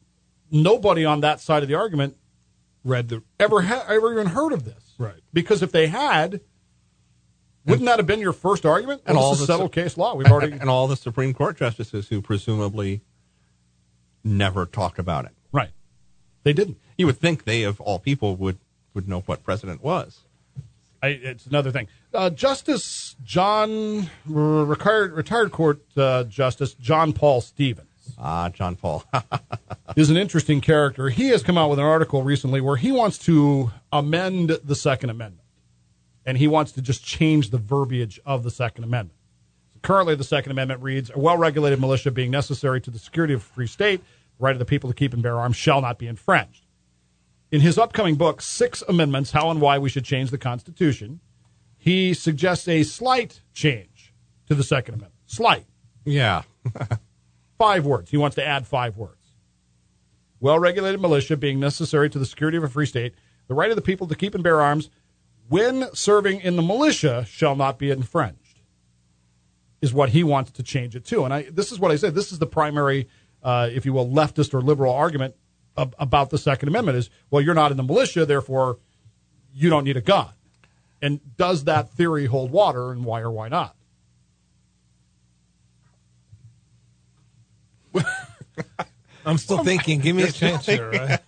nobody 0.51 1.05
on 1.05 1.21
that 1.21 1.39
side 1.39 1.63
of 1.63 1.69
the 1.69 1.75
argument 1.75 2.17
read 2.83 3.09
the 3.09 3.23
ever 3.39 3.61
ha- 3.61 3.85
ever 3.87 4.11
even 4.13 4.27
heard 4.27 4.51
of 4.51 4.65
this. 4.65 4.93
Right. 4.97 5.21
Because 5.33 5.61
if 5.63 5.71
they 5.71 5.87
had, 5.87 6.41
wouldn't 7.65 7.85
that 7.87 7.97
have 7.99 8.05
been 8.07 8.19
your 8.19 8.33
first 8.33 8.65
argument? 8.65 9.01
And 9.05 9.17
all 9.17 9.25
all 9.25 9.31
this 9.31 9.41
is 9.41 9.47
the- 9.47 9.53
settled 9.53 9.71
case 9.71 9.97
law. 9.97 10.15
We've 10.15 10.27
already 10.31 10.53
and 10.53 10.69
all 10.69 10.87
the 10.87 10.95
Supreme 10.95 11.33
Court 11.33 11.57
justices 11.57 12.07
who 12.09 12.21
presumably 12.21 13.01
never 14.23 14.65
talked 14.65 14.99
about 14.99 15.25
it. 15.25 15.31
right. 15.51 15.69
They 16.43 16.53
didn't. 16.53 16.77
You 16.97 17.07
would 17.07 17.17
think 17.17 17.43
they, 17.45 17.63
of 17.63 17.81
all 17.81 17.97
people, 17.99 18.35
would 18.35 18.59
would 18.93 19.07
know 19.07 19.21
what 19.21 19.43
president 19.43 19.83
was. 19.83 20.21
I, 21.03 21.07
it's 21.09 21.45
another 21.45 21.71
thing. 21.71 21.87
Uh, 22.13 22.29
Justice 22.29 23.15
John 23.23 24.09
retired 24.27 25.13
retired 25.13 25.51
court 25.51 25.81
uh, 25.97 26.23
Justice 26.25 26.73
John 26.75 27.13
Paul 27.13 27.41
Stevens 27.41 27.89
Ah, 28.19 28.49
John 28.49 28.75
Paul. 28.75 29.03
is 29.95 30.09
an 30.11 30.17
interesting 30.17 30.61
character. 30.61 31.09
He 31.09 31.29
has 31.29 31.41
come 31.43 31.57
out 31.57 31.69
with 31.71 31.79
an 31.79 31.85
article 31.85 32.21
recently 32.23 32.61
where 32.61 32.75
he 32.77 32.91
wants 32.91 33.17
to 33.19 33.71
amend 33.91 34.49
the 34.63 34.75
Second 34.75 35.09
Amendment, 35.09 35.44
and 36.25 36.37
he 36.37 36.47
wants 36.47 36.71
to 36.73 36.81
just 36.81 37.03
change 37.03 37.49
the 37.49 37.57
verbiage 37.57 38.19
of 38.25 38.43
the 38.43 38.51
Second 38.51 38.83
Amendment. 38.83 39.19
So 39.73 39.79
Currently, 39.81 40.15
the 40.15 40.23
Second 40.23 40.51
Amendment 40.51 40.81
reads: 40.81 41.11
"A 41.13 41.19
well-regulated 41.19 41.79
militia 41.79 42.11
being 42.11 42.31
necessary 42.31 42.81
to 42.81 42.91
the 42.91 42.99
security 42.99 43.33
of 43.33 43.41
a 43.41 43.43
free 43.43 43.67
state, 43.67 44.01
the 44.37 44.43
right 44.43 44.55
of 44.55 44.59
the 44.59 44.65
people 44.65 44.89
to 44.89 44.95
keep 44.95 45.13
and 45.13 45.23
bear 45.23 45.39
arms 45.39 45.55
shall 45.55 45.81
not 45.81 45.99
be 45.99 46.07
infringed." 46.07 46.65
In 47.51 47.61
his 47.61 47.77
upcoming 47.77 48.15
book, 48.15 48.41
Six 48.41 48.83
Amendments: 48.87 49.31
How 49.31 49.49
and 49.49 49.61
Why 49.61 49.77
We 49.77 49.89
Should 49.89 50.05
Change 50.05 50.31
the 50.31 50.37
Constitution, 50.37 51.19
he 51.77 52.13
suggests 52.13 52.67
a 52.67 52.83
slight 52.83 53.41
change 53.53 54.13
to 54.47 54.55
the 54.55 54.63
Second 54.63 54.95
Amendment. 54.95 55.13
Slight 55.27 55.65
yeah. 56.05 56.43
five 57.57 57.85
words. 57.85 58.11
He 58.11 58.17
wants 58.17 58.35
to 58.35 58.45
add 58.45 58.67
five 58.67 58.95
words. 58.95 59.13
Well 60.39 60.59
regulated 60.59 61.01
militia 61.01 61.35
being 61.35 61.59
necessary 61.59 62.09
to 62.11 62.19
the 62.19 62.25
security 62.25 62.57
of 62.57 62.63
a 62.63 62.69
free 62.69 62.85
state, 62.85 63.15
the 63.47 63.55
right 63.55 63.69
of 63.69 63.75
the 63.75 63.81
people 63.81 64.07
to 64.07 64.15
keep 64.15 64.35
and 64.35 64.43
bear 64.43 64.61
arms 64.61 64.89
when 65.47 65.93
serving 65.93 66.41
in 66.41 66.55
the 66.55 66.61
militia 66.61 67.25
shall 67.27 67.55
not 67.55 67.77
be 67.77 67.91
infringed, 67.91 68.61
is 69.81 69.93
what 69.93 70.09
he 70.09 70.23
wants 70.23 70.51
to 70.51 70.63
change 70.63 70.95
it 70.95 71.05
to. 71.05 71.23
And 71.23 71.33
I, 71.33 71.43
this 71.51 71.71
is 71.71 71.79
what 71.79 71.91
I 71.91 71.95
said. 71.95 72.15
This 72.15 72.31
is 72.31 72.39
the 72.39 72.47
primary, 72.47 73.07
uh, 73.43 73.69
if 73.71 73.85
you 73.85 73.93
will, 73.93 74.07
leftist 74.07 74.53
or 74.53 74.61
liberal 74.61 74.93
argument 74.93 75.35
ab- 75.77 75.95
about 75.99 76.29
the 76.29 76.37
Second 76.37 76.69
Amendment 76.69 76.97
is, 76.97 77.09
well, 77.29 77.41
you're 77.41 77.53
not 77.53 77.71
in 77.71 77.77
the 77.77 77.83
militia, 77.83 78.25
therefore 78.25 78.79
you 79.53 79.69
don't 79.69 79.83
need 79.83 79.97
a 79.97 80.01
gun. 80.01 80.29
And 81.01 81.19
does 81.37 81.65
that 81.65 81.89
theory 81.91 82.25
hold 82.25 82.51
water, 82.51 82.91
and 82.91 83.05
why 83.05 83.21
or 83.21 83.29
why 83.31 83.47
not? 83.49 83.75
I'm 89.25 89.37
still 89.37 89.63
thinking. 89.63 89.99
Give 89.99 90.15
me 90.15 90.23
a 90.23 90.31
chance 90.31 90.65
here. 90.65 90.89
Right? 90.89 91.19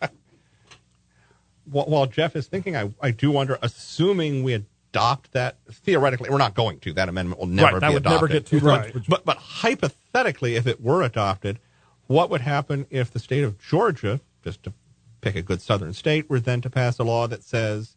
While, 1.78 1.86
while 1.86 2.06
Jeff 2.08 2.36
is 2.36 2.48
thinking, 2.48 2.76
I, 2.76 2.92
I 3.00 3.12
do 3.12 3.30
wonder, 3.30 3.60
assuming 3.62 4.42
we 4.42 4.54
adopt 4.54 5.34
that, 5.34 5.58
theoretically, 5.72 6.32
we're 6.32 6.40
not 6.40 6.56
going 6.56 6.80
to. 6.80 6.94
That 6.94 7.08
amendment 7.08 7.40
will 7.40 7.46
never 7.46 7.74
right, 7.74 7.82
that 7.82 7.88
be 7.90 7.94
would 7.94 8.02
adopted. 8.02 8.22
never 8.22 8.28
get 8.28 8.46
two 8.48 8.58
Right. 8.66 8.92
thirds. 8.92 9.06
But, 9.06 9.26
but 9.26 9.38
hypothetically, 9.38 10.56
if 10.56 10.66
it 10.66 10.82
were 10.82 11.04
adopted, 11.04 11.60
what 12.08 12.32
would 12.32 12.42
happen 12.42 12.88
if 12.90 13.12
the 13.12 13.20
state 13.20 13.44
of 13.44 13.60
Georgia, 13.60 14.22
just 14.44 14.64
to 14.64 14.74
pick 15.22 15.36
a 15.36 15.44
good 15.44 15.62
southern 15.62 15.94
state, 15.94 16.28
were 16.32 16.40
then 16.40 16.62
to 16.62 16.70
pass 16.72 16.98
a 16.98 17.04
law 17.04 17.28
that 17.28 17.44
says 17.44 17.96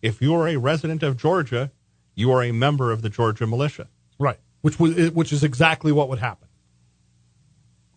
if 0.00 0.22
you 0.22 0.34
are 0.34 0.48
a 0.48 0.56
resident 0.56 1.02
of 1.02 1.18
Georgia, 1.18 1.70
you 2.14 2.32
are 2.32 2.42
a 2.42 2.52
member 2.52 2.92
of 2.92 3.02
the 3.02 3.10
Georgia 3.10 3.46
militia? 3.46 3.88
Right. 4.18 4.38
Which 4.62 4.80
was 4.80 5.10
which 5.10 5.34
is 5.34 5.44
exactly 5.44 5.92
what 5.92 6.08
would 6.08 6.18
happen. 6.18 6.48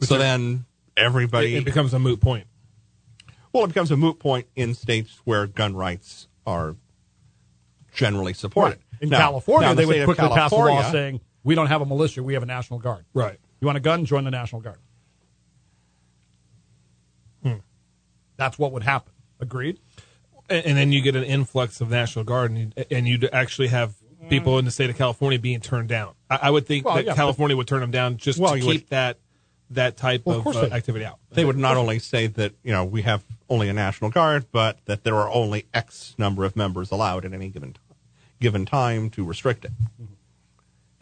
So 0.01 0.17
then 0.17 0.65
everybody. 0.97 1.55
It, 1.55 1.59
it 1.59 1.65
becomes 1.65 1.93
a 1.93 1.99
moot 1.99 2.19
point. 2.19 2.47
Well, 3.53 3.63
it 3.65 3.67
becomes 3.67 3.91
a 3.91 3.97
moot 3.97 4.19
point 4.19 4.47
in 4.55 4.73
states 4.73 5.19
where 5.25 5.47
gun 5.47 5.75
rights 5.75 6.27
are 6.45 6.75
generally 7.93 8.33
supported. 8.33 8.79
In 9.01 9.09
Now- 9.09 9.17
California, 9.17 9.67
now 9.67 9.71
in 9.71 9.77
they 9.77 9.85
would 9.85 9.95
state 9.95 10.05
quickly 10.05 10.27
pass 10.29 10.51
a 10.51 10.55
law 10.55 10.65
California- 10.67 10.91
saying 10.91 11.21
we 11.43 11.55
don't 11.55 11.67
have 11.67 11.81
a 11.81 11.85
militia, 11.85 12.23
we 12.23 12.33
have 12.35 12.43
a 12.43 12.47
national 12.47 12.79
guard. 12.79 13.05
Right. 13.13 13.39
You 13.59 13.65
want 13.65 13.77
a 13.77 13.81
gun? 13.81 14.05
Join 14.05 14.23
the 14.23 14.31
national 14.31 14.61
guard. 14.61 14.77
Hmm. 17.43 17.55
That's 18.37 18.57
what 18.59 18.71
would 18.71 18.83
happen. 18.83 19.13
Agreed. 19.39 19.79
And, 20.49 20.65
and 20.65 20.77
then 20.77 20.91
you 20.91 21.01
get 21.01 21.15
an 21.15 21.23
influx 21.23 21.81
of 21.81 21.89
National 21.89 22.25
Guard, 22.25 22.51
and 22.51 22.73
you, 22.77 22.85
and 22.91 23.07
you 23.07 23.29
actually 23.31 23.69
have 23.69 23.95
people 24.29 24.59
in 24.59 24.65
the 24.65 24.71
state 24.71 24.89
of 24.89 24.97
California 24.97 25.39
being 25.39 25.59
turned 25.59 25.89
down. 25.89 26.13
I, 26.29 26.39
I 26.43 26.49
would 26.51 26.67
think 26.67 26.85
Well, 26.85 26.95
that 26.95 27.05
yeah, 27.05 27.11
but- 27.11 27.15
California 27.15 27.57
would 27.57 27.67
turn 27.67 27.81
them 27.81 27.91
down 27.91 28.17
just 28.17 28.37
Well, 28.39 28.53
to 28.53 28.59
keep 28.59 28.67
would- 28.67 28.87
that 28.89 29.17
that 29.73 29.97
type 29.97 30.23
Well, 30.25 30.39
of 30.39 30.47
of, 30.47 30.71
uh, 30.71 30.75
activity 30.75 31.05
out. 31.05 31.19
they 31.31 31.45
would 31.45 31.57
not 31.57 31.77
only 31.77 31.99
say 31.99 32.27
that 32.27 32.53
you 32.63 32.71
know 32.71 32.84
we 32.86 33.01
have 33.03 33.23
only 33.49 33.69
a 33.69 33.73
national 33.73 34.10
guard, 34.12 34.45
but 34.51 34.77
that 34.86 35.03
there 35.03 35.15
are 35.15 35.29
only 35.29 35.65
X 35.73 36.15
number 36.17 36.43
of 36.45 36.55
members 36.55 36.91
allowed 36.91 37.25
at 37.25 37.34
any 37.34 37.49
given 37.49 37.75
given 38.39 38.65
time 38.65 39.10
to 39.12 39.23
restrict 39.23 39.65
it. 39.65 39.71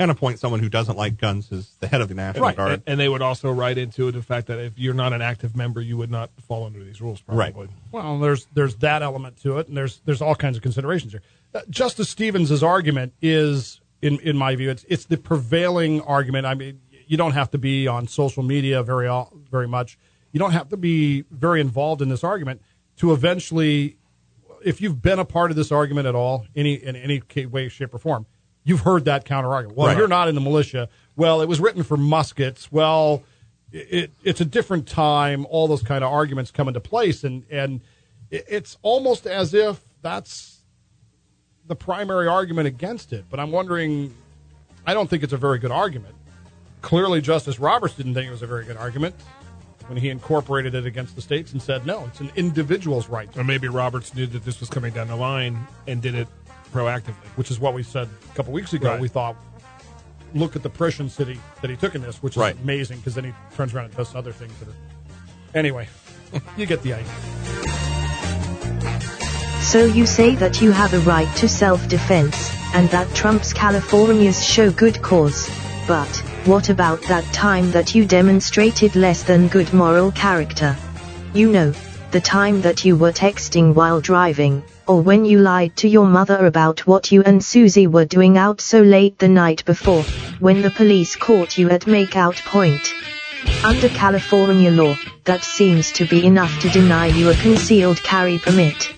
and 0.01 0.09
appoint 0.11 0.39
someone 0.39 0.59
who 0.61 0.69
doesn't 0.69 0.97
like 0.97 1.17
guns 1.17 1.51
as 1.51 1.71
the 1.81 1.87
head 1.87 1.99
of 1.99 2.07
the 2.07 2.13
National 2.15 2.43
right, 2.45 2.55
Guard. 2.55 2.71
and, 2.71 2.83
and 2.87 2.99
they 2.99 3.09
would 3.09 3.21
also 3.21 3.51
write 3.51 3.77
into 3.77 4.07
it 4.07 4.13
the 4.13 4.21
fact 4.21 4.47
that 4.47 4.57
if 4.59 4.79
you're 4.79 4.93
not 4.93 5.11
an 5.11 5.21
active 5.21 5.55
member, 5.57 5.81
you 5.81 5.97
would 5.97 6.09
not 6.09 6.29
fall 6.47 6.65
under 6.65 6.81
these 6.83 7.01
rules. 7.01 7.19
Probably. 7.21 7.65
Right. 7.65 7.69
Well, 7.91 8.17
there's 8.19 8.47
there's 8.53 8.75
that 8.77 9.01
element 9.03 9.41
to 9.43 9.57
it, 9.59 9.67
and 9.67 9.75
there's 9.75 9.99
there's 10.05 10.21
all 10.21 10.35
kinds 10.35 10.55
of 10.57 10.63
considerations 10.63 11.11
here. 11.13 11.21
Uh, 11.53 11.61
Justice 11.69 12.09
Stevens' 12.09 12.63
argument 12.63 13.13
is, 13.21 13.81
in 14.01 14.19
in 14.19 14.37
my 14.37 14.55
view, 14.55 14.69
it's 14.69 14.85
it's 14.87 15.05
the 15.05 15.17
prevailing 15.17 15.99
argument. 16.01 16.45
I 16.45 16.53
mean, 16.55 16.79
you 17.09 17.17
don't 17.17 17.31
have 17.33 17.49
to 17.51 17.57
be 17.57 17.87
on 17.87 18.07
social 18.07 18.43
media 18.43 18.81
very 18.83 19.09
very 19.51 19.67
much. 19.67 19.97
You 20.31 20.39
don't 20.39 20.51
have 20.51 20.69
to 20.69 20.77
be 20.77 21.23
very 21.31 21.59
involved 21.59 22.01
in 22.03 22.07
this 22.09 22.23
argument 22.23 22.61
to 22.97 23.11
eventually, 23.13 23.97
if 24.63 24.79
you've 24.79 25.01
been 25.01 25.17
a 25.17 25.25
part 25.25 25.49
of 25.49 25.57
this 25.57 25.71
argument 25.71 26.05
at 26.05 26.13
all, 26.13 26.45
any 26.55 26.75
in 26.75 26.95
any 26.95 27.21
way, 27.47 27.67
shape, 27.67 27.93
or 27.95 27.97
form, 27.97 28.27
you've 28.63 28.81
heard 28.81 29.05
that 29.05 29.25
counter 29.25 29.51
argument. 29.51 29.75
Well, 29.77 29.87
Right. 29.87 29.97
you're 29.97 30.07
not 30.07 30.27
in 30.27 30.35
the 30.35 30.41
militia. 30.41 30.87
Well, 31.15 31.41
it 31.41 31.47
was 31.49 31.59
written 31.59 31.81
for 31.81 31.97
muskets. 31.97 32.71
Well, 32.71 33.23
it, 33.71 34.11
it's 34.23 34.39
a 34.39 34.45
different 34.45 34.87
time. 34.87 35.47
All 35.49 35.67
those 35.67 35.81
kind 35.81 36.03
of 36.03 36.11
arguments 36.13 36.51
come 36.51 36.67
into 36.67 36.79
place, 36.79 37.23
and 37.23 37.43
and 37.49 37.81
it- 38.29 38.45
it's 38.47 38.77
almost 38.83 39.25
as 39.25 39.55
if 39.55 39.81
that's 40.03 40.61
the 41.65 41.75
primary 41.75 42.27
argument 42.27 42.67
against 42.67 43.13
it. 43.13 43.25
But 43.31 43.39
I'm 43.39 43.51
wondering. 43.51 44.13
I 44.85 44.93
don't 44.93 45.09
think 45.09 45.23
it's 45.23 45.33
a 45.33 45.37
very 45.37 45.59
good 45.59 45.71
argument. 45.71 46.15
Clearly, 46.81 47.21
Justice 47.21 47.59
Roberts 47.59 47.93
didn't 47.95 48.13
think 48.13 48.27
it 48.27 48.31
was 48.31 48.41
a 48.41 48.47
very 48.47 48.65
good 48.65 48.77
argument 48.77 49.15
when 49.87 49.97
he 49.97 50.09
incorporated 50.09 50.75
it 50.75 50.85
against 50.85 51.15
the 51.15 51.21
states 51.21 51.51
and 51.51 51.61
said, 51.61 51.85
no, 51.85 52.05
it's 52.05 52.19
an 52.19 52.31
individual's 52.35 53.09
right, 53.09 53.27
Or 53.35 53.43
maybe 53.43 53.67
Roberts 53.67 54.13
knew 54.13 54.27
that 54.27 54.45
this 54.45 54.59
was 54.59 54.69
coming 54.69 54.93
down 54.93 55.07
the 55.07 55.15
line 55.15 55.59
and 55.87 56.01
did 56.01 56.13
it 56.15 56.27
proactively. 56.71 57.15
which 57.35 57.49
is 57.49 57.59
what 57.59 57.73
we 57.73 57.81
said 57.81 58.07
a 58.31 58.35
couple 58.35 58.53
weeks 58.53 58.73
ago. 58.73 58.89
Right. 58.91 58.99
We 59.01 59.07
thought, 59.07 59.35
look 60.35 60.55
at 60.55 60.61
the 60.61 60.69
prescience 60.69 61.15
that 61.15 61.27
he, 61.27 61.39
that 61.61 61.69
he 61.71 61.75
took 61.75 61.95
in 61.95 62.01
this, 62.03 62.21
which 62.21 62.33
is 62.33 62.37
Right. 62.37 62.55
amazing 62.61 62.97
because 62.99 63.15
then 63.15 63.23
he 63.23 63.33
turns 63.55 63.73
around 63.73 63.85
and 63.85 63.95
does 63.95 64.13
other 64.13 64.31
things 64.31 64.53
that 64.59 64.69
are. 64.69 64.75
Anyway, 65.55 65.87
you 66.55 66.67
get 66.67 66.83
the 66.83 66.93
idea. 66.93 67.11
So 69.61 69.85
you 69.85 70.05
say 70.05 70.35
that 70.35 70.61
you 70.61 70.71
have 70.71 70.93
a 70.93 70.99
right 70.99 71.33
to 71.37 71.47
self-defense, 71.49 72.55
and 72.73 72.89
that 72.89 73.07
Trump's 73.15 73.53
California's 73.53 74.43
show 74.45 74.71
good 74.71 75.01
cause. 75.01 75.49
But, 75.87 76.07
what 76.45 76.69
about 76.69 77.01
that 77.03 77.25
time 77.33 77.71
that 77.71 77.93
you 77.93 78.05
demonstrated 78.05 78.95
less 78.95 79.23
than 79.23 79.47
good 79.47 79.73
moral 79.73 80.11
character? 80.11 80.75
You 81.33 81.51
know, 81.51 81.73
the 82.11 82.21
time 82.21 82.61
that 82.61 82.83
you 82.85 82.95
were 82.95 83.11
texting 83.11 83.73
while 83.73 84.01
driving, 84.01 84.63
or 84.87 85.01
when 85.01 85.25
you 85.25 85.39
lied 85.39 85.75
to 85.77 85.87
your 85.87 86.07
mother 86.07 86.47
about 86.47 86.87
what 86.87 87.11
you 87.11 87.21
and 87.23 87.43
Susie 87.43 87.87
were 87.87 88.05
doing 88.05 88.37
out 88.37 88.61
so 88.61 88.81
late 88.81 89.19
the 89.19 89.27
night 89.27 89.63
before, 89.65 90.03
when 90.39 90.61
the 90.61 90.71
police 90.71 91.15
caught 91.15 91.57
you 91.57 91.69
at 91.69 91.81
makeout 91.81 92.43
point. 92.45 92.93
Under 93.63 93.89
California 93.89 94.71
law, 94.71 94.95
that 95.25 95.43
seems 95.43 95.91
to 95.93 96.05
be 96.05 96.25
enough 96.25 96.59
to 96.61 96.69
deny 96.69 97.07
you 97.07 97.29
a 97.29 97.35
concealed 97.35 98.01
carry 98.01 98.39
permit. 98.39 98.95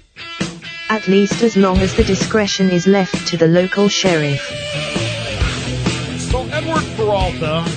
At 0.89 1.07
least 1.07 1.41
as 1.41 1.57
long 1.57 1.79
as 1.79 1.95
the 1.95 2.03
discretion 2.03 2.69
is 2.69 2.87
left 2.87 3.27
to 3.27 3.37
the 3.37 3.47
local 3.47 3.89
sheriff. 3.89 4.60
Peralta, 7.11 7.69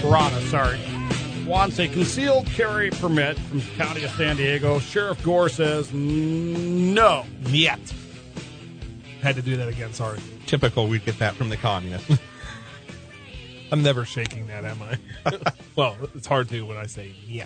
Peralta, 0.00 0.40
sorry, 0.48 0.80
wants 1.46 1.78
a 1.78 1.86
concealed 1.86 2.44
carry 2.46 2.90
permit 2.90 3.38
from 3.38 3.60
the 3.60 3.66
county 3.76 4.02
of 4.02 4.10
San 4.10 4.34
Diego. 4.34 4.80
Sheriff 4.80 5.22
Gore 5.22 5.48
says 5.48 5.94
no. 5.94 7.24
Yet. 7.42 7.78
Had 9.22 9.36
to 9.36 9.42
do 9.42 9.56
that 9.58 9.68
again, 9.68 9.92
sorry. 9.92 10.18
Typical, 10.46 10.88
we'd 10.88 11.04
get 11.04 11.20
that 11.20 11.36
from 11.36 11.50
the 11.50 11.56
communists. 11.56 12.18
I'm 13.70 13.84
never 13.84 14.04
shaking 14.04 14.48
that, 14.48 14.64
am 14.64 14.80
I? 14.82 15.38
well, 15.76 15.96
it's 16.16 16.26
hard 16.26 16.48
to 16.48 16.62
when 16.62 16.76
I 16.76 16.86
say 16.86 17.14
yeah. 17.28 17.44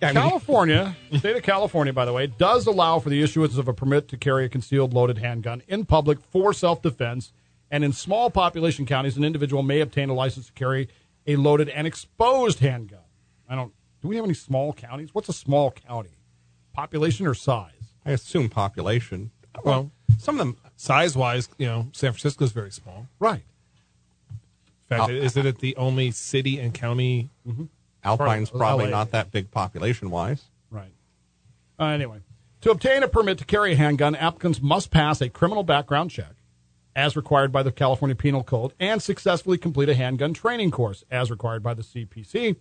Yeah, 0.00 0.10
I 0.10 0.12
mean, 0.12 0.22
California, 0.22 0.96
state 1.16 1.34
of 1.34 1.42
California, 1.42 1.92
by 1.92 2.04
the 2.04 2.12
way, 2.12 2.28
does 2.28 2.68
allow 2.68 3.00
for 3.00 3.08
the 3.08 3.24
issuance 3.24 3.58
of 3.58 3.66
a 3.66 3.74
permit 3.74 4.06
to 4.06 4.16
carry 4.16 4.44
a 4.44 4.48
concealed 4.48 4.94
loaded 4.94 5.18
handgun 5.18 5.64
in 5.66 5.84
public 5.84 6.20
for 6.20 6.52
self 6.52 6.80
defense. 6.80 7.32
And 7.70 7.84
in 7.84 7.92
small 7.92 8.30
population 8.30 8.84
counties, 8.86 9.16
an 9.16 9.24
individual 9.24 9.62
may 9.62 9.80
obtain 9.80 10.08
a 10.08 10.14
license 10.14 10.46
to 10.46 10.52
carry 10.52 10.88
a 11.26 11.36
loaded 11.36 11.68
and 11.68 11.86
exposed 11.86 12.58
handgun. 12.60 13.00
I 13.48 13.54
don't. 13.54 13.72
Do 14.02 14.08
we 14.08 14.16
have 14.16 14.24
any 14.24 14.34
small 14.34 14.72
counties? 14.72 15.14
What's 15.14 15.28
a 15.28 15.32
small 15.32 15.70
county? 15.70 16.10
Population 16.72 17.26
or 17.26 17.34
size? 17.34 17.72
I 18.04 18.12
assume 18.12 18.48
population. 18.48 19.30
Well, 19.64 19.90
some 20.18 20.36
of 20.36 20.38
them. 20.38 20.56
Size 20.76 21.14
wise, 21.14 21.48
you 21.58 21.66
know, 21.66 21.88
San 21.92 22.12
Francisco's 22.12 22.52
very 22.52 22.70
small. 22.70 23.06
Right. 23.18 23.42
In 24.30 24.96
fact, 24.96 25.10
Uh, 25.10 25.12
isn't 25.14 25.46
it 25.46 25.58
the 25.58 25.76
only 25.76 26.10
city 26.10 26.58
and 26.58 26.72
county? 26.72 27.28
Alpine's 28.02 28.48
Part 28.50 28.54
of 28.54 28.58
probably 28.58 28.84
LA. 28.86 28.90
not 28.90 29.10
that 29.10 29.30
big 29.30 29.50
population 29.50 30.10
wise. 30.10 30.44
Right. 30.70 30.92
Uh, 31.78 31.84
anyway, 31.86 32.20
to 32.62 32.70
obtain 32.70 33.02
a 33.02 33.08
permit 33.08 33.36
to 33.38 33.44
carry 33.44 33.72
a 33.74 33.76
handgun, 33.76 34.14
applicants 34.14 34.62
must 34.62 34.90
pass 34.90 35.20
a 35.20 35.28
criminal 35.28 35.62
background 35.62 36.10
check, 36.10 36.32
as 36.94 37.16
required 37.16 37.52
by 37.52 37.62
the 37.62 37.72
California 37.72 38.14
Penal 38.14 38.42
Code, 38.42 38.72
and 38.80 39.02
successfully 39.02 39.58
complete 39.58 39.88
a 39.88 39.94
handgun 39.94 40.34
training 40.34 40.70
course, 40.70 41.04
as 41.10 41.30
required 41.30 41.62
by 41.62 41.74
the 41.74 41.82
CPC, 41.82 42.56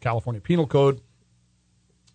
California 0.00 0.40
Penal 0.40 0.66
Code. 0.66 1.00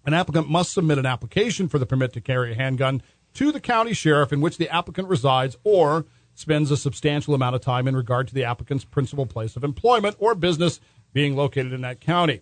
An 0.06 0.14
applicant 0.14 0.50
must 0.50 0.74
submit 0.74 0.98
an 0.98 1.06
application 1.06 1.68
for 1.68 1.78
the 1.78 1.86
permit 1.86 2.14
to 2.14 2.22
carry 2.22 2.52
a 2.52 2.56
handgun 2.56 3.02
to 3.34 3.52
the 3.52 3.60
county 3.60 3.94
sheriff 3.94 4.32
in 4.32 4.42
which 4.42 4.58
the 4.58 4.74
applicant 4.74 5.08
resides 5.08 5.58
or 5.64 6.06
spends 6.34 6.72
a 6.72 6.78
substantial 6.78 7.36
amount 7.36 7.56
of 7.56 7.62
time 7.62 7.88
in 7.88 7.96
regard 7.96 8.28
to 8.28 8.34
the 8.34 8.46
applicant's 8.46 8.86
principal 8.86 9.26
place 9.26 9.56
of 9.56 9.64
employment 9.64 10.16
or 10.20 10.34
business 10.34 10.80
being 11.12 11.36
located 11.36 11.74
in 11.74 11.82
that 11.82 12.00
county. 12.00 12.42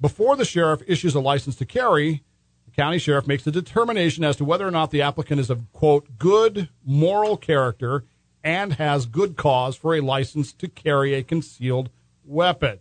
Before 0.00 0.34
the 0.34 0.44
sheriff 0.44 0.82
issues 0.86 1.14
a 1.14 1.20
license 1.20 1.56
to 1.56 1.66
carry, 1.66 2.24
the 2.64 2.72
county 2.72 2.98
sheriff 2.98 3.26
makes 3.26 3.46
a 3.46 3.52
determination 3.52 4.24
as 4.24 4.36
to 4.36 4.44
whether 4.44 4.66
or 4.66 4.70
not 4.70 4.90
the 4.90 5.02
applicant 5.02 5.40
is 5.40 5.50
of, 5.50 5.70
quote, 5.72 6.18
good 6.18 6.68
moral 6.84 7.36
character 7.36 8.04
and 8.42 8.74
has 8.74 9.06
good 9.06 9.36
cause 9.36 9.76
for 9.76 9.94
a 9.94 10.00
license 10.00 10.52
to 10.54 10.68
carry 10.68 11.14
a 11.14 11.22
concealed 11.22 11.90
weapon. 12.24 12.78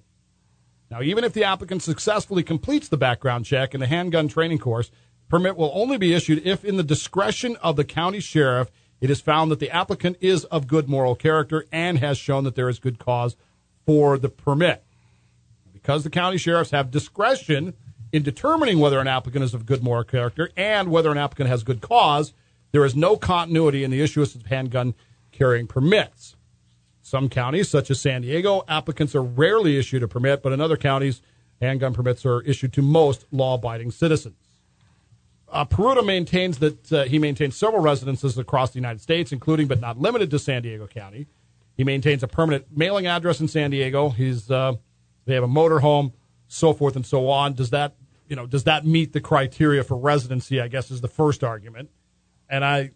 Now, 0.92 1.02
even 1.02 1.24
if 1.24 1.34
the 1.34 1.44
applicant 1.44 1.84
successfully 1.84 2.44
completes 2.44 2.88
the 2.88 2.98
background 2.98 3.46
check 3.46 3.74
and 3.74 3.84
the 3.84 3.88
handgun 3.88 4.28
training 4.28 4.60
course, 4.60 4.92
permit 5.30 5.56
will 5.56 5.72
only 5.74 5.98
be 5.98 6.14
issued 6.14 6.46
if, 6.46 6.66
in 6.66 6.78
the 6.78 6.84
discretion 6.84 7.56
of 7.58 7.76
the 7.76 7.84
county 7.84 8.20
sheriff, 8.20 8.72
it 9.00 9.10
is 9.10 9.22
found 9.22 9.52
that 9.52 9.60
the 9.60 9.70
applicant 9.70 10.18
is 10.20 10.46
of 10.46 10.68
good 10.68 10.90
moral 10.90 11.16
character 11.16 11.66
and 11.72 12.00
has 12.00 12.18
shown 12.18 12.44
that 12.44 12.56
there 12.56 12.70
is 12.70 12.80
good 12.80 13.00
cause 13.00 13.36
for 13.86 14.18
the 14.18 14.30
permit. 14.30 14.84
Because 15.72 16.04
the 16.04 16.10
county 16.10 16.38
sheriffs 16.38 16.72
have 16.72 16.92
discretion 16.92 17.74
in 18.12 18.24
determining 18.24 18.80
whether 18.80 19.00
an 19.00 19.08
applicant 19.08 19.44
is 19.44 19.54
of 19.54 19.66
good 19.66 19.84
moral 19.84 20.04
character 20.04 20.50
and 20.58 20.90
whether 20.90 21.12
an 21.12 21.18
applicant 21.18 21.50
has 21.50 21.64
good 21.64 21.82
cause, 21.82 22.34
there 22.72 22.84
is 22.84 22.96
no 22.96 23.16
continuity 23.16 23.84
in 23.84 23.92
the 23.92 24.02
issuance 24.02 24.36
of 24.36 24.48
handgun 24.48 24.96
carrying 25.40 25.68
permits. 25.68 26.36
Some 27.02 27.30
counties, 27.30 27.70
such 27.70 27.90
as 27.90 28.00
San 28.00 28.22
Diego, 28.22 28.64
applicants 28.68 29.16
are 29.16 29.24
rarely 29.24 29.78
issued 29.78 30.04
a 30.04 30.08
permit, 30.08 30.44
but 30.44 30.52
in 30.52 30.62
other 30.62 30.78
counties, 30.78 31.22
handgun 31.60 31.94
permits 31.94 32.26
are 32.26 32.42
issued 32.42 32.74
to 32.74 32.82
most 32.82 33.26
law 33.32 33.56
abiding 33.56 33.90
citizens. 33.90 34.36
Uh, 35.52 35.66
Peruta 35.66 36.06
maintains 36.06 36.60
that 36.60 36.94
uh, 36.94 37.04
he 37.06 37.18
maintains 37.18 37.56
several 37.56 37.82
residences 37.82 38.38
across 38.38 38.72
the 38.72 38.76
United 38.76 39.02
States, 39.02 39.32
including 39.32 39.68
but 39.68 39.80
not 39.80 39.98
limited 39.98 40.30
to 40.30 40.38
San 40.38 40.62
Diego 40.62 40.86
County. 40.86 41.26
He 41.76 41.84
maintains 41.84 42.22
a 42.22 42.28
permanent 42.28 42.66
mailing 42.76 43.08
address 43.08 43.40
in 43.40 43.48
San 43.48 43.72
Diego. 43.72 44.10
He's 44.10 44.52
uh, 44.52 44.74
they 45.26 45.34
have 45.34 45.44
a 45.44 45.48
motorhome, 45.48 46.14
so 46.48 46.74
forth 46.74 46.96
and 46.96 47.06
so 47.06 47.30
on. 47.30 47.54
Does 47.54 47.72
that 47.72 47.96
you 48.28 48.36
know 48.36 48.46
does 48.46 48.66
that 48.66 48.86
meet 48.86 49.14
the 49.14 49.22
criteria 49.22 49.84
for 49.84 49.98
residency? 49.98 50.62
I 50.62 50.68
guess 50.68 50.92
is 50.92 51.02
the 51.02 51.08
first 51.08 51.44
argument. 51.44 51.90
And 52.50 52.66
I, 52.66 52.92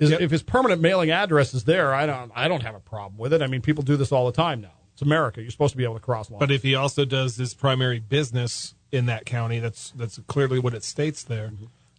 is, 0.00 0.10
Yep. 0.10 0.20
if 0.20 0.30
his 0.32 0.42
permanent 0.42 0.80
mailing 0.82 1.10
address 1.10 1.54
is 1.54 1.64
there, 1.64 1.94
I 1.94 2.06
don't 2.06 2.32
I 2.34 2.48
don't 2.48 2.62
have 2.62 2.74
a 2.74 2.80
problem 2.80 3.18
with 3.18 3.32
it. 3.32 3.42
I 3.42 3.46
mean, 3.46 3.60
people 3.62 3.82
do 3.84 3.96
this 3.96 4.10
all 4.10 4.26
the 4.26 4.32
time 4.32 4.60
now. 4.60 4.72
It's 4.94 5.02
America. 5.02 5.40
You're 5.40 5.50
supposed 5.52 5.72
to 5.72 5.78
be 5.78 5.84
able 5.84 5.94
to 5.94 6.00
cross 6.00 6.30
lines. 6.30 6.40
But 6.40 6.50
if 6.50 6.62
he 6.62 6.74
also 6.74 7.04
does 7.04 7.36
his 7.36 7.54
primary 7.54 8.00
business 8.00 8.74
in 8.90 9.06
that 9.06 9.24
county, 9.26 9.60
that's 9.60 9.92
that's 9.92 10.18
clearly 10.26 10.58
what 10.58 10.74
it 10.74 10.82
states 10.82 11.22
there. 11.22 11.52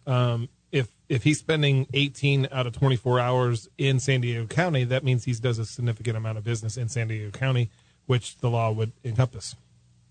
Um, 0.06 0.48
if 0.70 0.88
if 1.08 1.22
he's 1.24 1.38
spending 1.38 1.86
18 1.94 2.48
out 2.50 2.66
of 2.66 2.72
24 2.74 3.20
hours 3.20 3.68
in 3.78 4.00
San 4.00 4.20
Diego 4.22 4.46
County, 4.46 4.84
that 4.84 5.04
means 5.04 5.24
he 5.24 5.32
does 5.32 5.58
a 5.58 5.64
significant 5.66 6.16
amount 6.16 6.38
of 6.38 6.44
business 6.44 6.76
in 6.76 6.88
San 6.88 7.08
Diego 7.08 7.30
County, 7.30 7.70
which 8.06 8.36
the 8.38 8.48
law 8.50 8.70
would 8.72 8.92
encompass. 9.04 9.54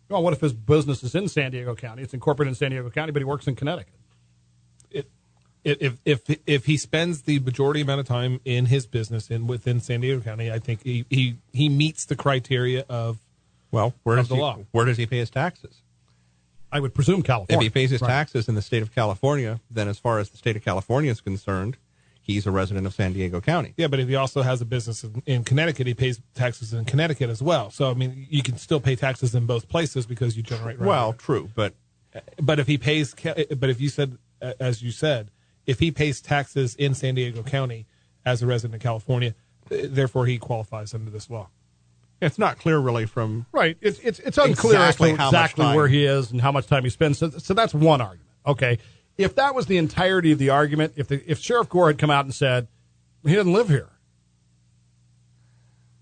well, 0.09 0.21
what 0.21 0.33
if 0.33 0.41
his 0.41 0.53
business 0.53 1.03
is 1.03 1.15
in 1.15 1.27
San 1.27 1.51
Diego 1.51 1.73
County? 1.75 2.03
It's 2.03 2.13
incorporated 2.13 2.51
in 2.51 2.55
San 2.55 2.71
Diego 2.71 2.89
County, 2.89 3.11
but 3.11 3.21
he 3.21 3.25
works 3.25 3.47
in 3.47 3.55
Connecticut. 3.55 3.93
If 5.63 5.97
if 6.05 6.21
if 6.47 6.65
he 6.65 6.77
spends 6.77 7.21
the 7.23 7.39
majority 7.39 7.81
amount 7.81 7.99
of 7.99 8.07
time 8.07 8.39
in 8.45 8.65
his 8.65 8.87
business 8.87 9.29
in 9.29 9.45
within 9.45 9.79
San 9.79 10.01
Diego 10.01 10.19
County, 10.21 10.51
I 10.51 10.57
think 10.59 10.83
he 10.83 11.05
he, 11.09 11.35
he 11.53 11.69
meets 11.69 12.05
the 12.05 12.15
criteria 12.15 12.83
of 12.89 13.19
Well, 13.71 13.93
where 14.03 14.17
Of 14.17 14.23
does 14.25 14.29
the 14.29 14.35
he, 14.35 14.41
law. 14.41 14.57
where 14.71 14.85
does 14.85 14.97
he 14.97 15.05
pay 15.05 15.19
his 15.19 15.29
taxes? 15.29 15.81
I 16.71 16.79
would 16.79 16.93
presume 16.95 17.21
California. 17.21 17.57
If 17.59 17.63
he 17.63 17.69
pays 17.69 17.91
his 17.91 18.01
Right. 18.01 18.07
taxes 18.07 18.47
in 18.49 18.55
the 18.55 18.61
state 18.61 18.81
of 18.81 18.95
California, 18.95 19.59
then 19.69 19.87
as 19.87 19.99
far 19.99 20.19
as 20.19 20.29
the 20.29 20.37
state 20.37 20.55
of 20.55 20.63
California 20.63 21.11
is 21.11 21.21
concerned, 21.21 21.77
he's 22.21 22.47
a 22.47 22.51
resident 22.51 22.87
of 22.87 22.93
San 22.95 23.13
Diego 23.13 23.39
County. 23.41 23.73
Yeah, 23.77 23.87
but 23.87 23.99
if 23.99 24.07
he 24.07 24.15
also 24.15 24.41
has 24.41 24.61
a 24.61 24.65
business 24.65 25.03
in, 25.03 25.21
in 25.27 25.43
Connecticut, 25.43 25.85
he 25.85 25.93
pays 25.93 26.21
taxes 26.33 26.73
in 26.73 26.85
Connecticut 26.85 27.29
as 27.29 27.41
well. 27.43 27.69
So 27.69 27.91
I 27.91 27.93
mean, 27.93 28.25
you 28.31 28.41
can 28.41 28.57
still 28.57 28.79
pay 28.79 28.95
taxes 28.95 29.35
in 29.35 29.45
both 29.45 29.69
places 29.69 30.07
because 30.07 30.35
you 30.37 30.41
generate 30.43 30.77
revenue. 30.79 30.89
Well, 30.89 31.13
true, 31.13 31.51
but 31.53 31.75
but 32.41 32.57
if 32.59 32.65
he 32.67 32.77
pays, 32.79 33.13
but 33.55 33.69
if 33.69 33.79
you 33.79 33.89
said, 33.89 34.17
as 34.59 34.81
you 34.81 34.91
said, 34.91 35.29
if 35.71 35.79
he 35.79 35.89
pays 35.89 36.19
taxes 36.19 36.75
in 36.75 36.93
San 36.93 37.15
Diego 37.15 37.43
County 37.43 37.87
as 38.25 38.43
a 38.43 38.45
resident 38.45 38.75
of 38.75 38.81
California, 38.81 39.33
therefore 39.69 40.25
he 40.25 40.37
qualifies 40.37 40.93
under 40.93 41.09
this 41.09 41.29
law. 41.29 41.47
it's 42.21 42.37
not 42.37 42.59
clear 42.59 42.77
really 42.77 43.05
from 43.05 43.45
Right. 43.53 43.77
It's 43.79 43.97
it's 43.99 44.19
it's 44.19 44.37
unclear 44.37 44.73
Exactly 44.73 45.13
how 45.13 45.29
exactly 45.29 45.65
where 45.65 45.87
he 45.87 46.03
is 46.03 46.29
and 46.29 46.41
how 46.41 46.51
much 46.51 46.67
time 46.67 46.83
he 46.83 46.89
spends. 46.89 47.19
So, 47.19 47.29
so 47.29 47.53
that's 47.53 47.73
one 47.73 48.01
argument. 48.01 48.27
Okay. 48.45 48.79
If 49.17 49.35
that 49.35 49.55
was 49.55 49.67
the 49.67 49.77
entirety 49.77 50.33
of 50.33 50.39
the 50.39 50.49
argument, 50.49 50.93
if 50.97 51.07
the 51.07 51.23
if 51.25 51.39
Sheriff 51.39 51.69
Gore 51.69 51.87
had 51.87 51.97
come 51.97 52.09
out 52.09 52.25
and 52.25 52.33
said 52.33 52.67
he 53.25 53.33
doesn't 53.33 53.53
live 53.53 53.69
here, 53.69 53.91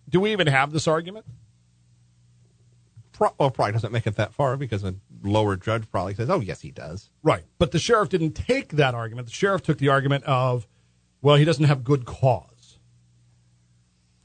do 0.10 0.20
we 0.20 0.32
even 0.32 0.48
have 0.48 0.72
this 0.72 0.88
argument? 0.88 1.28
pro- 3.20 3.36
well, 3.38 3.52
probably 3.52 3.74
doesn't 3.74 3.92
make 3.92 4.08
it 4.08 4.16
that 4.16 4.34
far 4.34 4.58
because 4.58 4.84
a 4.84 4.96
lower 5.24 5.56
judge 5.56 5.90
probably 5.92 6.14
says, 6.16 6.30
"Oh, 6.30 6.40
yes, 6.40 6.62
he 6.62 6.72
does." 6.72 7.10
Right. 7.24 7.44
But 7.58 7.72
the 7.72 7.80
sheriff 7.80 8.10
didn't 8.10 8.34
take 8.34 8.70
that 8.74 8.96
argument. 8.96 9.28
The 9.28 9.34
sheriff 9.34 9.64
took 9.64 9.78
the 9.78 9.90
argument 9.90 10.24
of, 10.26 10.68
well, 11.22 11.36
he 11.36 11.46
doesn't 11.46 11.66
have 11.66 11.84
good 11.84 12.06
cause. 12.06 12.80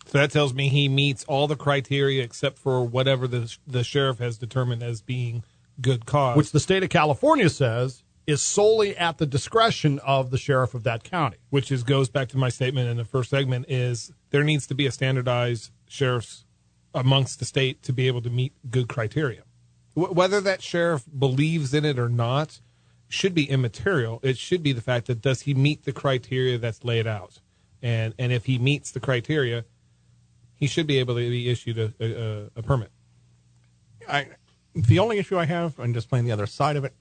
So 0.06 0.18
that 0.18 0.30
tells 0.30 0.54
me 0.54 0.68
he 0.68 0.88
meets 0.88 1.24
all 1.24 1.46
the 1.48 1.56
criteria 1.56 2.22
except 2.22 2.58
for 2.58 2.84
whatever 2.84 3.26
the 3.26 3.54
the 3.66 3.82
sheriff 3.82 4.18
has 4.18 4.38
determined 4.38 4.82
as 4.82 5.02
being 5.02 5.42
good 5.80 6.06
cause. 6.06 6.36
which 6.36 6.52
the 6.52 6.60
state 6.60 6.82
of 6.84 6.90
California 6.90 7.48
says 7.50 8.04
is 8.26 8.40
solely 8.40 8.96
at 8.96 9.18
the 9.18 9.26
discretion 9.26 9.98
of 10.00 10.30
the 10.30 10.38
sheriff 10.38 10.72
of 10.72 10.84
that 10.84 11.02
county. 11.04 11.38
which 11.50 11.72
is 11.72 11.82
goes 11.82 12.08
back 12.08 12.28
to 12.28 12.38
my 12.38 12.48
statement 12.48 12.88
in 12.88 12.96
the 12.96 13.04
first 13.04 13.28
segment 13.28 13.66
is 13.68 14.12
there 14.30 14.44
needs 14.44 14.66
to 14.68 14.74
be 14.74 14.86
a 14.86 14.92
standardized 14.92 15.72
sheriffs 15.88 16.44
amongst 16.94 17.38
the 17.40 17.44
state 17.44 17.82
to 17.82 17.92
be 17.92 18.06
able 18.06 18.22
to 18.22 18.30
meet 18.30 18.52
good 18.70 18.88
criteria 18.88 19.40
Wh- 19.40 19.46
whether 19.94 20.40
that 20.40 20.62
sheriff 20.62 21.04
believes 21.16 21.72
in 21.72 21.84
it 21.84 21.98
or 21.98 22.08
not 22.08 22.60
should 23.08 23.34
be 23.34 23.48
immaterial. 23.48 24.20
It 24.22 24.38
should 24.38 24.62
be 24.62 24.72
the 24.72 24.80
fact 24.80 25.06
that 25.06 25.20
does 25.20 25.42
he 25.42 25.54
meet 25.54 25.84
the 25.84 25.92
criteria 25.92 26.58
that's 26.58 26.84
laid 26.84 27.06
out? 27.06 27.40
And 27.82 28.14
and 28.18 28.32
if 28.32 28.46
he 28.46 28.58
meets 28.58 28.90
the 28.90 29.00
criteria 29.00 29.64
he 30.56 30.66
should 30.66 30.86
be 30.86 30.98
able 30.98 31.14
to 31.14 31.20
be 31.20 31.50
issued 31.50 31.78
a, 31.78 31.92
a, 32.00 32.50
a 32.56 32.62
permit. 32.62 32.90
I, 34.08 34.28
the 34.74 34.98
only 34.98 35.18
issue 35.18 35.38
I 35.38 35.44
have, 35.44 35.78
and 35.78 35.94
just 35.94 36.08
playing 36.08 36.24
the 36.24 36.32
other 36.32 36.46
side 36.46 36.76
of 36.76 36.84
it, 36.84 36.94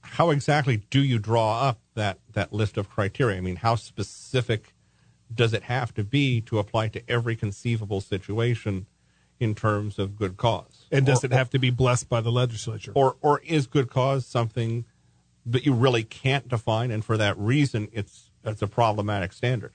how 0.00 0.30
exactly 0.30 0.78
do 0.90 1.02
you 1.02 1.18
draw 1.18 1.68
up 1.68 1.80
that, 1.94 2.18
that 2.32 2.52
list 2.52 2.76
of 2.76 2.88
criteria? 2.88 3.36
I 3.36 3.40
mean, 3.40 3.56
how 3.56 3.74
specific 3.74 4.74
does 5.34 5.52
it 5.52 5.64
have 5.64 5.92
to 5.94 6.04
be 6.04 6.40
to 6.42 6.58
apply 6.58 6.88
to 6.88 7.10
every 7.10 7.36
conceivable 7.36 8.00
situation 8.00 8.86
in 9.40 9.54
terms 9.54 9.98
of 9.98 10.16
good 10.16 10.36
cause? 10.36 10.86
and 10.90 11.04
does 11.04 11.22
Or- 11.22 11.26
it 11.26 11.32
have 11.32 11.50
to 11.50 11.58
be 11.58 11.70
blessed 11.70 12.08
by 12.08 12.20
the 12.20 12.32
legislature 12.32 12.92
or 12.94 13.16
or 13.20 13.40
is 13.40 13.66
good 13.66 13.90
cause 13.90 14.24
something 14.26 14.84
that 15.46 15.64
you 15.66 15.72
really 15.74 16.02
can't 16.04 16.48
define, 16.48 16.90
and 16.90 17.04
for 17.04 17.16
that 17.16 17.38
reason, 17.38 17.88
it's 17.92 18.30
it's 18.44 18.62
a 18.62 18.66
problematic 18.66 19.32
standard? 19.32 19.72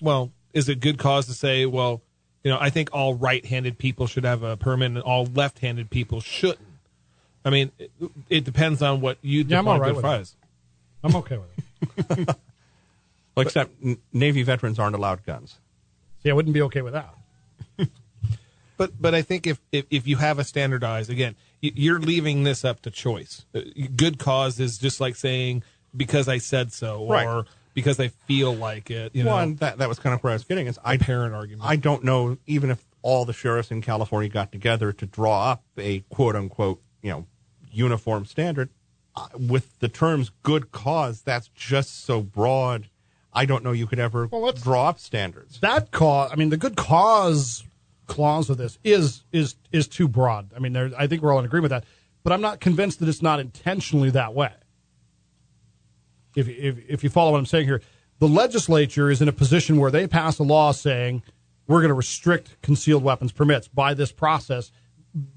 well, 0.00 0.30
is 0.52 0.68
it 0.68 0.80
good 0.80 0.98
cause 0.98 1.26
to 1.26 1.32
say, 1.34 1.66
well, 1.66 2.00
you 2.42 2.50
know, 2.50 2.58
I 2.58 2.70
think 2.70 2.88
all 2.92 3.14
right-handed 3.14 3.78
people 3.78 4.06
should 4.06 4.24
have 4.24 4.42
a 4.42 4.56
permit 4.56 4.86
and 4.92 4.98
all 5.00 5.26
left-handed 5.26 5.90
people 5.90 6.20
shouldn't? 6.20 6.66
I 7.44 7.50
mean, 7.50 7.70
it, 7.78 7.90
it 8.30 8.44
depends 8.44 8.80
on 8.82 9.00
what 9.00 9.18
you 9.22 9.44
Yeah, 9.46 9.58
I'm 9.58 9.68
all 9.68 9.74
define 9.74 9.80
right 9.82 9.88
good 9.88 9.96
with 9.96 10.04
cause. 10.04 10.36
I'm 11.04 11.16
okay 11.16 11.38
with 11.38 12.18
it. 12.28 12.36
Well, 13.36 13.46
except 13.46 13.70
n- 13.82 13.98
Navy 14.12 14.42
veterans 14.42 14.78
aren't 14.80 14.96
allowed 14.96 15.24
guns. 15.24 15.56
See, 16.22 16.30
I 16.30 16.32
wouldn't 16.32 16.52
be 16.52 16.62
okay 16.62 16.82
with 16.82 16.94
that. 16.94 17.14
But 18.80 18.92
but 18.98 19.14
I 19.14 19.20
think 19.20 19.46
if 19.46 19.60
if, 19.72 19.84
if 19.90 20.06
you 20.06 20.16
have 20.16 20.38
a 20.38 20.44
standardized 20.44 21.10
again, 21.10 21.36
you're 21.60 22.00
leaving 22.00 22.44
this 22.44 22.64
up 22.64 22.80
to 22.82 22.90
choice. 22.90 23.44
Uh, 23.54 23.60
Good 23.94 24.18
cause 24.18 24.58
is 24.58 24.78
just 24.78 25.02
like 25.02 25.16
saying 25.16 25.64
because 25.94 26.28
I 26.28 26.38
said 26.38 26.72
so 26.72 27.00
or 27.02 27.12
Right. 27.12 27.44
because 27.74 28.00
I 28.00 28.08
feel 28.08 28.54
like 28.54 28.90
it. 28.90 29.14
You 29.14 29.24
know, 29.24 29.32
One 29.32 29.56
that 29.56 29.76
that 29.76 29.88
was 29.90 29.98
kind 29.98 30.14
of 30.14 30.24
where 30.24 30.30
I 30.30 30.34
was 30.36 30.44
getting 30.44 30.66
is 30.66 30.78
I 30.82 30.96
parent 30.96 31.34
argument. 31.34 31.68
I 31.68 31.76
don't 31.76 32.04
know 32.04 32.38
even 32.46 32.70
if 32.70 32.82
all 33.02 33.26
the 33.26 33.34
sheriffs 33.34 33.70
in 33.70 33.82
California 33.82 34.30
got 34.30 34.50
together 34.50 34.94
to 34.94 35.04
draw 35.04 35.50
up 35.52 35.62
a 35.76 36.00
quote 36.08 36.34
unquote 36.34 36.80
you 37.02 37.10
know 37.10 37.26
uniform 37.70 38.24
standard 38.24 38.70
uh, 39.14 39.28
with 39.38 39.78
the 39.80 39.88
terms 39.90 40.30
good 40.42 40.72
cause. 40.72 41.20
That's 41.20 41.48
just 41.48 42.02
so 42.06 42.22
broad. 42.22 42.88
I 43.30 43.44
don't 43.44 43.62
know 43.62 43.72
you 43.72 43.86
could 43.86 43.98
ever 43.98 44.26
Well, 44.26 44.40
let's- 44.40 44.62
draw 44.62 44.88
up 44.88 44.98
standards. 44.98 45.60
That 45.60 45.90
cause, 45.90 46.30
I 46.32 46.36
mean, 46.36 46.48
the 46.48 46.56
good 46.56 46.76
cause 46.76 47.62
clause 48.10 48.50
of 48.50 48.58
this 48.58 48.78
is 48.82 49.24
is 49.32 49.54
is 49.72 49.86
too 49.88 50.08
broad. 50.08 50.52
I 50.54 50.58
mean, 50.58 50.72
there, 50.72 50.90
I 50.98 51.06
think 51.06 51.22
we're 51.22 51.32
all 51.32 51.38
in 51.38 51.44
agreement 51.44 51.70
with 51.70 51.82
that, 51.82 51.84
but 52.24 52.32
I'm 52.32 52.40
not 52.40 52.60
convinced 52.60 52.98
that 52.98 53.08
it's 53.08 53.22
not 53.22 53.38
intentionally 53.38 54.10
that 54.10 54.34
way. 54.34 54.52
If, 56.34 56.48
if 56.48 56.78
if 56.88 57.04
you 57.04 57.08
follow 57.08 57.30
what 57.30 57.38
I'm 57.38 57.46
saying 57.46 57.66
here, 57.66 57.80
the 58.18 58.28
legislature 58.28 59.10
is 59.10 59.22
in 59.22 59.28
a 59.28 59.32
position 59.32 59.78
where 59.78 59.92
they 59.92 60.06
pass 60.08 60.38
a 60.40 60.42
law 60.42 60.72
saying 60.72 61.22
we're 61.68 61.80
going 61.80 61.90
to 61.90 61.94
restrict 61.94 62.60
concealed 62.62 63.04
weapons 63.04 63.30
permits 63.30 63.68
by 63.68 63.94
this 63.94 64.10
process. 64.10 64.72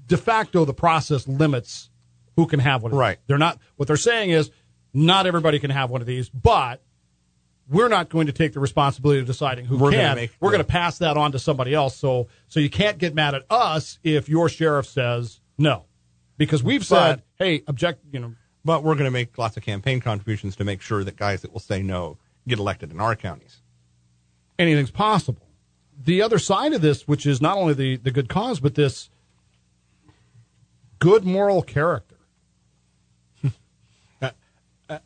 De 0.06 0.16
facto, 0.16 0.64
the 0.64 0.74
process 0.74 1.28
limits 1.28 1.90
who 2.36 2.46
can 2.46 2.58
have 2.58 2.82
one. 2.82 2.90
Of 2.90 2.96
these. 2.96 3.00
Right. 3.00 3.18
They're 3.28 3.38
not. 3.38 3.60
What 3.76 3.86
they're 3.86 3.96
saying 3.96 4.30
is 4.30 4.50
not 4.92 5.26
everybody 5.26 5.60
can 5.60 5.70
have 5.70 5.90
one 5.90 6.00
of 6.00 6.08
these, 6.08 6.28
but 6.28 6.82
we're 7.68 7.88
not 7.88 8.08
going 8.10 8.26
to 8.26 8.32
take 8.32 8.52
the 8.52 8.60
responsibility 8.60 9.20
of 9.20 9.26
deciding 9.26 9.64
who 9.64 9.78
We're 9.78 9.90
gonna 9.90 10.02
can. 10.02 10.16
make 10.16 10.32
we're 10.40 10.50
going 10.50 10.60
to 10.62 10.66
pass 10.68 10.98
that 10.98 11.16
on 11.16 11.32
to 11.32 11.38
somebody 11.38 11.72
else. 11.74 11.96
So 11.96 12.28
so 12.48 12.60
you 12.60 12.70
can't 12.70 12.98
get 12.98 13.14
mad 13.14 13.34
at 13.34 13.44
us 13.50 13.98
if 14.04 14.28
your 14.28 14.48
sheriff 14.48 14.86
says 14.86 15.40
no, 15.56 15.84
because 16.36 16.62
we've 16.62 16.84
said, 16.84 17.22
hey, 17.36 17.62
object. 17.66 18.00
You 18.12 18.20
know, 18.20 18.34
But 18.64 18.82
we're 18.82 18.94
going 18.94 19.04
to 19.06 19.10
make 19.10 19.38
lots 19.38 19.56
of 19.56 19.62
campaign 19.62 20.00
contributions 20.00 20.56
to 20.56 20.64
make 20.64 20.80
sure 20.82 21.04
that 21.04 21.16
guys 21.16 21.42
that 21.42 21.52
will 21.52 21.60
say 21.60 21.82
no 21.82 22.18
get 22.46 22.58
elected 22.58 22.90
in 22.90 23.00
our 23.00 23.14
counties. 23.16 23.62
anything's 24.58 24.90
possible. 24.90 25.48
The 26.02 26.20
other 26.22 26.38
side 26.40 26.72
of 26.72 26.82
this, 26.82 27.06
which 27.08 27.24
is 27.24 27.40
not 27.40 27.56
only 27.56 27.72
the 27.74 27.96
the 27.96 28.10
good 28.10 28.28
cause, 28.28 28.60
but 28.60 28.74
this 28.74 29.08
good 30.98 31.24
moral 31.24 31.62
character. 31.62 32.13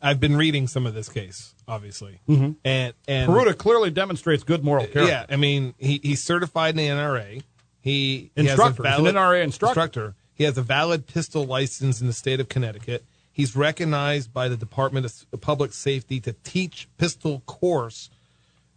I've 0.01 0.19
been 0.19 0.35
reading 0.35 0.67
some 0.67 0.85
of 0.85 0.93
this 0.93 1.07
case, 1.09 1.55
obviously, 1.67 2.19
and 2.65 2.93
and 3.07 3.31
Peruta 3.31 3.57
clearly 3.57 3.91
demonstrates 3.91 4.43
good 4.43 4.63
moral 4.63 4.85
character. 4.85 5.05
Yeah, 5.05 5.25
I 5.29 5.37
mean, 5.37 5.73
he, 5.77 5.99
he's 6.03 6.21
certified 6.21 6.71
in 6.71 6.77
the 6.77 6.87
NRA. 6.87 7.43
He, 7.81 8.31
he 8.35 8.41
Instructor. 8.41 8.83
Has 8.83 8.97
He's 8.97 9.05
a 9.05 9.09
an 9.09 9.15
valid, 9.15 9.15
NRA 9.15 9.43
instructor. 9.43 10.15
He 10.33 10.43
has 10.43 10.57
a 10.57 10.61
valid 10.61 11.07
pistol 11.07 11.45
license 11.45 12.01
in 12.01 12.07
the 12.07 12.13
state 12.13 12.39
of 12.39 12.49
Connecticut. 12.49 13.05
He's 13.31 13.55
recognized 13.55 14.33
by 14.33 14.49
the 14.49 14.57
Department 14.57 15.05
of 15.05 15.41
Public 15.41 15.71
Safety 15.71 16.19
to 16.21 16.33
teach 16.43 16.89
pistol 16.97 17.41
course. 17.45 18.09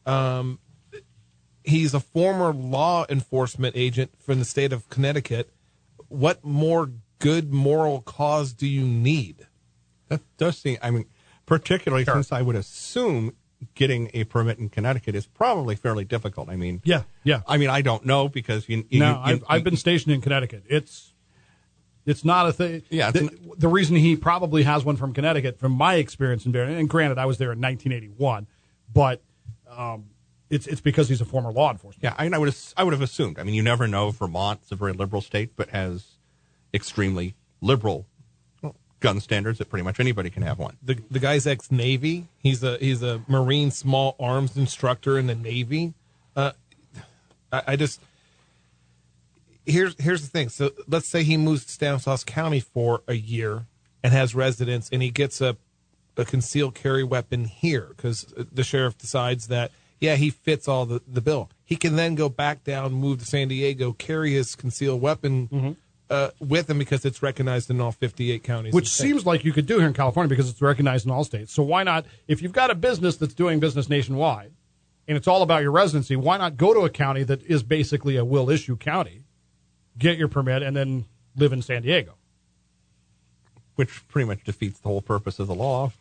Um, 0.07 0.61
he's 1.65 1.95
a 1.95 2.01
former 2.01 2.53
law 2.53 3.07
enforcement 3.09 3.77
agent 3.77 4.13
from 4.21 4.39
the 4.39 4.45
state 4.45 4.73
of 4.73 4.89
Connecticut. 4.89 5.51
What 6.09 6.45
more 6.45 6.91
good 7.19 7.53
moral 7.53 8.03
cause 8.03 8.53
do 8.53 8.67
you 8.67 8.83
need? 8.83 9.47
That 10.13 10.37
does 10.39 10.59
seem, 10.59 10.79
I 10.83 10.91
mean, 10.91 11.07
particularly 11.47 12.05
since 12.05 12.33
I 12.33 12.43
would 12.43 12.57
assume 12.57 13.35
getting 13.75 14.11
a 14.15 14.25
permit 14.25 14.59
in 14.59 14.69
Connecticut 14.69 15.15
is 15.15 15.27
probably 15.27 15.77
fairly 15.77 16.05
difficult. 16.05 16.49
I 16.49 16.57
mean, 16.57 16.81
Yeah, 16.85 17.03
yeah. 17.23 17.43
I 17.47 17.59
mean, 17.59 17.71
I 17.71 17.83
don't 17.83 18.05
know 18.05 18.29
because 18.29 18.69
you, 18.69 18.85
you, 18.89 19.01
No, 19.01 19.13
you- 19.13 19.19
I've, 19.23 19.45
I've 19.49 19.65
been 19.65 19.77
stationed 19.77 20.15
in 20.15 20.21
Connecticut. 20.21 20.65
It's 20.69 21.13
it's 22.05 22.25
not 22.25 22.49
a 22.49 22.53
thing. 22.53 22.83
Yeah, 22.91 23.13
the, 23.13 23.31
the 23.57 23.69
reason 23.69 23.95
he 23.95 24.17
probably 24.17 24.65
has 24.65 24.85
one 24.85 24.97
from 24.97 25.15
Connecticut, 25.15 25.61
from 25.61 25.71
my 25.73 25.95
experience 25.95 26.45
in 26.45 26.55
and 26.57 26.89
granted, 26.89 27.17
I 27.19 27.27
was 27.27 27.39
there 27.39 27.53
in 27.53 27.61
1981, 27.61 28.49
but 28.93 29.23
um, 29.71 30.07
it's 30.51 30.67
it's 30.67 30.81
because 30.81 31.09
he's 31.09 31.21
a 31.21 31.25
former 31.25 31.53
law 31.53 31.71
enforcement. 31.71 32.03
Yeah, 32.03 32.15
I, 32.19 32.25
mean, 32.25 32.35
I 32.35 32.39
would 32.39 32.55
I 32.77 32.85
would 32.85 32.93
have 32.93 33.03
assumed. 33.03 33.39
I 33.39 33.45
mean, 33.45 33.55
you 33.55 33.63
never 33.63 33.87
know. 33.87 34.11
Vermont's 34.11 34.73
a 34.73 34.77
very 34.77 34.93
liberal 34.93 35.23
state, 35.23 35.55
but 35.57 35.71
has 35.71 36.05
extremely 36.75 37.35
liberal 37.61 38.07
gun 39.03 39.21
standards 39.21 39.59
that 39.59 39.69
pretty 39.69 39.83
much 39.83 40.01
anybody 40.01 40.31
can 40.31 40.43
have 40.43 40.59
one. 40.59 40.79
the 40.83 40.99
the 41.11 41.19
guy's 41.19 41.47
ex 41.47 41.71
Navy. 41.71 42.29
He's 42.39 42.63
a 42.63 42.79
he's 42.79 43.03
a 43.03 43.21
Marine 43.29 43.71
small 43.71 44.17
arms 44.19 44.57
instructor 44.57 45.19
in 45.19 45.27
the 45.27 45.35
Navy. 45.35 45.93
Uh, 46.35 46.53
I, 47.53 47.63
I 47.69 47.77
just 47.77 48.01
here's 49.67 50.01
here's 50.01 50.23
the 50.23 50.29
thing. 50.29 50.49
So 50.49 50.71
let's 50.89 51.09
say 51.09 51.23
he 51.23 51.37
moves 51.37 51.65
to 51.67 51.73
Stanislaus 51.73 52.25
County 52.25 52.61
for 52.61 53.03
a 53.07 53.15
year 53.15 53.67
and 54.03 54.13
has 54.13 54.35
residence, 54.35 54.89
and 54.91 55.03
he 55.03 55.11
gets 55.11 55.41
a 55.41 55.57
a 56.17 56.25
concealed 56.25 56.75
carry 56.75 57.03
weapon 57.03 57.45
here 57.47 57.93
because 57.97 58.33
the 58.37 58.63
sheriff 58.63 58.99
decides 58.99 59.47
that 59.49 59.71
yeah 59.99 60.17
he 60.17 60.31
fits 60.31 60.69
all 60.69 60.87
the 60.87 61.03
the 61.07 61.21
bill. 61.21 61.51
He 61.65 61.77
can 61.77 61.97
then 61.97 62.15
go 62.15 62.29
back 62.29 62.65
down, 62.65 62.93
move 62.93 63.19
to 63.21 63.25
San 63.25 63.49
Diego, 63.49 63.93
carry 63.93 64.33
his 64.35 64.55
concealed 64.55 65.01
weapon 65.01 65.77
uh, 66.13 66.31
with 66.41 66.67
them 66.67 66.79
because 66.79 67.05
it's 67.05 67.23
recognized 67.23 67.71
in 67.71 67.81
all 67.81 67.93
58 67.93 68.43
counties. 68.45 68.75
which 68.75 68.89
seems 68.89 69.25
like 69.25 69.45
you 69.45 69.53
could 69.53 69.67
do 69.67 69.79
here 69.79 69.89
in 69.89 69.95
California 69.95 70.29
because 70.29 70.49
it's 70.49 70.61
recognized 70.61 71.07
in 71.07 71.11
all 71.11 71.25
states. 71.25 71.53
So 71.53 71.63
why 71.63 71.83
not, 71.83 72.05
if 72.29 72.43
you've 72.43 72.53
got 72.53 72.71
a 72.71 72.75
business 72.75 73.17
that's 73.17 73.35
doing 73.35 73.61
business 73.61 73.89
nationwide 73.89 74.53
and 75.09 75.17
it's 75.17 75.27
all 75.27 75.43
about 75.43 75.63
your 75.63 75.73
residency, 75.73 76.17
why 76.17 76.37
not 76.37 76.57
go 76.57 76.75
to 76.75 76.81
a 76.81 76.91
county 76.91 77.23
that 77.25 77.43
is 77.45 77.63
basically 77.63 78.17
a 78.17 78.25
will 78.25 78.51
issue 78.51 78.77
county, 78.77 79.25
get 79.99 80.19
your 80.19 80.29
permit, 80.29 80.63
and 80.63 80.77
then 80.77 81.07
live 81.35 81.53
in 81.53 81.63
San 81.63 81.83
Diego? 81.83 82.15
which 83.75 84.07
pretty 84.09 84.27
much 84.27 84.45
defeats 84.45 84.79
the 84.81 84.89
whole 84.89 85.01
purpose 85.01 85.39
of 85.39 85.47
the 85.47 85.55
law, 85.55 85.91
but 85.91 85.95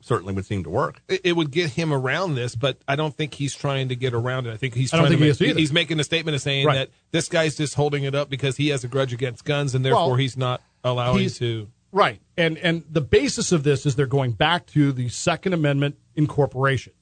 certainly 0.00 0.32
would 0.32 0.46
seem 0.46 0.64
to 0.64 0.70
work. 0.70 1.00
it, 1.08 1.20
it 1.24 1.32
would 1.34 1.50
get 1.50 1.70
him 1.70 1.92
around 1.92 2.34
this, 2.34 2.54
but 2.54 2.78
I 2.86 2.96
don't 2.96 3.14
think 3.14 3.34
he's 3.34 3.54
trying 3.54 3.88
to 3.88 3.96
get 3.96 4.14
around 4.14 4.46
it. 4.46 4.52
I 4.52 4.56
think 4.56 4.74
he's 4.74 4.92
I 4.94 4.98
trying 4.98 5.08
think 5.10 5.18
to 5.20 5.24
he 5.26 5.30
make, 5.32 5.40
either. 5.42 5.58
he's 5.58 5.72
making 5.72 5.98
a 6.00 6.04
statement 6.04 6.34
of 6.34 6.40
saying 6.40 6.66
Right. 6.66 6.74
that 6.74 6.90
this 7.10 7.28
guy's 7.28 7.56
just 7.56 7.74
holding 7.74 8.04
it 8.04 8.14
up 8.14 8.30
because 8.30 8.56
he 8.56 8.68
has 8.68 8.84
a 8.84 8.88
grudge 8.88 9.12
against 9.12 9.44
guns 9.44 9.74
and 9.74 9.84
therefore 9.84 10.08
Well, 10.08 10.14
he's 10.16 10.36
not 10.36 10.62
allowing 10.84 11.18
he's- 11.20 11.38
to. 11.38 11.68
Right. 11.90 12.20
And 12.36 12.58
and 12.58 12.84
the 12.90 13.00
basis 13.00 13.50
of 13.50 13.62
this 13.62 13.86
is 13.86 13.96
they're 13.96 14.04
going 14.06 14.32
back 14.32 14.66
to 14.68 14.92
the 14.92 15.08
Second 15.08 15.54
Amendment 15.54 15.96
incorporation. 16.16 16.92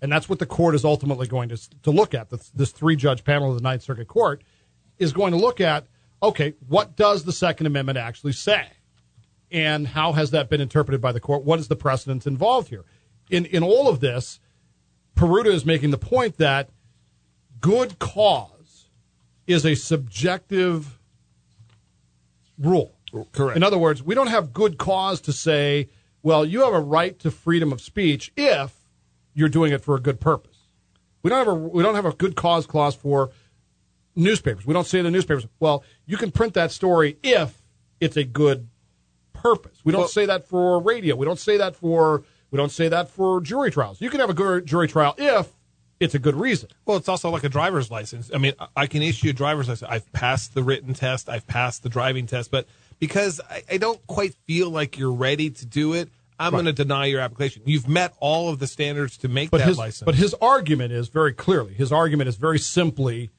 And 0.00 0.10
that's 0.10 0.28
what 0.28 0.38
the 0.38 0.46
court 0.46 0.74
is 0.74 0.84
ultimately 0.84 1.26
going 1.26 1.50
to, 1.50 1.58
to 1.82 1.90
look 1.90 2.14
at. 2.14 2.30
This, 2.30 2.50
this 2.50 2.72
three 2.72 2.96
judge 2.96 3.22
panel 3.24 3.50
of 3.50 3.56
the 3.56 3.62
Ninth 3.62 3.82
Circuit 3.82 4.08
Court 4.08 4.42
is 4.98 5.12
going 5.12 5.32
to 5.32 5.38
look 5.38 5.60
at 5.60 5.86
okay, 6.22 6.54
what 6.68 6.96
does 6.96 7.24
the 7.24 7.32
Second 7.32 7.66
Amendment 7.66 7.98
actually 7.98 8.32
say? 8.32 8.66
And 9.50 9.88
how 9.88 10.12
has 10.12 10.30
that 10.32 10.48
been 10.48 10.60
interpreted 10.60 11.00
by 11.00 11.12
the 11.12 11.20
court? 11.20 11.44
What 11.44 11.58
is 11.58 11.68
the 11.68 11.76
precedent 11.76 12.26
involved 12.26 12.68
here? 12.68 12.84
In, 13.30 13.46
in 13.46 13.62
all 13.62 13.88
of 13.88 14.00
this, 14.00 14.40
Peruta 15.16 15.46
is 15.52 15.64
making 15.64 15.90
the 15.90 15.98
point 15.98 16.38
that 16.38 16.70
good 17.60 17.98
cause 17.98 18.88
is 19.46 19.64
a 19.64 19.74
subjective 19.74 20.98
rule. 22.58 22.94
Correct. 23.32 23.56
In 23.56 23.62
other 23.62 23.78
words, 23.78 24.02
we 24.02 24.14
don't 24.14 24.26
have 24.26 24.52
good 24.52 24.76
cause 24.76 25.20
to 25.22 25.32
say, 25.32 25.88
well, 26.22 26.44
you 26.44 26.62
have 26.62 26.74
a 26.74 26.80
right 26.80 27.18
to 27.20 27.30
freedom 27.30 27.72
of 27.72 27.80
speech 27.80 28.32
if 28.36 28.74
you're 29.34 29.48
doing 29.48 29.72
it 29.72 29.82
for 29.82 29.94
a 29.94 30.00
good 30.00 30.20
purpose. 30.20 30.68
We 31.22 31.30
don't 31.30 31.38
have 31.38 31.48
a 31.48 31.54
we 31.54 31.82
don't 31.82 31.94
have 31.94 32.04
a 32.06 32.12
good 32.12 32.36
cause 32.36 32.66
clause 32.66 32.94
for 32.94 33.30
newspapers. 34.16 34.66
We 34.66 34.74
don't 34.74 34.86
say 34.86 34.98
to 34.98 35.04
the 35.04 35.10
newspapers, 35.10 35.46
well, 35.60 35.84
you 36.06 36.16
can 36.16 36.30
print 36.30 36.54
that 36.54 36.70
story 36.70 37.18
if 37.22 37.62
it's 38.00 38.16
a 38.16 38.24
good 38.24 38.68
purpose. 39.44 39.78
We 39.84 39.92
don't 39.92 40.00
Well- 40.02 40.08
say 40.08 40.26
that 40.26 40.48
for 40.48 40.80
radio. 40.80 41.14
We 41.14 41.26
don't 41.26 41.38
say 41.38 41.56
that 41.58 41.76
for 41.76 42.22
we 42.50 42.56
don't 42.56 42.72
say 42.72 42.88
that 42.88 43.10
for 43.10 43.40
jury 43.40 43.70
trials. 43.70 44.00
You 44.00 44.08
can 44.10 44.20
have 44.20 44.30
a 44.30 44.34
good 44.34 44.64
jury 44.64 44.86
trial 44.88 45.14
if 45.18 45.48
it's 46.00 46.14
a 46.14 46.18
good 46.20 46.36
reason. 46.36 46.68
Well, 46.86 46.96
it's 46.96 47.08
also 47.08 47.28
like 47.30 47.42
a 47.44 47.48
driver's 47.48 47.90
license. 47.90 48.30
I 48.32 48.38
mean, 48.38 48.52
I- 48.76 48.86
can 48.86 49.02
issue 49.02 49.30
a 49.30 49.32
driver's 49.32 49.68
license. 49.68 49.90
I've 49.90 50.10
passed 50.12 50.54
the 50.54 50.62
written 50.62 50.94
test. 50.94 51.28
I've 51.28 51.46
passed 51.46 51.82
the 51.82 51.88
driving 51.88 52.26
test, 52.26 52.50
but 52.52 52.66
because 53.00 53.40
I, 53.50 53.62
I 53.72 53.76
don't 53.76 54.04
quite 54.06 54.34
feel 54.46 54.70
like 54.70 54.96
you're 54.98 55.12
ready 55.12 55.50
to 55.50 55.66
do 55.66 55.92
it, 55.94 56.08
I'm 56.38 56.52
going 56.52 56.64
to 56.66 56.72
deny 56.72 57.06
your 57.06 57.20
application. 57.20 57.62
You've 57.66 57.88
met 57.88 58.14
all 58.20 58.48
of 58.48 58.58
the 58.60 58.66
standards 58.66 59.16
to 59.18 59.28
make 59.28 59.50
But 59.50 59.58
that 59.58 59.68
his 59.68 59.78
license. 59.78 60.04
but 60.06 60.14
his 60.14 60.32
argument 60.40 60.92
is 60.92 61.08
very 61.08 61.32
clearly 61.32 61.74
his 61.74 61.92
argument 61.92 62.28
is 62.28 62.36
very 62.36 62.58
simply 62.58 63.30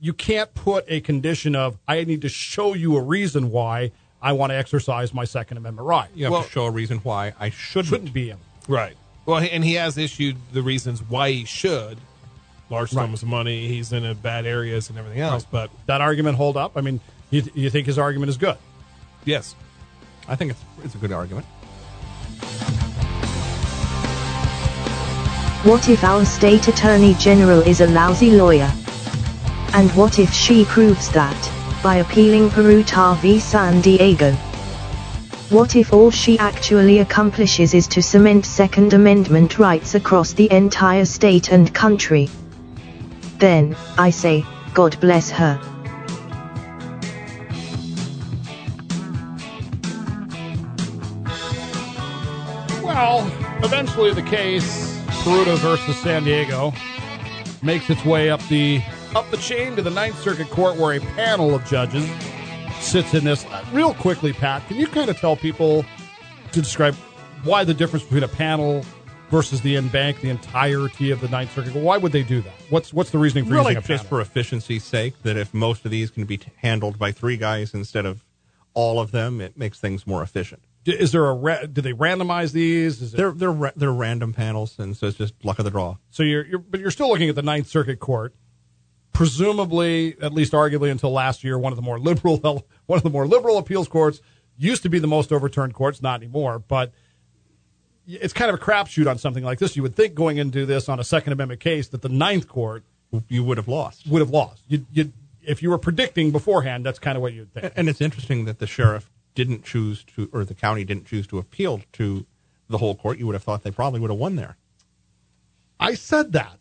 you 0.00 0.12
can't 0.14 0.52
put 0.54 0.84
a 0.88 1.00
condition 1.00 1.54
of 1.56 1.78
I 1.88 2.04
need 2.04 2.22
to 2.22 2.28
show 2.30 2.72
you 2.74 2.96
a 2.96 3.02
reason 3.02 3.50
why 3.50 3.92
I 4.22 4.32
want 4.32 4.50
to 4.50 4.56
exercise 4.56 5.14
my 5.14 5.24
Second 5.24 5.56
Amendment 5.56 5.86
right. 5.86 6.08
You 6.14 6.24
have 6.24 6.32
Well- 6.32 6.42
to 6.44 6.50
show 6.50 6.64
a 6.66 6.70
reason 6.70 6.98
why 6.98 7.32
I 7.40 7.50
shouldn't. 7.50 7.88
Shouldn't 7.88 8.12
be 8.12 8.28
him. 8.28 8.38
Right. 8.68 8.96
Well, 9.26 9.38
and 9.38 9.64
he 9.64 9.74
has 9.74 9.96
issued 9.98 10.36
the 10.52 10.62
reasons 10.62 11.02
why 11.02 11.30
he 11.32 11.44
should. 11.44 11.98
Large 12.68 12.92
Right. 12.94 13.04
sums 13.04 13.22
of 13.22 13.28
money. 13.28 13.68
He's 13.68 13.92
in 13.92 14.04
a 14.04 14.14
bad 14.14 14.46
areas 14.46 14.90
and 14.90 14.98
everything 14.98 15.20
else. 15.20 15.44
But 15.50 15.70
That 15.86 16.00
argument 16.00 16.36
hold 16.36 16.56
up? 16.56 16.72
I 16.76 16.80
mean, 16.80 17.00
you, 17.30 17.42
you 17.54 17.70
think 17.70 17.86
his 17.86 17.98
argument 17.98 18.30
is 18.30 18.36
good? 18.36 18.56
yes, 19.24 19.54
I 20.28 20.36
think 20.36 20.52
it's 20.52 20.60
it's 20.84 20.94
a 20.94 20.98
good 20.98 21.12
argument. 21.12 21.46
What 25.62 25.88
if 25.90 26.02
our 26.04 26.24
state 26.24 26.68
attorney 26.68 27.14
general 27.14 27.60
is 27.60 27.80
a 27.82 27.86
lousy 27.86 28.30
lawyer? 28.30 28.70
And 29.74 29.90
what 29.92 30.18
if 30.18 30.32
she 30.32 30.64
proves 30.64 31.10
that, 31.10 31.36
by 31.82 31.96
appealing 31.96 32.50
Peruta 32.50 33.16
v 33.18 33.38
San 33.38 33.80
Diego? 33.80 34.32
What 35.48 35.76
if 35.76 35.92
all 35.92 36.10
she 36.10 36.38
actually 36.38 36.98
accomplishes 36.98 37.74
is 37.74 37.88
to 37.88 38.02
cement 38.02 38.44
Second 38.44 38.92
Amendment 38.92 39.58
rights 39.58 39.94
across 39.94 40.32
the 40.32 40.50
entire 40.52 41.04
state 41.04 41.50
and 41.50 41.74
country? 41.74 42.28
Then, 43.38 43.74
I 43.96 44.10
say, 44.10 44.44
God 44.74 45.00
bless 45.00 45.30
her. 45.30 45.58
Well, 52.84 53.26
eventually 53.64 54.12
the 54.12 54.22
case 54.22 55.00
Peruta 55.24 55.56
versus 55.58 55.96
San 55.98 56.24
Diego 56.24 56.72
makes 57.62 57.88
its 57.88 58.04
way 58.04 58.30
up 58.30 58.40
the 58.48 58.82
up 59.14 59.30
the 59.30 59.36
chain 59.38 59.76
to 59.76 59.82
the 59.82 59.90
Ninth 59.90 60.18
Circuit 60.20 60.48
Court, 60.50 60.76
where 60.76 60.94
a 60.96 61.00
panel 61.00 61.54
of 61.54 61.64
judges 61.66 62.08
sits 62.80 63.14
in 63.14 63.24
this. 63.24 63.44
Uh, 63.46 63.64
Real 63.72 63.94
quickly, 63.94 64.32
Pat, 64.32 64.66
can 64.68 64.76
you 64.76 64.86
kind 64.86 65.10
of 65.10 65.18
tell 65.18 65.36
people 65.36 65.84
to 66.52 66.60
describe 66.60 66.94
why 67.44 67.64
the 67.64 67.74
difference 67.74 68.04
between 68.04 68.22
a 68.22 68.28
panel 68.28 68.84
versus 69.30 69.60
the 69.60 69.76
en 69.76 69.88
banc, 69.88 70.20
the 70.20 70.28
entirety 70.30 71.10
of 71.10 71.20
the 71.20 71.28
Ninth 71.28 71.52
Circuit? 71.54 71.74
Why 71.74 71.96
would 71.98 72.12
they 72.12 72.22
do 72.22 72.40
that? 72.42 72.52
What's 72.70 72.92
what's 72.92 73.10
the 73.10 73.18
reasoning 73.18 73.44
for 73.44 73.52
Really, 73.52 73.74
using 73.74 73.78
a 73.78 73.80
just 73.86 74.04
panel? 74.04 74.08
for 74.08 74.20
efficiency's 74.20 74.84
sake, 74.84 75.14
that 75.22 75.36
if 75.36 75.52
most 75.52 75.84
of 75.84 75.90
these 75.90 76.10
can 76.10 76.24
be 76.24 76.36
t- 76.38 76.50
handled 76.56 76.98
by 76.98 77.12
three 77.12 77.36
guys 77.36 77.74
instead 77.74 78.06
of 78.06 78.24
all 78.74 79.00
of 79.00 79.10
them, 79.10 79.40
it 79.40 79.56
makes 79.58 79.80
things 79.80 80.06
more 80.06 80.22
efficient. 80.22 80.62
D- 80.84 80.92
Is 80.92 81.10
there 81.12 81.26
a 81.26 81.34
ra- 81.34 81.66
do 81.66 81.80
they 81.82 81.92
randomize 81.92 82.52
these? 82.52 83.02
Is 83.02 83.12
it, 83.12 83.16
They're 83.16 83.32
they're 83.32 83.52
ra- 83.52 83.72
they're 83.74 83.92
random 83.92 84.32
panels, 84.32 84.78
and 84.78 84.96
so 84.96 85.08
it's 85.08 85.18
just 85.18 85.34
luck 85.44 85.58
of 85.58 85.64
the 85.64 85.70
draw. 85.70 85.96
So 86.10 86.22
you're, 86.22 86.46
you're, 86.46 86.58
but 86.60 86.78
you're 86.80 86.90
still 86.92 87.08
looking 87.08 87.28
at 87.28 87.34
the 87.34 87.42
Ninth 87.42 87.66
Circuit 87.66 87.98
Court, 88.00 88.34
presumably, 89.12 90.16
at 90.20 90.32
least 90.32 90.52
arguably 90.52 90.90
until 90.90 91.12
last 91.12 91.44
year, 91.44 91.58
one 91.58 91.72
of 91.72 91.76
the 91.76 91.82
more 91.82 91.98
liberal, 91.98 92.38
one 92.86 92.96
of 92.96 93.02
the 93.02 93.10
more 93.10 93.26
liberal 93.26 93.58
appeals 93.58 93.88
courts. 93.88 94.20
Used 94.58 94.82
to 94.82 94.90
be 94.90 94.98
the 94.98 95.06
most 95.06 95.32
overturned 95.32 95.72
courts, 95.72 96.02
not 96.02 96.20
anymore. 96.20 96.58
But 96.58 96.92
it's 98.06 98.34
kind 98.34 98.50
of 98.50 98.60
a 98.60 98.62
crapshoot 98.62 99.08
on 99.08 99.16
something 99.16 99.42
like 99.42 99.58
this. 99.58 99.74
You 99.74 99.82
would 99.82 99.94
think 99.96 100.14
going 100.14 100.36
into 100.36 100.66
this 100.66 100.88
on 100.88 101.00
a 101.00 101.04
Second 101.04 101.32
Amendment 101.32 101.60
case 101.60 101.88
that 101.88 102.02
the 102.02 102.10
Ninth 102.10 102.46
Court 102.46 102.84
You 103.28 103.42
would 103.44 103.56
have 103.56 103.68
lost. 103.68 104.06
would 104.06 104.20
have 104.20 104.30
lost. 104.30 104.62
You, 104.68 104.84
you, 104.92 105.12
if 105.42 105.62
you 105.62 105.70
were 105.70 105.78
predicting 105.78 106.30
beforehand, 106.30 106.84
that's 106.84 106.98
kind 106.98 107.16
of 107.16 107.22
what 107.22 107.32
you'd 107.32 107.52
think. 107.54 107.72
And 107.74 107.88
it's 107.88 108.02
interesting 108.02 108.44
that 108.44 108.58
the 108.58 108.66
sheriff 108.66 109.10
didn't 109.34 109.64
choose 109.64 110.04
to, 110.16 110.28
or 110.32 110.44
the 110.44 110.54
county 110.54 110.84
didn't 110.84 111.06
choose 111.06 111.26
to 111.28 111.38
appeal 111.38 111.80
to 111.92 112.26
the 112.68 112.78
whole 112.78 112.94
court. 112.94 113.18
You 113.18 113.26
would 113.26 113.34
have 113.34 113.42
thought 113.42 113.62
they 113.62 113.70
probably 113.70 114.00
would 114.00 114.10
have 114.10 114.18
won 114.18 114.36
there. 114.36 114.56
I 115.78 115.94
said 115.94 116.32
that. 116.32 116.59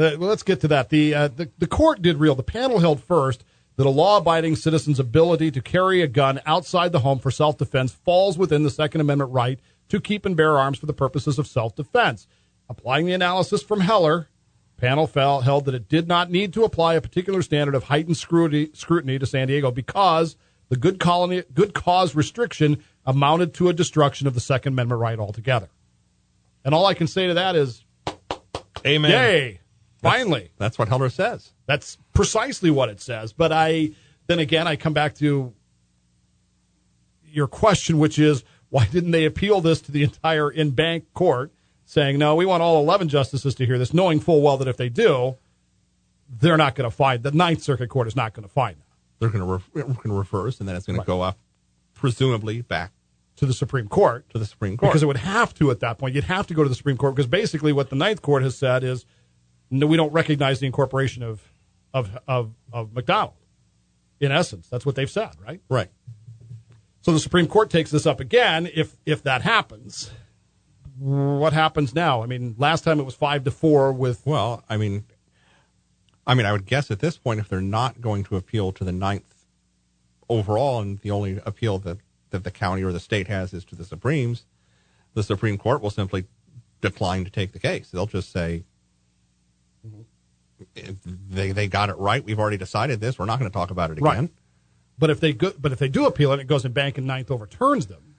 Uh, 0.00 0.16
well, 0.18 0.30
let's 0.30 0.42
get 0.42 0.60
to 0.62 0.68
that. 0.68 0.88
The, 0.88 1.14
uh, 1.14 1.28
the 1.28 1.50
the 1.58 1.66
court 1.66 2.00
did 2.00 2.16
real. 2.16 2.34
The 2.34 2.42
panel 2.42 2.78
held 2.78 3.02
first 3.02 3.44
that 3.76 3.86
a 3.86 3.90
law-abiding 3.90 4.56
citizen's 4.56 4.98
ability 4.98 5.50
to 5.50 5.60
carry 5.60 6.00
a 6.00 6.06
gun 6.06 6.40
outside 6.46 6.92
the 6.92 7.00
home 7.00 7.18
for 7.18 7.30
self-defense 7.30 7.92
falls 7.92 8.38
within 8.38 8.62
the 8.62 8.70
Second 8.70 9.02
Amendment 9.02 9.30
right 9.30 9.60
to 9.88 10.00
keep 10.00 10.24
and 10.24 10.36
bear 10.36 10.58
arms 10.58 10.78
for 10.78 10.86
the 10.86 10.94
purposes 10.94 11.38
of 11.38 11.46
self-defense. 11.46 12.26
Applying 12.68 13.06
the 13.06 13.12
analysis 13.12 13.62
from 13.62 13.80
Heller, 13.80 14.28
panel 14.78 15.06
fell, 15.06 15.42
held 15.42 15.66
that 15.66 15.74
it 15.74 15.88
did 15.88 16.08
not 16.08 16.30
need 16.30 16.52
to 16.54 16.64
apply 16.64 16.94
a 16.94 17.00
particular 17.00 17.42
standard 17.42 17.74
of 17.74 17.84
heightened 17.84 18.16
scrutiny, 18.16 18.70
scrutiny 18.72 19.18
to 19.18 19.26
San 19.26 19.48
Diego 19.48 19.70
because 19.70 20.36
the 20.70 20.76
good 20.76 20.98
colony 20.98 21.42
good 21.52 21.74
cause 21.74 22.14
restriction 22.14 22.82
amounted 23.04 23.52
to 23.54 23.68
a 23.68 23.72
destruction 23.74 24.26
of 24.26 24.34
the 24.34 24.40
Second 24.40 24.72
Amendment 24.72 25.00
right 25.00 25.18
altogether. 25.18 25.68
And 26.64 26.74
all 26.74 26.86
I 26.86 26.94
can 26.94 27.06
say 27.06 27.26
to 27.26 27.34
that 27.34 27.56
is, 27.56 27.84
amen. 28.86 29.10
yay! 29.10 29.60
Finally, 30.00 30.50
That's 30.58 30.78
what 30.78 30.88
Heller 30.88 31.10
says. 31.10 31.52
that's 31.66 31.98
precisely 32.14 32.70
what 32.70 32.88
it 32.88 33.00
says. 33.00 33.32
But 33.32 33.52
I 33.52 33.90
then 34.26 34.38
again 34.38 34.66
I 34.66 34.76
come 34.76 34.92
back 34.94 35.14
to 35.16 35.52
your 37.24 37.46
question, 37.46 37.98
which 37.98 38.18
is 38.18 38.44
why 38.70 38.86
didn't 38.86 39.10
they 39.10 39.24
appeal 39.24 39.60
this 39.60 39.80
to 39.82 39.92
the 39.92 40.02
entire 40.02 40.50
en 40.52 40.70
banc 40.70 41.04
court, 41.14 41.52
saying 41.84 42.18
no, 42.18 42.34
we 42.34 42.46
want 42.46 42.62
all 42.62 42.80
eleven 42.82 43.08
justices 43.08 43.54
to 43.56 43.66
hear 43.66 43.78
this, 43.78 43.92
knowing 43.94 44.20
full 44.20 44.40
well 44.42 44.56
that 44.56 44.68
if 44.68 44.76
they 44.76 44.88
do, 44.88 45.36
they're 46.28 46.56
not 46.56 46.74
going 46.74 46.88
to 46.88 46.94
find 46.96 47.22
the 47.22 47.32
Ninth 47.32 47.62
Circuit 47.62 47.88
Court 47.88 48.06
is 48.06 48.16
not 48.16 48.32
going 48.34 48.46
to 48.46 48.52
find 48.52 48.76
that 48.76 48.84
They're 49.18 49.28
going 49.30 49.44
to 49.46 49.62
re- 49.74 49.82
going 49.82 49.96
to 50.04 50.12
reverse, 50.12 50.60
and 50.60 50.68
then 50.68 50.76
it's 50.76 50.86
going 50.86 50.98
to 50.98 51.04
go 51.06 51.20
up, 51.22 51.38
presumably 51.94 52.62
back 52.62 52.92
to 53.36 53.46
the 53.46 53.54
Supreme 53.54 53.88
Court. 53.88 54.28
to 54.30 54.38
the 54.38 54.44
Supreme 54.46 54.76
Court. 54.76 54.92
Because 54.92 55.02
it 55.02 55.06
would 55.06 55.16
have 55.16 55.54
to 55.54 55.70
at 55.70 55.80
that 55.80 55.98
point. 55.98 56.14
You'd 56.14 56.24
have 56.24 56.46
to 56.48 56.54
go 56.54 56.62
to 56.62 56.68
the 56.68 56.74
Supreme 56.74 56.96
Court 56.96 57.14
because 57.14 57.26
basically 57.28 57.72
what 57.72 57.90
the 57.90 57.96
Ninth 57.96 58.22
Court 58.22 58.42
has 58.42 58.56
said 58.56 58.84
is 58.84 59.06
no, 59.70 59.86
we 59.86 59.96
don't 59.96 60.12
recognize 60.12 60.60
the 60.60 60.66
incorporation 60.66 61.22
of 61.22 61.40
of 61.94 62.18
of, 62.26 62.52
of 62.72 62.92
McDonald. 62.92 63.34
In 64.20 64.32
essence, 64.32 64.68
that's 64.68 64.84
what 64.84 64.96
they've 64.96 65.10
said, 65.10 65.30
right? 65.42 65.60
right. 65.70 65.88
So 67.00 67.12
the 67.12 67.18
Supreme 67.18 67.46
Court 67.46 67.70
takes 67.70 67.90
this 67.90 68.06
up 68.06 68.20
again. 68.20 68.68
If 68.74 68.96
if 69.06 69.22
that 69.22 69.42
happens, 69.42 70.10
what 70.98 71.52
happens 71.54 71.94
now? 71.94 72.22
I 72.22 72.26
mean, 72.26 72.54
last 72.58 72.84
time 72.84 73.00
it 73.00 73.04
was 73.04 73.14
five 73.14 73.44
to 73.44 73.50
four 73.50 73.92
with 73.92 74.20
Well, 74.26 74.62
I 74.68 74.76
mean, 74.76 75.04
I 76.26 76.34
mean, 76.34 76.44
I 76.44 76.52
would 76.52 76.66
guess 76.66 76.90
at 76.90 77.00
this 77.00 77.16
point, 77.16 77.40
if 77.40 77.48
they're 77.48 77.60
not 77.60 78.00
going 78.00 78.24
to 78.24 78.36
appeal 78.36 78.72
to 78.72 78.84
the 78.84 78.92
ninth 78.92 79.46
overall, 80.28 80.80
and 80.80 80.98
the 81.00 81.10
only 81.10 81.40
appeal 81.46 81.78
that, 81.80 81.98
that 82.30 82.44
the 82.44 82.50
county 82.50 82.84
or 82.84 82.92
the 82.92 83.00
state 83.00 83.28
has 83.28 83.52
is 83.52 83.64
to 83.66 83.74
the 83.74 83.84
Supremes, 83.84 84.44
the 85.14 85.22
Supreme 85.22 85.58
Court 85.58 85.82
will 85.82 85.90
simply 85.90 86.26
decline 86.80 87.24
to 87.24 87.30
take 87.30 87.52
the 87.52 87.58
case. 87.58 87.90
They'll 87.90 88.06
just 88.06 88.30
say, 88.30 88.64
they, 90.74 91.52
they 91.52 91.68
got 91.68 91.88
it 91.90 91.96
right. 91.98 92.24
We've 92.24 92.38
already 92.38 92.56
decided 92.56 93.00
this. 93.00 93.18
We're 93.18 93.24
not 93.26 93.38
going 93.38 93.50
to 93.50 93.54
talk 93.54 93.70
about 93.70 93.90
it 93.90 93.98
again. 93.98 94.04
Right. 94.04 94.30
But 94.98 95.10
if 95.10 95.20
they 95.20 95.32
go, 95.32 95.52
but 95.58 95.72
if 95.72 95.78
they 95.78 95.88
do 95.88 96.06
appeal 96.06 96.30
it, 96.30 96.34
and 96.34 96.42
it 96.42 96.46
goes 96.46 96.64
en 96.64 96.72
banc 96.72 96.98
and 96.98 97.06
ninth 97.06 97.30
overturns 97.30 97.86
them. 97.86 98.14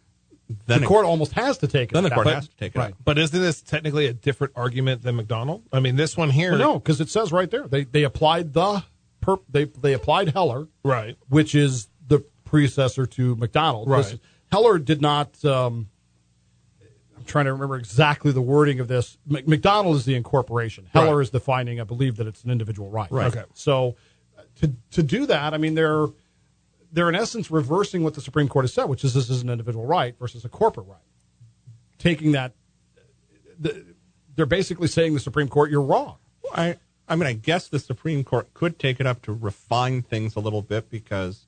Then 0.66 0.80
the 0.80 0.86
it- 0.86 0.88
court 0.88 1.06
almost 1.06 1.34
has 1.34 1.60
to 1.60 1.68
take 1.68 1.92
it. 1.92 1.94
then 1.94 2.04
the 2.04 2.10
court 2.10 2.26
that 2.26 2.36
has 2.36 2.48
to 2.48 2.56
take 2.58 2.76
it 2.76 2.80
Right. 2.80 2.94
But 3.04 3.18
isn't 3.18 3.40
this 3.40 3.62
technically 3.62 4.08
a 4.08 4.14
different 4.14 4.54
argument 4.56 5.02
than 5.04 5.16
McDonald? 5.16 5.64
I 5.72 5.80
mean, 5.80 5.96
this 5.96 6.18
one 6.18 6.30
here, 6.30 6.52
Well, 6.52 6.60
no, 6.60 6.74
because 6.80 7.00
it 7.00 7.10
says 7.10 7.32
right 7.32 7.50
there 7.50 7.68
they 7.68 7.84
they 7.86 8.04
applied 8.04 8.54
the 8.54 8.84
perp, 9.22 9.42
they 9.50 9.66
they 9.66 9.94
applied 9.94 10.30
Heller, 10.30 10.68
right? 10.84 11.16
which 11.30 11.56
is 11.56 11.88
the 12.08 12.26
predecessor 12.44 13.06
to 13.06 13.36
McDonald. 13.36 13.88
Right. 13.90 14.04
This- 14.04 14.20
Heller 14.52 14.80
did 14.80 15.02
not. 15.02 15.44
Um, 15.46 15.88
I'm 17.22 17.26
trying 17.26 17.46
to 17.46 17.54
remember 17.54 17.76
exactly 17.76 18.32
the 18.32 18.42
wording 18.42 18.80
of 18.80 18.88
this. 18.88 19.18
Mc- 19.28 19.48
McDonald 19.48 19.96
is 19.96 20.06
the 20.06 20.16
incorporation. 20.16 20.88
Heller 20.92 21.18
Right. 21.18 21.22
is 21.24 21.30
defining. 21.30 21.80
I 21.80 21.84
believe 21.84 22.16
that 22.18 22.26
it's 22.28 22.44
an 22.44 22.50
individual 22.50 22.90
right. 22.90 23.12
Right. 23.12 23.28
Okay. 23.28 23.44
So 23.54 23.96
uh, 24.38 24.42
to 24.62 24.74
to 24.92 25.04
do 25.04 25.26
that, 25.28 25.54
I 25.54 25.58
mean 25.58 25.76
they're 25.76 26.08
they're 26.92 27.10
in 27.10 27.16
essence 27.16 27.52
reversing 27.52 28.04
what 28.04 28.16
the 28.16 28.22
Supreme 28.22 28.48
Court 28.48 28.64
has 28.64 28.74
said, 28.74 28.86
which 28.86 29.04
is 29.04 29.14
this 29.14 29.30
is 29.30 29.44
an 29.44 29.50
individual 29.50 29.86
right 29.86 30.18
versus 30.18 30.44
a 30.44 30.50
corporate 30.50 30.88
right. 30.88 30.98
Taking 32.00 32.32
that, 32.34 32.54
the, 33.60 33.86
they're 34.36 34.46
basically 34.48 34.88
saying 34.88 35.14
the 35.14 35.20
Supreme 35.20 35.48
Court, 35.48 35.70
you're 35.70 35.82
wrong. 35.84 36.18
I, 36.54 36.78
I 37.08 37.16
mean, 37.16 37.28
I 37.28 37.34
guess 37.34 37.68
the 37.68 37.78
Supreme 37.80 38.24
Court 38.24 38.54
could 38.56 38.80
take 38.80 39.00
it 39.00 39.06
up 39.06 39.22
to 39.22 39.32
refine 39.34 40.02
things 40.02 40.36
a 40.36 40.40
little 40.40 40.64
bit 40.64 40.90
because, 40.90 41.46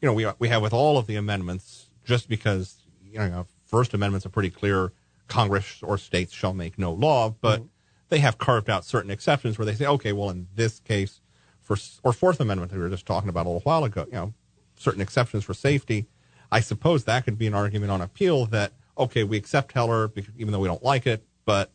you 0.00 0.06
know, 0.06 0.12
we 0.14 0.26
we 0.38 0.48
have 0.48 0.62
with 0.62 0.72
all 0.72 0.96
of 0.98 1.06
the 1.08 1.16
amendments, 1.16 1.90
just 2.04 2.28
because 2.28 2.76
you 3.04 3.18
know, 3.18 3.46
First 3.64 3.94
Amendment's 3.94 4.26
a 4.26 4.30
pretty 4.30 4.50
clear 4.50 4.92
Congress 5.28 5.82
or 5.82 5.98
states 5.98 6.32
shall 6.32 6.54
make 6.54 6.78
no 6.78 6.92
law, 6.92 7.34
but 7.40 7.60
mm-hmm. 7.60 7.68
they 8.08 8.18
have 8.18 8.38
carved 8.38 8.68
out 8.68 8.84
certain 8.84 9.10
exceptions 9.10 9.58
where 9.58 9.66
they 9.66 9.74
say, 9.74 9.86
okay, 9.86 10.12
well, 10.12 10.30
in 10.30 10.48
this 10.54 10.80
case, 10.80 11.20
for 11.60 11.76
or 12.02 12.12
Fourth 12.12 12.40
Amendment 12.40 12.70
that 12.70 12.76
we 12.76 12.84
were 12.84 12.90
just 12.90 13.06
talking 13.06 13.28
about 13.28 13.46
a 13.46 13.48
little 13.48 13.62
while 13.62 13.84
ago, 13.84 14.04
you 14.06 14.12
know, 14.12 14.34
certain 14.76 15.00
exceptions 15.00 15.44
for 15.44 15.54
safety. 15.54 16.06
I 16.52 16.60
suppose 16.60 17.04
that 17.04 17.24
could 17.24 17.38
be 17.38 17.46
an 17.46 17.54
argument 17.54 17.90
on 17.90 18.00
appeal 18.00 18.46
that 18.46 18.72
okay, 18.96 19.24
we 19.24 19.36
accept 19.36 19.72
Heller 19.72 20.08
because, 20.08 20.34
even 20.36 20.52
though 20.52 20.60
we 20.60 20.68
don't 20.68 20.84
like 20.84 21.06
it, 21.06 21.24
but 21.44 21.72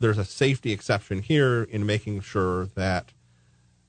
there's 0.00 0.18
a 0.18 0.24
safety 0.24 0.72
exception 0.72 1.22
here 1.22 1.62
in 1.62 1.86
making 1.86 2.20
sure 2.20 2.66
that 2.74 3.12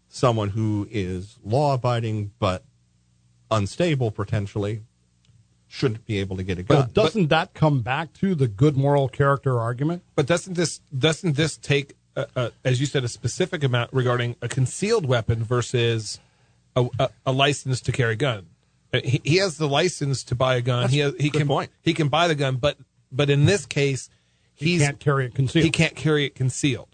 someone 0.07 0.49
who 0.49 0.88
is 0.91 1.39
law 1.43 1.73
abiding 1.73 2.31
but 2.39 2.63
unstable 3.49 4.11
potentially 4.11 4.81
shouldn't 5.74 6.05
be 6.05 6.19
able 6.19 6.38
to 6.38 6.43
get 6.43 6.59
a 6.59 6.63
gun. 6.63 6.82
But 6.84 6.93
doesn't 6.93 7.30
that 7.30 7.55
come 7.55 7.82
back 7.82 8.13
to 8.19 8.36
the 8.36 8.47
good 8.47 8.78
moral 8.78 9.09
character 9.09 9.59
argument? 9.59 10.03
But 10.15 10.28
doesn't 10.28 10.53
this 10.53 10.82
doesn't 10.95 11.36
this 11.36 11.57
take, 11.57 11.95
a, 12.15 12.28
a, 12.36 12.51
as 12.63 12.80
you 12.80 12.86
said, 12.86 13.03
a 13.03 13.07
specific 13.07 13.63
amount 13.63 13.91
regarding 13.91 14.36
a 14.39 14.47
concealed 14.47 15.07
weapon 15.07 15.43
versus 15.43 16.19
a, 16.76 16.86
a, 16.99 17.09
a 17.26 17.32
license 17.32 17.82
to 17.82 17.91
carry 17.91 18.13
a 18.13 18.15
gun? 18.15 18.45
Uh, 18.93 18.99
He, 19.03 19.19
he 19.24 19.38
has 19.38 19.57
the 19.57 19.67
license 19.67 20.24
to 20.26 20.36
buy 20.36 20.57
a 20.57 20.61
gun. 20.61 20.89
he 20.89 20.99
has, 20.99 21.15
he 21.19 21.32
can 21.32 21.47
point. 21.47 21.71
he 21.82 21.95
can 21.95 22.07
buy 22.07 22.28
the 22.28 22.36
gun, 22.36 22.57
but 22.57 22.78
but 23.11 23.32
in 23.32 23.45
this 23.45 23.65
case, 23.65 24.11
He 24.53 24.78
can't 24.78 24.99
carry 24.99 25.26
it 25.26 25.34
concealed. 25.34 25.65
he 25.65 25.71
can't 25.71 25.95
carry 25.95 26.26
it 26.26 26.36
concealed. 26.36 26.89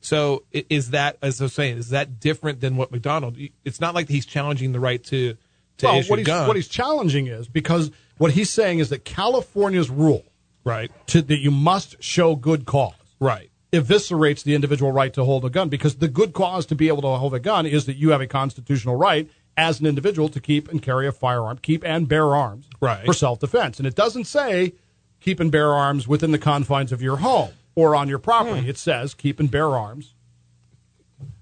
So 0.00 0.44
is 0.52 0.90
that, 0.90 1.16
as 1.22 1.40
I 1.40 1.44
was 1.46 1.54
saying, 1.54 1.78
is 1.78 1.88
that 1.90 2.20
different 2.20 2.60
than 2.60 2.76
what 2.76 2.92
McDonald? 2.92 3.38
It's 3.64 3.80
not 3.80 3.94
like 3.94 4.08
he's 4.08 4.26
challenging 4.26 4.72
the 4.72 4.80
right 4.80 5.02
to 5.04 5.36
well, 5.82 6.02
what 6.08 6.18
he's, 6.18 6.28
what 6.28 6.56
he's 6.56 6.68
challenging 6.68 7.26
is 7.26 7.48
because 7.48 7.90
what 8.18 8.32
he's 8.32 8.50
saying 8.50 8.78
is 8.80 8.88
that 8.90 9.04
California's 9.04 9.90
rule 9.90 10.24
right? 10.64 10.90
to, 11.08 11.22
that 11.22 11.38
you 11.38 11.50
must 11.50 12.02
show 12.02 12.34
good 12.36 12.66
cause 12.66 12.94
Right. 13.20 13.50
eviscerates 13.72 14.42
the 14.44 14.54
individual 14.54 14.92
right 14.92 15.12
to 15.14 15.24
hold 15.24 15.44
a 15.44 15.50
gun 15.50 15.68
because 15.68 15.96
the 15.96 16.08
good 16.08 16.32
cause 16.32 16.66
to 16.66 16.74
be 16.74 16.88
able 16.88 17.02
to 17.02 17.08
hold 17.08 17.34
a 17.34 17.40
gun 17.40 17.66
is 17.66 17.86
that 17.86 17.96
you 17.96 18.10
have 18.10 18.20
a 18.20 18.26
constitutional 18.26 18.96
right 18.96 19.28
as 19.56 19.80
an 19.80 19.86
individual 19.86 20.28
to 20.28 20.40
keep 20.40 20.68
and 20.68 20.80
carry 20.82 21.06
a 21.08 21.12
firearm, 21.12 21.58
keep 21.58 21.84
and 21.84 22.06
bear 22.08 22.34
arms 22.36 22.68
Right. 22.80 23.04
for 23.04 23.12
self 23.12 23.40
defense. 23.40 23.78
And 23.78 23.86
it 23.86 23.94
doesn't 23.96 24.24
say 24.24 24.74
keep 25.20 25.40
and 25.40 25.50
bear 25.50 25.72
arms 25.74 26.06
within 26.06 26.30
the 26.30 26.38
confines 26.38 26.92
of 26.92 27.02
your 27.02 27.16
home 27.16 27.50
or 27.74 27.96
on 27.96 28.08
your 28.08 28.18
property. 28.20 28.60
Hmm. 28.62 28.68
It 28.68 28.78
says 28.78 29.14
keep 29.14 29.40
and 29.40 29.50
bear 29.50 29.66
arms, 29.76 30.14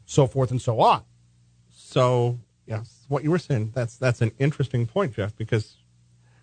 so 0.06 0.26
forth 0.26 0.50
and 0.50 0.62
so 0.62 0.80
on. 0.80 1.02
So, 1.74 2.38
yes, 2.66 2.95
what 3.08 3.24
you 3.24 3.30
were 3.30 3.38
saying, 3.38 3.72
that's 3.74 3.96
that's 3.96 4.20
an 4.20 4.32
interesting 4.38 4.86
point, 4.86 5.14
Jeff, 5.14 5.36
because 5.36 5.76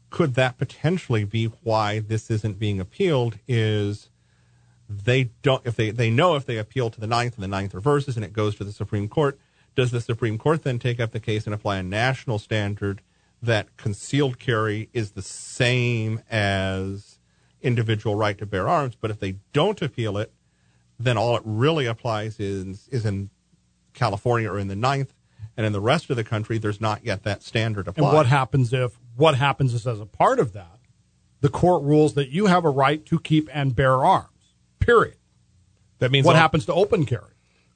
could 0.09 0.35
that 0.35 0.57
potentially 0.57 1.23
be 1.23 1.45
why 1.63 1.99
this 1.99 2.29
isn't 2.29 2.59
being 2.59 2.79
appealed 2.79 3.39
is 3.47 4.09
they 4.87 5.31
don't 5.41 5.65
if 5.65 5.75
they 5.75 5.91
they 5.91 6.09
know 6.09 6.35
if 6.35 6.45
they 6.45 6.57
appeal 6.57 6.89
to 6.89 6.99
the 6.99 7.07
ninth 7.07 7.35
and 7.35 7.43
the 7.43 7.47
ninth 7.47 7.73
reverses 7.73 8.15
and 8.15 8.23
it 8.23 8.33
goes 8.33 8.55
to 8.55 8.63
the 8.63 8.71
Supreme 8.71 9.07
Court, 9.07 9.39
does 9.75 9.91
the 9.91 10.01
Supreme 10.01 10.37
Court 10.37 10.63
then 10.63 10.79
take 10.79 10.99
up 10.99 11.11
the 11.11 11.19
case 11.19 11.45
and 11.45 11.53
apply 11.53 11.77
a 11.77 11.83
national 11.83 12.39
standard 12.39 13.01
that 13.41 13.75
concealed 13.75 14.39
carry 14.39 14.89
is 14.93 15.11
the 15.11 15.21
same 15.21 16.21
as 16.29 17.19
individual 17.61 18.15
right 18.15 18.37
to 18.37 18.45
bear 18.45 18.69
arms, 18.69 18.95
but 18.99 19.11
if 19.11 19.19
they 19.19 19.37
don't 19.51 19.81
appeal 19.81 20.17
it, 20.17 20.31
then 20.99 21.17
all 21.17 21.35
it 21.35 21.43
really 21.45 21.85
applies 21.85 22.39
is 22.39 22.87
is 22.89 23.05
in 23.05 23.29
California 23.93 24.49
or 24.49 24.59
in 24.59 24.67
the 24.67 24.75
ninth, 24.75 25.13
and 25.57 25.65
in 25.65 25.73
the 25.73 25.81
rest 25.81 26.09
of 26.09 26.15
the 26.15 26.23
country, 26.23 26.57
there's 26.57 26.81
not 26.81 27.05
yet 27.05 27.23
that 27.23 27.43
standard 27.43 27.87
applied. 27.87 28.07
And 28.07 28.15
what 28.15 28.25
happens 28.27 28.73
if 28.73 28.99
what 29.15 29.35
happens 29.35 29.73
is 29.73 29.85
as 29.85 29.99
a 29.99 30.05
part 30.05 30.39
of 30.39 30.53
that, 30.53 30.79
the 31.41 31.49
court 31.49 31.83
rules 31.83 32.13
that 32.15 32.29
you 32.29 32.45
have 32.47 32.65
a 32.65 32.69
right 32.69 33.05
to 33.05 33.19
keep 33.19 33.49
and 33.53 33.75
bear 33.75 34.03
arms. 34.05 34.29
Period. 34.79 35.15
That 35.99 36.11
means 36.11 36.25
What 36.25 36.35
all- 36.35 36.41
happens 36.41 36.65
to 36.65 36.73
open 36.73 37.05
carry? 37.05 37.29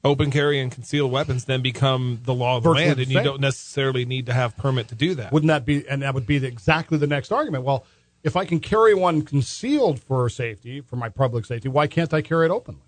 open 0.04 0.32
carry 0.32 0.60
and 0.62 0.72
concealed 0.72 1.12
weapons 1.12 1.46
then 1.46 1.62
become 1.62 2.22
the 2.24 2.34
law 2.34 2.56
of 2.58 2.64
the 2.64 2.70
land, 2.70 2.98
and 3.00 3.12
you 3.12 3.22
don't 3.22 3.42
necessarily 3.42 4.06
need 4.06 4.26
to 4.28 4.32
have 4.34 4.56
permit 4.56 4.88
to 4.88 4.96
do 4.96 5.16
that. 5.16 5.34
Wouldn't 5.34 5.48
that 5.50 5.66
be? 5.66 5.86
And 5.90 6.02
that 6.02 6.14
would 6.14 6.26
be 6.26 6.40
the, 6.40 6.48
exactly 6.48 6.98
the 6.98 7.08
next 7.08 7.32
argument. 7.32 7.66
Well, 7.66 7.86
if 8.24 8.38
I 8.38 8.46
can 8.46 8.60
carry 8.62 8.94
one 8.94 9.22
concealed 9.24 10.00
for 10.00 10.30
safety, 10.30 10.80
for 10.80 10.96
my 10.96 11.10
public 11.10 11.46
safety, 11.46 11.68
why 11.68 11.88
can't 11.88 12.14
I 12.14 12.22
carry 12.22 12.46
it 12.46 12.52
openly? 12.52 12.82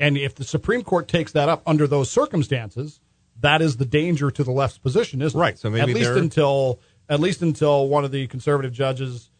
And 0.00 0.16
if 0.16 0.34
the 0.34 0.44
Supreme 0.44 0.82
Court 0.82 1.08
takes 1.08 1.32
that 1.32 1.48
up 1.48 1.62
under 1.66 1.86
those 1.86 2.10
circumstances, 2.10 3.00
that 3.40 3.62
is 3.62 3.76
the 3.76 3.84
danger 3.84 4.30
to 4.30 4.44
the 4.44 4.52
left's 4.52 4.78
position, 4.78 5.22
isn't 5.22 5.38
it? 5.38 5.40
Right, 5.40 5.58
so 5.58 5.70
maybe 5.70 5.92
at 5.92 5.96
least 5.96 6.10
until 6.10 6.80
at 7.08 7.20
least 7.20 7.42
until 7.42 7.88
one 7.88 8.04
of 8.04 8.10
the 8.10 8.26
conservative 8.26 8.72
judges 8.72 9.30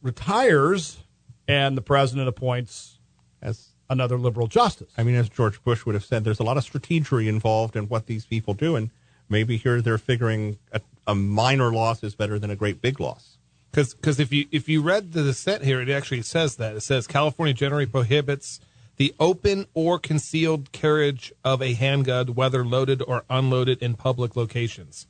retires 0.00 0.98
and 1.46 1.76
the 1.76 1.82
president 1.82 2.28
appoints 2.28 2.98
As 3.40 3.72
another 3.90 4.16
liberal 4.16 4.46
justice. 4.46 4.90
I 4.96 5.02
mean, 5.02 5.14
as 5.14 5.28
George 5.28 5.62
Bush 5.62 5.84
would 5.84 5.94
have 5.94 6.04
said, 6.04 6.24
there's 6.24 6.40
a 6.40 6.44
lot 6.44 6.56
of 6.56 6.64
strategery 6.64 7.28
involved 7.28 7.76
in 7.76 7.88
what 7.88 8.06
these 8.06 8.24
people 8.24 8.54
do, 8.54 8.74
and 8.74 8.90
maybe 9.28 9.56
here 9.56 9.82
they're 9.82 9.98
figuring 9.98 10.58
a, 10.72 10.80
a 11.06 11.14
minor 11.14 11.72
loss 11.72 12.02
is 12.02 12.14
better 12.14 12.38
than 12.38 12.50
a 12.50 12.56
great 12.56 12.80
big 12.80 12.98
loss. 12.98 13.36
Because 13.70 14.20
if 14.20 14.32
you 14.32 14.46
if 14.50 14.68
you 14.68 14.82
read 14.82 15.12
the 15.12 15.22
dissent 15.22 15.64
here, 15.64 15.80
it 15.80 15.88
actually 15.88 16.22
says 16.22 16.56
that 16.56 16.76
it 16.76 16.82
says 16.82 17.06
California 17.06 17.54
generally 17.54 17.86
prohibits 17.86 18.60
the 19.02 19.12
open 19.18 19.66
or 19.74 19.98
concealed 19.98 20.70
carriage 20.70 21.32
of 21.42 21.60
a 21.60 21.74
handgun, 21.74 22.36
whether 22.36 22.64
loaded 22.64 23.02
or 23.02 23.24
unloaded, 23.28 23.82
in 23.82 23.94
public 23.94 24.36
locations. 24.36 25.08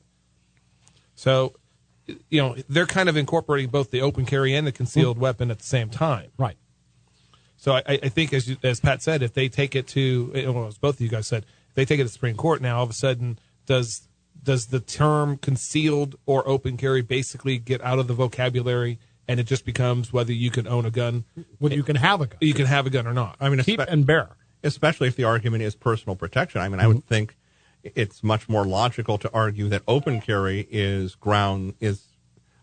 So, 1.14 1.53
you 2.30 2.40
know, 2.40 2.57
they're 2.70 2.86
kind 2.86 3.11
of 3.11 3.18
incorporating 3.18 3.68
both 3.68 3.90
the 3.90 4.01
open 4.01 4.24
carry 4.24 4.55
and 4.55 4.66
the 4.66 4.72
concealed 4.72 5.16
mm-hmm. 5.16 5.24
weapon 5.24 5.51
at 5.51 5.59
the 5.59 5.66
same 5.66 5.90
time. 5.90 6.30
Right. 6.38 6.57
So 7.59 7.74
I, 7.74 7.82
I 7.86 8.09
think, 8.09 8.32
as 8.32 8.49
you, 8.49 8.57
as 8.62 8.80
Pat 8.80 9.03
said, 9.03 9.22
if 9.22 9.34
they 9.34 9.51
take 9.51 9.76
it 9.76 9.86
to, 9.88 10.32
eh, 10.34 10.49
well, 10.49 10.68
as 10.68 10.78
both 10.78 10.95
of 10.95 11.03
you 11.03 11.11
guys 11.11 11.26
said, 11.26 11.45
if 11.68 11.74
they 11.74 11.84
take 11.84 12.01
it 12.01 12.05
to 12.05 12.09
Supreme 12.09 12.34
Court 12.34 12.62
now, 12.62 12.78
all 12.78 12.84
of 12.84 12.88
a 12.88 12.95
sudden, 12.95 13.38
does 13.66 14.09
does 14.43 14.68
the 14.68 14.80
term 14.80 15.36
concealed 15.36 16.16
or 16.24 16.49
open 16.49 16.78
carry 16.78 17.03
basically 17.03 17.59
get 17.59 17.82
out 17.82 17.99
of 17.99 18.07
the 18.07 18.14
vocabulary, 18.14 18.99
and 19.29 19.39
it 19.41 19.45
just 19.45 19.64
becomes 19.64 20.12
whether 20.12 20.33
you 20.33 20.51
can 20.51 20.66
own 20.66 20.85
a 20.87 20.91
gun, 20.91 21.25
Whether 21.59 21.75
you 21.77 21.83
can 21.83 21.97
have 21.97 22.20
a 22.20 22.27
gun, 22.27 22.39
you 22.41 22.55
can 22.55 22.66
have 22.66 22.87
a 22.87 22.91
gun 22.91 23.07
or 23.07 23.12
not. 23.14 23.37
I 23.41 23.49
mean, 23.49 23.62
keep 23.62 23.81
espe- 23.81 23.87
and 23.89 24.05
bear. 24.07 24.31
especially 24.62 25.09
if 25.09 25.16
the 25.16 25.25
argument 25.25 25.62
is 25.62 25.75
personal 25.75 26.16
protection. 26.16 26.61
I 26.61 26.68
mean, 26.68 26.81
I 26.81 26.85
Mm-hmm. 26.85 26.93
would 26.95 27.05
think 27.07 27.37
it's 27.83 28.23
much 28.23 28.49
more 28.49 28.64
logical 28.64 29.18
to 29.18 29.31
argue 29.33 29.68
that 29.68 29.83
open 29.89 30.20
carry 30.20 30.66
is 30.70 31.14
ground 31.16 31.75
is 31.81 32.05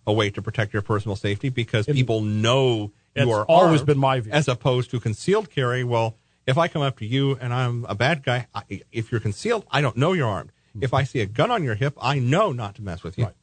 a 0.07 0.13
way 0.13 0.29
to 0.29 0.41
protect 0.41 0.71
your 0.73 0.81
personal 0.81 1.15
safety 1.15 1.49
because 1.49 1.85
people 1.85 2.21
know 2.21 2.91
you 3.15 3.29
are 3.31 3.43
always 3.45 3.81
armed, 3.81 3.87
been 3.87 3.97
my 3.97 4.19
view. 4.21 4.31
as 4.31 4.47
opposed 4.47 4.91
to 4.91 4.99
concealed 4.99 5.49
carry. 5.49 5.83
Well, 5.83 6.15
if 6.47 6.57
I 6.57 6.67
come 6.69 6.81
up 6.81 6.97
to 6.99 7.05
you 7.05 7.35
and 7.41 7.53
I'm 7.53 7.85
a 7.85 7.95
bad 7.95 8.23
guy, 8.23 8.47
I, 8.55 8.81
if 8.91 9.11
you're 9.11 9.19
concealed, 9.19 9.65
I 9.69 9.81
don't 9.81 9.97
know 9.97 10.13
you're 10.13 10.27
armed. 10.27 10.51
If 10.81 10.93
I 10.93 11.03
see 11.03 11.19
a 11.19 11.25
gun 11.25 11.51
on 11.51 11.63
your 11.63 11.75
hip, 11.75 11.95
I 12.01 12.19
know 12.19 12.53
not 12.53 12.75
to 12.75 12.81
mess 12.81 13.03
with 13.03 13.17
you. 13.17 13.25
Right. 13.25 13.33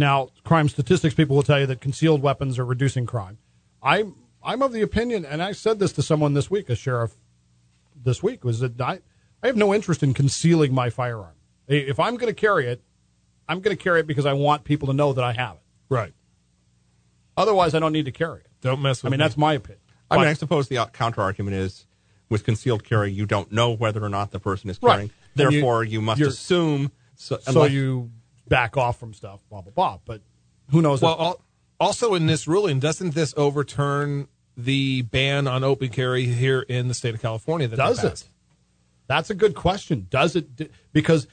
Now, 0.00 0.30
crime 0.44 0.70
statistics 0.70 1.14
people 1.14 1.36
will 1.36 1.42
tell 1.42 1.60
you 1.60 1.66
that 1.66 1.82
concealed 1.82 2.22
weapons 2.22 2.58
are 2.58 2.64
reducing 2.64 3.04
crime. 3.04 3.36
I'm 3.82 4.14
I'm 4.42 4.62
of 4.62 4.72
the 4.72 4.80
opinion, 4.80 5.26
and 5.26 5.42
I 5.42 5.52
said 5.52 5.78
this 5.78 5.92
to 5.92 6.02
someone 6.02 6.32
this 6.32 6.50
week, 6.50 6.70
a 6.70 6.74
sheriff 6.74 7.12
this 7.94 8.22
week, 8.22 8.42
was 8.42 8.60
that 8.60 8.80
I, 8.80 9.00
I 9.42 9.46
have 9.46 9.56
no 9.56 9.74
interest 9.74 10.02
in 10.02 10.14
concealing 10.14 10.72
my 10.72 10.88
firearm. 10.88 11.34
If 11.68 12.00
I'm 12.00 12.16
going 12.16 12.32
to 12.34 12.40
carry 12.40 12.66
it, 12.66 12.82
I'm 13.46 13.60
going 13.60 13.76
to 13.76 13.82
carry 13.82 14.00
it 14.00 14.06
because 14.06 14.24
I 14.24 14.32
want 14.32 14.64
people 14.64 14.88
to 14.88 14.94
know 14.94 15.12
that 15.12 15.22
I 15.22 15.32
have 15.32 15.56
it. 15.56 15.62
Right. 15.90 16.14
Otherwise, 17.36 17.74
I 17.74 17.78
don't 17.78 17.92
need 17.92 18.06
to 18.06 18.12
carry 18.12 18.40
it. 18.40 18.46
Don't 18.62 18.80
mess 18.80 19.02
with 19.02 19.10
I 19.10 19.12
mean, 19.12 19.18
me. 19.18 19.24
that's 19.24 19.36
my 19.36 19.52
opinion. 19.52 19.82
I 20.10 20.16
mean, 20.16 20.28
I 20.28 20.32
suppose 20.32 20.68
the 20.68 20.88
counter 20.94 21.20
argument 21.20 21.56
is 21.56 21.84
with 22.30 22.42
concealed 22.44 22.84
carry, 22.84 23.12
you 23.12 23.26
don't 23.26 23.52
know 23.52 23.70
whether 23.70 24.02
or 24.02 24.08
not 24.08 24.30
the 24.30 24.40
person 24.40 24.70
is 24.70 24.78
carrying. 24.78 25.10
Then 25.34 25.50
you- 25.50 25.60
Therefore, 25.60 25.84
you, 25.84 26.00
must 26.00 26.18
you're- 26.20 26.30
assume. 26.30 26.90
So, 27.16 27.38
so 27.42 27.64
you 27.64 28.10
back 28.50 28.76
off 28.76 28.98
from 29.00 29.14
stuff, 29.14 29.40
blah 29.48 29.62
blah 29.62 29.72
blah. 29.72 29.98
But 30.04 30.20
who 30.70 30.82
knows? 30.82 31.00
Well, 31.00 31.32
if- 31.38 31.42
also 31.80 32.12
in 32.14 32.26
this 32.26 32.46
ruling, 32.46 32.78
doesn't 32.80 33.14
this 33.14 33.32
overturn 33.38 34.28
the 34.54 35.00
ban 35.02 35.46
on 35.48 35.64
open 35.64 35.88
carry 35.88 36.26
here 36.26 36.60
in 36.60 36.88
the 36.88 36.94
state 36.94 37.14
of 37.14 37.22
California? 37.22 37.66
That 37.68 37.76
does 37.76 38.04
it? 38.04 38.28
That's 39.06 39.30
a 39.30 39.34
good 39.34 39.54
question. 39.54 40.06
Does 40.10 40.36
it? 40.36 40.70
Because 40.92 41.26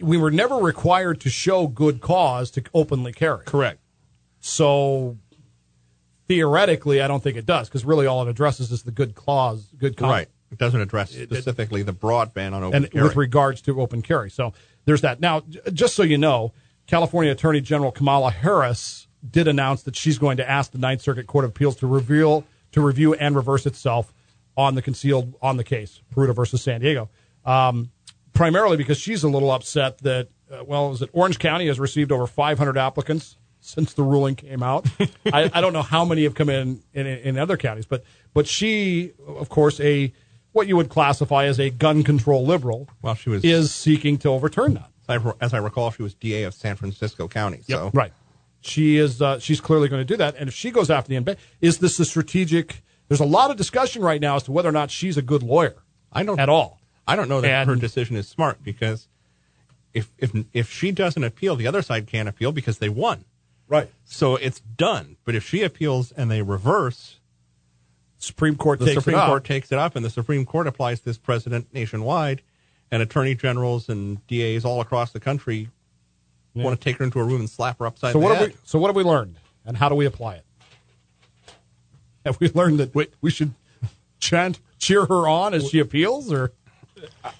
we 0.00 0.16
were 0.16 0.30
never 0.30 0.56
required 0.56 1.20
to 1.20 1.28
show 1.28 1.66
good 1.66 2.00
cause 2.00 2.50
to 2.52 2.62
openly 2.72 3.12
carry. 3.12 3.44
Correct. 3.44 3.80
So 4.40 5.18
theoretically, 6.28 7.02
I 7.02 7.08
don't 7.08 7.22
think 7.22 7.36
it 7.36 7.44
does 7.44 7.68
because 7.68 7.84
really 7.84 8.06
all 8.06 8.22
it 8.22 8.28
addresses 8.30 8.70
is 8.72 8.84
the 8.84 8.90
good 8.90 9.14
clause, 9.14 9.66
good 9.78 9.96
cause. 9.96 10.10
right. 10.10 10.28
It 10.50 10.58
doesn't 10.58 10.80
address 10.80 11.12
specifically 11.12 11.82
the 11.82 11.92
broad 11.92 12.34
ban 12.34 12.54
on 12.54 12.64
open 12.64 12.84
and 12.84 12.92
carry. 12.92 13.04
with 13.04 13.16
regards 13.16 13.62
to 13.62 13.80
open 13.80 14.02
carry. 14.02 14.30
So 14.30 14.52
there's 14.84 15.00
that. 15.02 15.20
Now, 15.20 15.42
just 15.72 15.94
so 15.94 16.02
you 16.02 16.18
know, 16.18 16.52
California 16.86 17.30
Attorney 17.30 17.60
General 17.60 17.92
Kamala 17.92 18.32
Harris 18.32 19.06
did 19.28 19.46
announce 19.46 19.84
that 19.84 19.94
she's 19.94 20.18
going 20.18 20.38
to 20.38 20.48
ask 20.48 20.72
the 20.72 20.78
Ninth 20.78 21.02
Circuit 21.02 21.26
Court 21.26 21.44
of 21.44 21.50
Appeals 21.50 21.76
to 21.76 21.86
reveal 21.86 22.44
to 22.72 22.80
review 22.80 23.14
and 23.14 23.36
reverse 23.36 23.66
itself 23.66 24.12
on 24.56 24.74
the 24.74 24.82
concealed 24.82 25.34
on 25.40 25.56
the 25.56 25.64
case 25.64 26.00
Peruta 26.14 26.34
versus 26.34 26.62
San 26.62 26.80
Diego. 26.80 27.08
Um, 27.44 27.90
primarily 28.32 28.76
because 28.76 28.98
she's 28.98 29.22
a 29.22 29.28
little 29.28 29.50
upset 29.50 29.98
that 29.98 30.28
uh, 30.50 30.64
well, 30.64 30.90
is 30.92 31.02
it 31.02 31.10
Orange 31.12 31.38
County 31.38 31.68
has 31.68 31.78
received 31.78 32.10
over 32.10 32.26
500 32.26 32.76
applicants 32.76 33.36
since 33.60 33.92
the 33.92 34.02
ruling 34.02 34.34
came 34.34 34.62
out. 34.62 34.86
I, 35.32 35.50
I 35.52 35.60
don't 35.60 35.72
know 35.72 35.82
how 35.82 36.04
many 36.04 36.24
have 36.24 36.34
come 36.34 36.48
in, 36.48 36.82
in 36.92 37.06
in 37.06 37.38
other 37.38 37.56
counties, 37.56 37.86
but 37.86 38.04
but 38.34 38.46
she, 38.46 39.12
of 39.26 39.48
course, 39.48 39.78
a 39.80 40.12
what 40.52 40.66
you 40.66 40.76
would 40.76 40.88
classify 40.88 41.44
as 41.44 41.58
a 41.60 41.70
gun 41.70 42.02
control 42.02 42.44
liberal, 42.44 42.88
Well, 43.02 43.14
she 43.14 43.30
was- 43.30 43.44
is 43.44 43.72
seeking 43.74 44.18
to 44.18 44.28
overturn 44.30 44.74
that. 44.74 44.90
As 45.08 45.24
I, 45.26 45.32
as 45.40 45.54
I 45.54 45.58
recall, 45.58 45.90
she 45.90 46.02
was 46.02 46.14
DA 46.14 46.42
of 46.44 46.54
San 46.54 46.76
Francisco 46.76 47.28
County. 47.28 47.60
So 47.68 47.90
Right. 47.94 48.12
She 48.62 48.98
is. 48.98 49.22
Uh, 49.22 49.38
she's 49.38 49.60
clearly 49.60 49.88
going 49.88 50.00
to 50.00 50.04
do 50.04 50.16
that. 50.18 50.34
And 50.36 50.48
if 50.48 50.54
she 50.54 50.70
goes 50.70 50.90
after 50.90 51.08
the 51.08 51.16
NBA, 51.16 51.36
is 51.62 51.78
this 51.78 51.98
a 51.98 52.04
strategic? 52.04 52.82
There's 53.08 53.20
a 53.20 53.24
lot 53.24 53.50
of 53.50 53.56
discussion 53.56 54.02
right 54.02 54.20
now 54.20 54.36
as 54.36 54.42
to 54.44 54.52
whether 54.52 54.68
or 54.68 54.72
not 54.72 54.90
she's 54.90 55.16
a 55.16 55.22
good 55.22 55.42
lawyer. 55.42 55.76
I 56.12 56.22
don't 56.24 56.38
at 56.38 56.48
all. 56.50 56.78
I 57.06 57.16
don't 57.16 57.28
know 57.28 57.40
that 57.40 57.48
And- 57.50 57.70
her 57.70 57.76
decision 57.76 58.16
is 58.16 58.28
smart 58.28 58.62
because 58.62 59.08
if 59.94 60.10
if 60.18 60.32
if 60.52 60.70
she 60.70 60.92
doesn't 60.92 61.24
appeal, 61.24 61.56
the 61.56 61.66
other 61.66 61.80
side 61.82 62.06
can't 62.06 62.28
appeal 62.28 62.52
because 62.52 62.78
they 62.78 62.88
won. 62.88 63.24
Right. 63.66 63.88
So 64.04 64.36
it's 64.36 64.60
done. 64.60 65.16
But 65.24 65.34
if 65.34 65.48
she 65.48 65.62
appeals 65.62 66.12
and 66.12 66.30
they 66.30 66.42
reverse, 66.42 67.19
Supreme 68.20 68.54
Court 68.54 68.78
the 68.78 68.86
takes 68.86 68.98
Supreme 68.98 69.16
it 69.16 69.20
up. 69.20 69.28
Court 69.28 69.44
takes 69.44 69.72
it 69.72 69.78
up, 69.78 69.96
and 69.96 70.04
the 70.04 70.10
Supreme 70.10 70.44
Court 70.44 70.66
applies 70.66 71.00
this 71.00 71.18
precedent 71.18 71.66
nationwide, 71.72 72.42
and 72.90 73.02
attorney 73.02 73.34
generals 73.34 73.88
and 73.88 74.24
DAs 74.28 74.64
all 74.64 74.80
across 74.80 75.12
the 75.12 75.20
country 75.20 75.68
want 76.54 76.78
to 76.78 76.84
take 76.84 76.98
her 76.98 77.04
into 77.04 77.18
a 77.18 77.24
room 77.24 77.40
and 77.40 77.50
slap 77.50 77.78
her 77.78 77.86
upside 77.86 78.12
so 78.12 78.18
the 78.18 78.24
what 78.24 78.36
head. 78.36 78.40
have 78.42 78.50
we? 78.50 78.56
So 78.64 78.78
what 78.78 78.88
have 78.88 78.96
we 78.96 79.02
learned, 79.02 79.36
and 79.64 79.76
how 79.76 79.88
do 79.88 79.94
we 79.94 80.06
apply 80.06 80.36
it? 80.36 80.44
Have 82.24 82.38
we 82.38 82.50
learned 82.50 82.78
that 82.78 82.94
we, 82.94 83.08
we 83.20 83.30
should 83.30 83.54
chant, 84.18 84.60
cheer 84.78 85.06
her 85.06 85.26
on 85.26 85.54
as 85.54 85.68
she 85.68 85.78
appeals, 85.78 86.32
or 86.32 86.52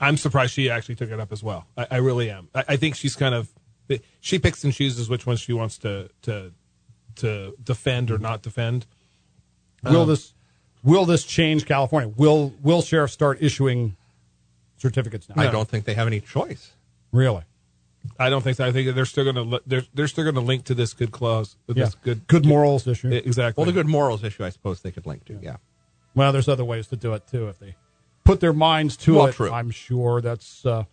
I'm 0.01 0.17
surprised 0.17 0.53
she 0.55 0.71
actually 0.71 0.97
took 0.97 1.11
it 1.11 1.21
up 1.21 1.33
as 1.33 1.43
well. 1.43 1.67
I, 1.77 1.87
I 1.91 1.97
really 1.99 2.31
am. 2.31 2.49
I, 2.55 2.65
I 2.69 2.77
think 2.77 2.97
she's 2.97 3.17
kind 3.17 3.35
of 3.35 3.53
she 4.21 4.39
picks 4.39 4.65
and 4.65 4.73
chooses 4.73 5.09
which 5.09 5.27
ones 5.27 5.41
she 5.41 5.53
wants 5.53 5.79
to 5.79 6.09
to 6.23 6.53
to 7.17 7.55
defend 7.63 8.11
or 8.11 8.19
not 8.19 8.43
defend. 8.43 8.87
will 9.83 10.03
um, 10.03 10.09
this 10.09 10.33
will 10.83 11.05
this 11.05 11.25
change 11.25 11.67
California? 11.67 12.13
Will 12.17 12.53
will 12.63 12.83
sheriffs 12.83 13.13
start 13.13 13.39
issuing 13.41 13.97
certificates 14.77 15.29
now? 15.29 15.43
I 15.43 15.51
don't 15.51 15.69
think 15.69 15.85
they 15.85 15.95
have 15.95 16.07
any 16.07 16.21
choice. 16.21 16.73
really. 17.13 17.43
I 18.19 18.31
don't 18.31 18.41
think 18.41 18.57
so. 18.57 18.65
I 18.65 18.73
think 18.73 18.95
they're 18.95 19.05
still 19.05 19.31
going 19.31 19.51
to 19.51 19.61
they're 19.67 19.83
they're 19.93 20.09
still 20.09 20.25
going 20.25 20.37
to 20.37 20.41
link 20.41 20.65
to 20.65 20.75
this 20.75 20.95
good 20.95 21.11
clause. 21.13 21.57
This 21.67 21.77
Yeah. 21.77 21.89
good 22.03 22.27
good 22.29 22.47
morals 22.47 22.87
issue. 22.87 23.09
exactly. 23.13 23.61
Well, 23.61 23.67
the 23.67 23.75
good 23.79 23.87
morals 23.89 24.25
issue, 24.25 24.43
I 24.43 24.49
suppose 24.49 24.81
they 24.81 24.91
could 24.91 25.05
link 25.07 25.27
to. 25.27 25.39
Yeah. 25.43 25.57
Well, 26.15 26.33
there's 26.33 26.49
other 26.49 26.65
ways 26.65 26.87
to 26.89 26.97
do 26.97 27.13
it 27.13 27.27
too 27.31 27.49
if 27.49 27.59
they 27.59 27.75
put 28.25 28.41
their 28.41 28.55
minds 28.55 28.97
to 28.99 29.17
Well, 29.17 29.27
it. 29.27 29.35
true. 29.35 29.53
I'm 29.53 29.71
sure 29.71 30.23
that's 30.23 30.65
uh, 30.65 30.85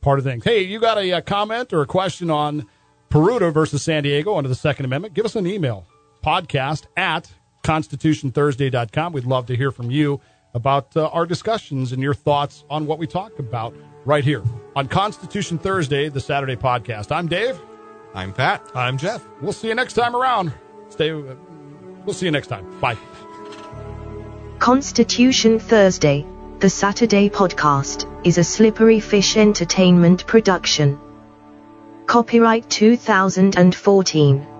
part 0.00 0.18
of 0.18 0.24
the 0.24 0.30
thing. 0.32 0.40
Hey, 0.40 0.62
you 0.62 0.80
got 0.80 0.98
a, 0.98 1.12
uh 1.12 1.20
comment 1.20 1.72
or 1.72 1.82
a 1.82 1.86
question 1.86 2.30
on 2.32 2.66
Peruta 3.10 3.52
versus 3.52 3.82
San 3.84 4.02
Diego 4.02 4.36
under 4.36 4.48
the 4.48 4.54
Second 4.56 4.86
Amendment? 4.86 5.14
Give 5.14 5.24
us 5.24 5.36
an 5.36 5.46
email 5.46 5.86
podcast 6.24 6.86
at 6.96 7.30
constitutionthursday.com. 7.66 9.12
We'd 9.12 9.24
love 9.24 9.46
to 9.46 9.56
hear 9.56 9.72
from 9.72 9.90
you 9.90 10.20
about 10.54 10.96
uh, 10.96 11.08
our 11.08 11.26
discussions 11.26 11.92
and 11.92 12.00
your 12.00 12.14
thoughts 12.14 12.64
on 12.70 12.86
what 12.86 12.98
we 12.98 13.06
talked 13.06 13.40
about 13.40 13.74
right 14.04 14.22
here 14.22 14.42
on 14.76 14.86
Constitution 14.86 15.58
Thursday, 15.58 16.08
the 16.08 16.20
Saturday 16.20 16.54
podcast. 16.54 17.10
I'm 17.10 17.26
Dave. 17.26 17.60
I'm 18.14 18.32
Pat. 18.32 18.62
I'm 18.74 18.96
Jeff. 18.96 19.26
We'll 19.42 19.52
see 19.52 19.68
you 19.68 19.74
next 19.74 19.94
time 19.94 20.14
around. 20.14 20.52
Stay. 20.90 21.10
Uh, 21.10 21.34
we'll 22.04 22.14
see 22.14 22.26
you 22.26 22.32
next 22.32 22.46
time. 22.46 22.80
Bye. 22.80 22.96
Constitution 24.60 25.58
Thursday, 25.58 26.24
the 26.60 26.70
Saturday 26.70 27.28
podcast, 27.28 28.06
is 28.24 28.38
a 28.38 28.44
Slippery 28.44 29.00
Fish 29.00 29.36
Entertainment 29.36 30.24
production. 30.26 31.00
Copyright 32.06 32.70
2014. 32.70 34.55